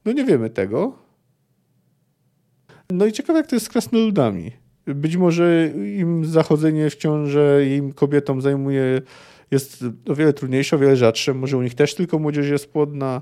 No 0.06 0.12
nie 0.12 0.26
wiemy 0.26 0.50
tego. 0.50 0.98
No 2.92 3.06
i 3.06 3.12
ciekawe, 3.12 3.40
jak 3.40 3.48
to 3.48 3.56
jest 3.56 3.66
z 3.66 3.70
krasnoludami. 3.70 4.52
Być 4.86 5.18
może 5.18 5.72
im 5.98 6.26
zachodzenie 6.26 6.90
w 6.90 6.96
ciążę, 6.96 7.66
im 7.66 7.94
kobietom 7.94 8.42
zajmuje, 8.42 9.02
jest 9.52 9.86
o 10.10 10.16
wiele 10.16 10.34
trudniejsze, 10.34 10.76
o 10.76 10.80
wiele 10.80 10.96
rzadsze. 10.96 11.34
Może 11.34 11.58
u 11.58 11.62
nich 11.62 11.76
też 11.76 11.96
tylko 11.96 12.20
młodzież 12.20 12.50
jest 12.50 12.72
płodna. 12.72 13.22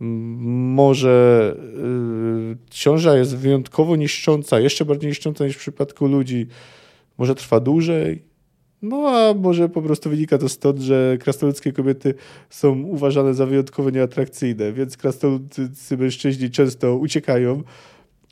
Może 0.00 1.56
yy, 1.58 2.56
ciąża 2.70 3.16
jest 3.16 3.36
wyjątkowo 3.36 3.96
niszcząca, 3.96 4.60
jeszcze 4.60 4.84
bardziej 4.84 5.08
niszcząca 5.08 5.46
niż 5.46 5.56
w 5.56 5.60
przypadku 5.60 6.06
ludzi 6.06 6.46
może 7.20 7.34
trwa 7.34 7.60
dłużej, 7.60 8.24
no 8.82 9.08
a 9.08 9.34
może 9.34 9.68
po 9.68 9.82
prostu 9.82 10.10
wynika 10.10 10.38
to 10.38 10.48
stąd, 10.48 10.78
że 10.78 11.18
krasnoludzkie 11.20 11.72
kobiety 11.72 12.14
są 12.50 12.82
uważane 12.82 13.34
za 13.34 13.46
wyjątkowo 13.46 13.90
nieatrakcyjne, 13.90 14.72
więc 14.72 14.96
krasnoludzcy 14.96 15.96
mężczyźni 15.96 16.50
często 16.50 16.96
uciekają 16.96 17.62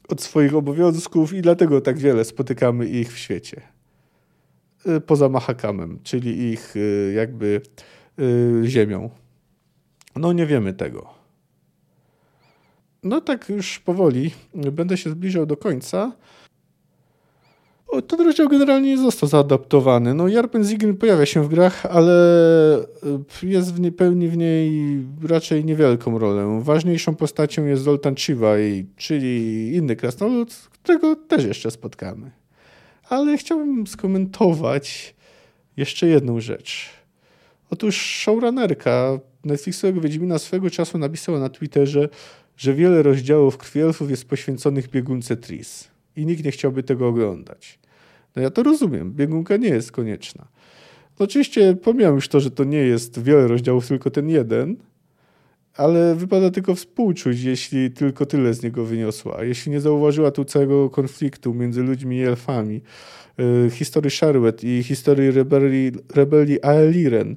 od 0.08 0.22
swoich 0.22 0.54
obowiązków 0.54 1.32
i 1.32 1.42
dlatego 1.42 1.80
tak 1.80 1.98
wiele 1.98 2.24
spotykamy 2.24 2.86
ich 2.86 3.12
w 3.12 3.18
świecie. 3.18 3.60
Y, 4.86 5.00
poza 5.00 5.28
Mahakamem, 5.28 5.98
czyli 6.02 6.52
ich 6.52 6.76
y, 6.76 7.12
jakby 7.16 7.60
y, 8.18 8.62
ziemią. 8.64 9.10
No 10.16 10.32
nie 10.32 10.46
wiemy 10.46 10.72
tego. 10.72 11.10
No 13.02 13.20
tak 13.20 13.48
już 13.48 13.78
powoli 13.78 14.30
będę 14.54 14.96
się 14.96 15.10
zbliżał 15.10 15.46
do 15.46 15.56
końca. 15.56 16.12
Ten 18.06 18.20
rozdział 18.20 18.48
generalnie 18.48 18.88
nie 18.88 18.98
został 18.98 19.28
zaadaptowany. 19.28 20.14
No, 20.14 20.28
Jarpen 20.28 20.64
Zigrin 20.64 20.96
pojawia 20.96 21.26
się 21.26 21.42
w 21.44 21.48
grach, 21.48 21.86
ale 21.86 22.12
e, 23.42 23.46
jest 23.46 23.74
w 23.74 23.80
niej, 23.80 23.92
pełni 23.92 24.28
w 24.28 24.36
niej 24.36 24.98
raczej 25.22 25.64
niewielką 25.64 26.18
rolę. 26.18 26.60
Ważniejszą 26.62 27.14
postacią 27.14 27.64
jest 27.64 27.82
Zoltan 27.82 28.14
Chivaj, 28.14 28.86
czyli 28.96 29.72
inny 29.74 29.96
krasnolud, 29.96 30.54
którego 30.72 31.16
też 31.16 31.44
jeszcze 31.44 31.70
spotkamy. 31.70 32.30
Ale 33.08 33.38
chciałbym 33.38 33.86
skomentować 33.86 35.14
jeszcze 35.76 36.06
jedną 36.06 36.40
rzecz. 36.40 36.90
Otóż 37.70 37.96
showrunnerka 37.96 39.18
Netflixowego 39.44 40.00
Wiedźmina 40.00 40.38
swego 40.38 40.70
czasu 40.70 40.98
napisała 40.98 41.38
na 41.38 41.48
Twitterze, 41.48 42.08
że 42.56 42.74
wiele 42.74 43.02
rozdziałów 43.02 43.58
Krwi 43.58 43.80
Elfów 43.80 44.10
jest 44.10 44.24
poświęconych 44.24 44.90
biegunce 44.90 45.36
Tris 45.36 45.88
i 46.18 46.26
nikt 46.26 46.44
nie 46.44 46.50
chciałby 46.50 46.82
tego 46.82 47.08
oglądać. 47.08 47.78
No 48.36 48.42
ja 48.42 48.50
to 48.50 48.62
rozumiem, 48.62 49.12
biegunka 49.12 49.56
nie 49.56 49.68
jest 49.68 49.92
konieczna. 49.92 50.48
No 51.18 51.24
oczywiście 51.24 51.76
pomijam 51.76 52.14
już 52.14 52.28
to, 52.28 52.40
że 52.40 52.50
to 52.50 52.64
nie 52.64 52.78
jest 52.78 53.22
wiele 53.22 53.48
rozdziałów, 53.48 53.88
tylko 53.88 54.10
ten 54.10 54.28
jeden, 54.28 54.76
ale 55.74 56.14
wypada 56.14 56.50
tylko 56.50 56.74
współczuć, 56.74 57.42
jeśli 57.42 57.90
tylko 57.90 58.26
tyle 58.26 58.54
z 58.54 58.62
niego 58.62 58.84
wyniosła. 58.84 59.44
Jeśli 59.44 59.72
nie 59.72 59.80
zauważyła 59.80 60.30
tu 60.30 60.44
całego 60.44 60.90
konfliktu 60.90 61.54
między 61.54 61.82
ludźmi 61.82 62.16
i 62.16 62.22
elfami, 62.22 62.80
yy, 63.38 63.70
historii 63.70 64.10
Sherwet 64.10 64.64
i 64.64 64.82
historii 64.82 65.30
rebelii, 65.30 65.92
rebelii 66.14 66.64
Aeliren, 66.64 67.36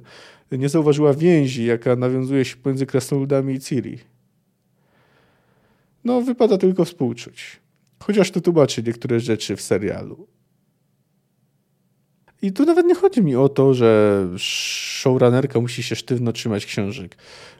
nie 0.52 0.68
zauważyła 0.68 1.14
więzi, 1.14 1.64
jaka 1.64 1.96
nawiązuje 1.96 2.44
się 2.44 2.56
pomiędzy 2.56 2.86
krasnoludami 2.86 3.54
i 3.54 3.60
Ciri. 3.60 3.98
No, 6.04 6.20
wypada 6.20 6.58
tylko 6.58 6.84
współczuć. 6.84 7.61
Chociaż 8.06 8.30
to 8.30 8.40
tłumaczy 8.40 8.82
niektóre 8.82 9.20
rzeczy 9.20 9.56
w 9.56 9.62
serialu. 9.62 10.26
I 12.42 12.52
tu 12.52 12.64
nawet 12.64 12.86
nie 12.86 12.94
chodzi 12.94 13.22
mi 13.22 13.36
o 13.36 13.48
to, 13.48 13.74
że 13.74 14.28
showrunnerka 14.36 15.60
musi 15.60 15.82
się 15.82 15.96
sztywno 15.96 16.32
trzymać 16.32 16.66
książek. 16.66 17.16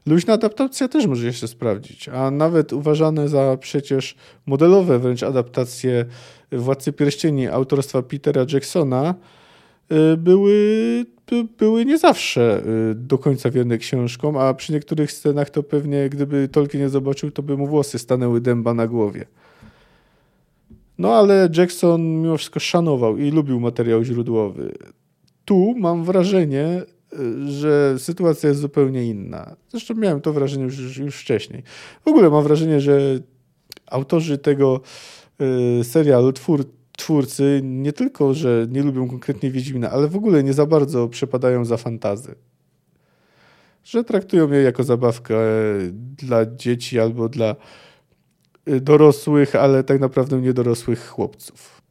Luźna 0.07 0.34
adaptacja 0.34 0.88
też 0.88 1.07
może 1.07 1.32
się 1.32 1.49
sprawdzić, 1.49 2.09
a 2.09 2.30
nawet 2.30 2.72
uważane 2.72 3.28
za 3.28 3.57
przecież 3.61 4.16
modelowe 4.47 4.99
wręcz 4.99 5.22
adaptacje 5.22 6.05
Władcy 6.53 6.93
Pierścieni 6.93 7.49
autorstwa 7.49 8.03
Petera 8.03 8.47
Jacksona 8.53 9.14
y, 9.93 10.16
były, 10.16 10.57
by, 11.30 11.45
były 11.59 11.84
nie 11.84 11.99
zawsze 11.99 12.62
y, 12.90 12.95
do 12.95 13.18
końca 13.18 13.51
wierne 13.51 13.78
książkom, 13.78 14.36
a 14.36 14.55
przy 14.55 14.72
niektórych 14.72 15.12
scenach 15.12 15.51
to 15.51 15.62
pewnie 15.62 16.09
gdyby 16.09 16.49
Tolkien 16.49 16.80
nie 16.80 16.88
zobaczył, 16.88 17.30
to 17.30 17.43
by 17.43 17.57
mu 17.57 17.66
włosy 17.66 17.99
stanęły 17.99 18.40
dęba 18.40 18.74
na 18.74 18.86
głowie. 18.86 19.26
No 21.03 21.14
ale 21.14 21.48
Jackson 21.57 22.22
mimo 22.22 22.36
wszystko 22.36 22.61
szanował 22.61 23.18
i 23.18 23.30
lubił 23.30 23.61
materiał 23.61 24.05
źródłowy. 24.05 24.72
Tu 25.44 25.74
mam 25.78 26.05
wrażenie, 26.05 26.82
że 27.46 27.94
sytuacja 27.98 28.48
jest 28.48 28.61
zupełnie 28.61 29.05
inna. 29.05 29.57
Zresztą 29.68 29.94
miałem 29.94 30.20
to 30.20 30.32
wrażenie 30.32 30.64
już, 30.64 30.98
już 30.98 31.16
wcześniej. 31.16 31.62
W 32.05 32.09
ogóle 32.09 32.30
mam 32.30 32.44
wrażenie, 32.44 32.80
że 32.80 33.18
autorzy 33.86 34.38
tego 34.38 34.80
y, 35.80 35.84
serialu, 35.84 36.32
twór, 36.32 36.64
twórcy, 36.98 37.61
nie 37.64 37.92
tylko, 37.92 38.34
że 38.34 38.66
nie 38.70 38.82
lubią 38.82 39.09
konkretnie 39.09 39.50
Wiedźmina, 39.50 39.90
ale 39.90 40.09
w 40.09 40.16
ogóle 40.16 40.42
nie 40.42 40.53
za 40.53 40.66
bardzo 40.66 41.09
przepadają 41.09 41.64
za 41.64 41.76
fantazy. 41.76 42.34
Że 43.84 44.05
traktują 44.05 44.53
je 44.53 44.62
jako 44.62 44.82
zabawkę 44.82 45.36
dla 45.92 46.46
dzieci 46.46 47.00
albo 47.00 47.28
dla 47.28 47.57
Y, 47.57 47.57
dorosłych, 48.66 49.56
ale 49.56 49.84
tak 49.84 50.00
naprawdę 50.00 50.40
niedorosłych 50.40 51.08
chłopców. 51.08 51.82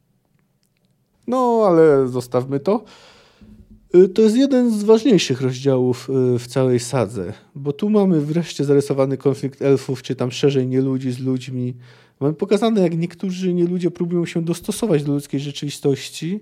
No, 1.26 1.64
ale 1.66 2.08
zostawmy 2.08 2.60
to. 2.60 2.84
Y, 3.94 4.08
to 4.08 4.22
jest 4.22 4.36
jeden 4.36 4.70
z 4.78 4.82
ważniejszych 4.82 5.40
rozdziałów 5.40 6.10
y, 6.34 6.38
w 6.38 6.46
całej 6.46 6.80
sadze, 6.80 7.32
bo 7.54 7.72
tu 7.72 7.90
mamy 7.90 8.20
wreszcie 8.20 8.64
zarysowany 8.64 9.16
konflikt 9.16 9.62
elfów, 9.62 10.02
czy 10.02 10.14
tam 10.14 10.30
szerzej 10.30 10.66
nie 10.66 10.80
ludzi 10.80 11.12
z 11.12 11.18
ludźmi. 11.18 11.74
Mamy 12.20 12.34
pokazane, 12.34 12.80
jak 12.80 12.98
niektórzy 12.98 13.54
nieludzie 13.54 13.90
próbują 13.90 14.26
się 14.26 14.42
dostosować 14.44 15.04
do 15.04 15.12
ludzkiej 15.12 15.40
rzeczywistości, 15.40 16.40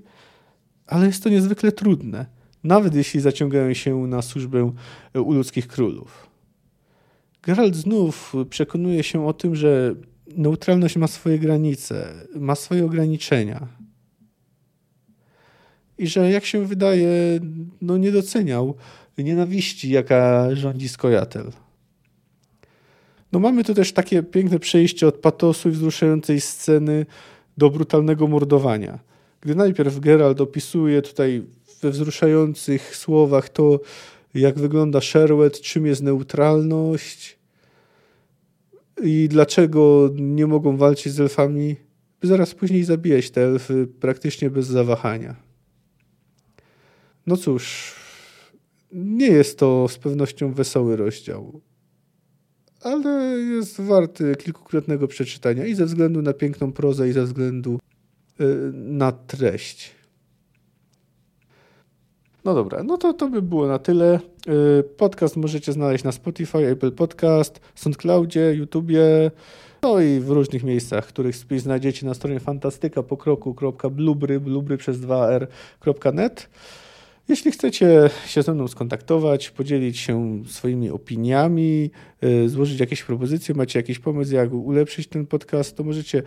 ale 0.86 1.06
jest 1.06 1.22
to 1.22 1.28
niezwykle 1.28 1.72
trudne, 1.72 2.26
nawet 2.64 2.94
jeśli 2.94 3.20
zaciągają 3.20 3.74
się 3.74 4.06
na 4.06 4.22
służbę 4.22 4.72
u 5.14 5.32
ludzkich 5.32 5.68
królów. 5.68 6.26
Geralt 7.42 7.76
znów 7.76 8.32
przekonuje 8.50 9.02
się 9.02 9.26
o 9.26 9.32
tym, 9.32 9.56
że 9.56 9.94
neutralność 10.36 10.96
ma 10.96 11.06
swoje 11.06 11.38
granice, 11.38 12.14
ma 12.34 12.54
swoje 12.54 12.84
ograniczenia. 12.84 13.66
I 15.98 16.06
że 16.06 16.30
jak 16.30 16.44
się 16.44 16.66
wydaje, 16.66 17.40
no 17.80 17.96
nie 17.96 18.12
doceniał 18.12 18.74
nienawiści, 19.18 19.90
jaka 19.90 20.48
rządzi 20.54 20.88
Skojatel. 20.88 21.52
No 23.32 23.40
mamy 23.40 23.64
tu 23.64 23.74
też 23.74 23.92
takie 23.92 24.22
piękne 24.22 24.58
przejście 24.58 25.06
od 25.06 25.14
patosu 25.14 25.68
i 25.68 25.72
wzruszającej 25.72 26.40
sceny 26.40 27.06
do 27.58 27.70
brutalnego 27.70 28.26
mordowania. 28.26 28.98
Gdy 29.40 29.54
najpierw 29.54 30.00
Geralt 30.00 30.40
opisuje 30.40 31.02
tutaj 31.02 31.42
we 31.82 31.90
wzruszających 31.90 32.96
słowach 32.96 33.48
to, 33.48 33.80
jak 34.34 34.58
wygląda 34.58 35.00
Sherwood, 35.00 35.60
czym 35.60 35.86
jest 35.86 36.02
neutralność, 36.02 37.38
i 39.03 39.28
dlaczego 39.28 40.11
nie 40.14 40.46
mogą 40.46 40.76
walczyć 40.76 41.12
z 41.12 41.20
elfami, 41.20 41.76
by 42.20 42.26
zaraz 42.26 42.55
później 42.55 42.84
zabijać 42.84 43.30
te 43.30 43.44
elfy 43.44 43.88
praktycznie 44.01 44.51
bez 44.51 44.66
zawahania. 44.66 45.36
No 47.26 47.36
cóż, 47.36 47.94
nie 48.92 49.26
jest 49.26 49.59
to 49.59 49.88
z 49.88 49.98
pewnością 49.98 50.53
wesoły 50.53 50.96
rozdział, 50.96 51.61
ale 52.80 53.38
jest 53.38 53.80
warty 53.80 54.36
kilkukrotnego 54.36 55.09
przeczytania 55.09 55.66
i 55.66 55.74
ze 55.74 55.86
względu 55.86 56.22
na 56.22 56.32
piękną 56.32 56.72
prozę, 56.72 57.09
i 57.09 57.12
ze 57.12 57.24
względu 57.24 57.78
y, 58.40 58.44
na 58.72 59.12
treść. 59.12 59.99
No 62.45 62.55
dobra, 62.55 62.82
no 62.82 62.97
to 62.97 63.12
to 63.12 63.28
by 63.28 63.43
było 63.43 63.66
na 63.66 63.78
tyle. 63.78 64.20
Y, 64.49 64.84
podcast 64.97 65.36
możecie 65.36 65.72
znaleźć 65.72 66.05
na 66.05 66.12
Spotify, 66.12 66.59
Apple 66.59 66.93
Podcast, 66.93 67.61
SoundCloudzie, 67.74 68.55
YouTubie, 68.55 69.30
no 69.82 70.01
i 70.01 70.20
w 70.20 70.30
różnych 70.30 70.64
miejscach, 70.64 71.07
których 71.07 71.36
spis 71.36 71.62
znajdziecie 71.62 72.07
na 72.07 72.14
stronie 72.14 72.41
fantastyka 72.41 73.03
pokroku.blubry, 73.03 74.41
blubry 74.41 74.76
przez 74.76 74.99
2r.net. 74.99 76.49
Jeśli 77.30 77.52
chcecie 77.52 78.10
się 78.26 78.42
ze 78.42 78.54
mną 78.54 78.68
skontaktować, 78.68 79.50
podzielić 79.50 79.98
się 79.98 80.42
swoimi 80.46 80.90
opiniami, 80.90 81.90
y, 82.24 82.48
złożyć 82.48 82.80
jakieś 82.80 83.02
propozycje, 83.02 83.54
macie 83.54 83.78
jakiś 83.78 83.98
pomysł, 83.98 84.34
jak 84.34 84.52
ulepszyć 84.52 85.08
ten 85.08 85.26
podcast, 85.26 85.76
to 85.76 85.84
możecie 85.84 86.22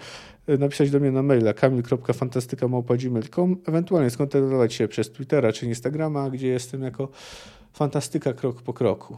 y, 0.49 0.57
napisać 0.57 0.91
do 0.91 0.99
mnie 0.99 1.11
na 1.11 1.23
maila 1.23 1.53
kamil.fantastyka.gmail.com, 1.53 3.57
ewentualnie 3.65 4.09
skontaktować 4.09 4.73
się 4.73 4.87
przez 4.87 5.11
Twittera 5.11 5.51
czy 5.51 5.65
Instagrama, 5.65 6.29
gdzie 6.29 6.47
jestem 6.47 6.81
jako 6.81 7.09
fantastyka 7.73 8.33
krok 8.33 8.61
po 8.61 8.73
kroku. 8.73 9.17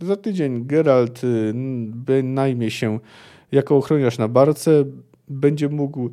Za 0.00 0.16
tydzień 0.16 0.66
Geralt 0.66 1.24
y, 1.24 1.54
najmie 2.22 2.70
się 2.70 2.98
jako 3.52 3.76
ochroniarz 3.76 4.18
na 4.18 4.28
barce, 4.28 4.84
będzie 5.28 5.68
mógł 5.68 6.10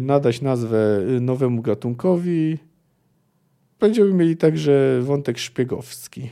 nadać 0.00 0.40
nazwę 0.40 1.00
nowemu 1.20 1.62
gatunkowi, 1.62 2.58
Będziemy 3.80 4.14
mieli 4.14 4.36
także 4.36 5.00
wątek 5.02 5.38
szpiegowski. 5.38 6.30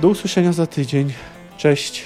Do 0.00 0.08
usłyszenia 0.08 0.52
za 0.52 0.66
tydzień. 0.66 1.12
Cześć. 1.58 2.04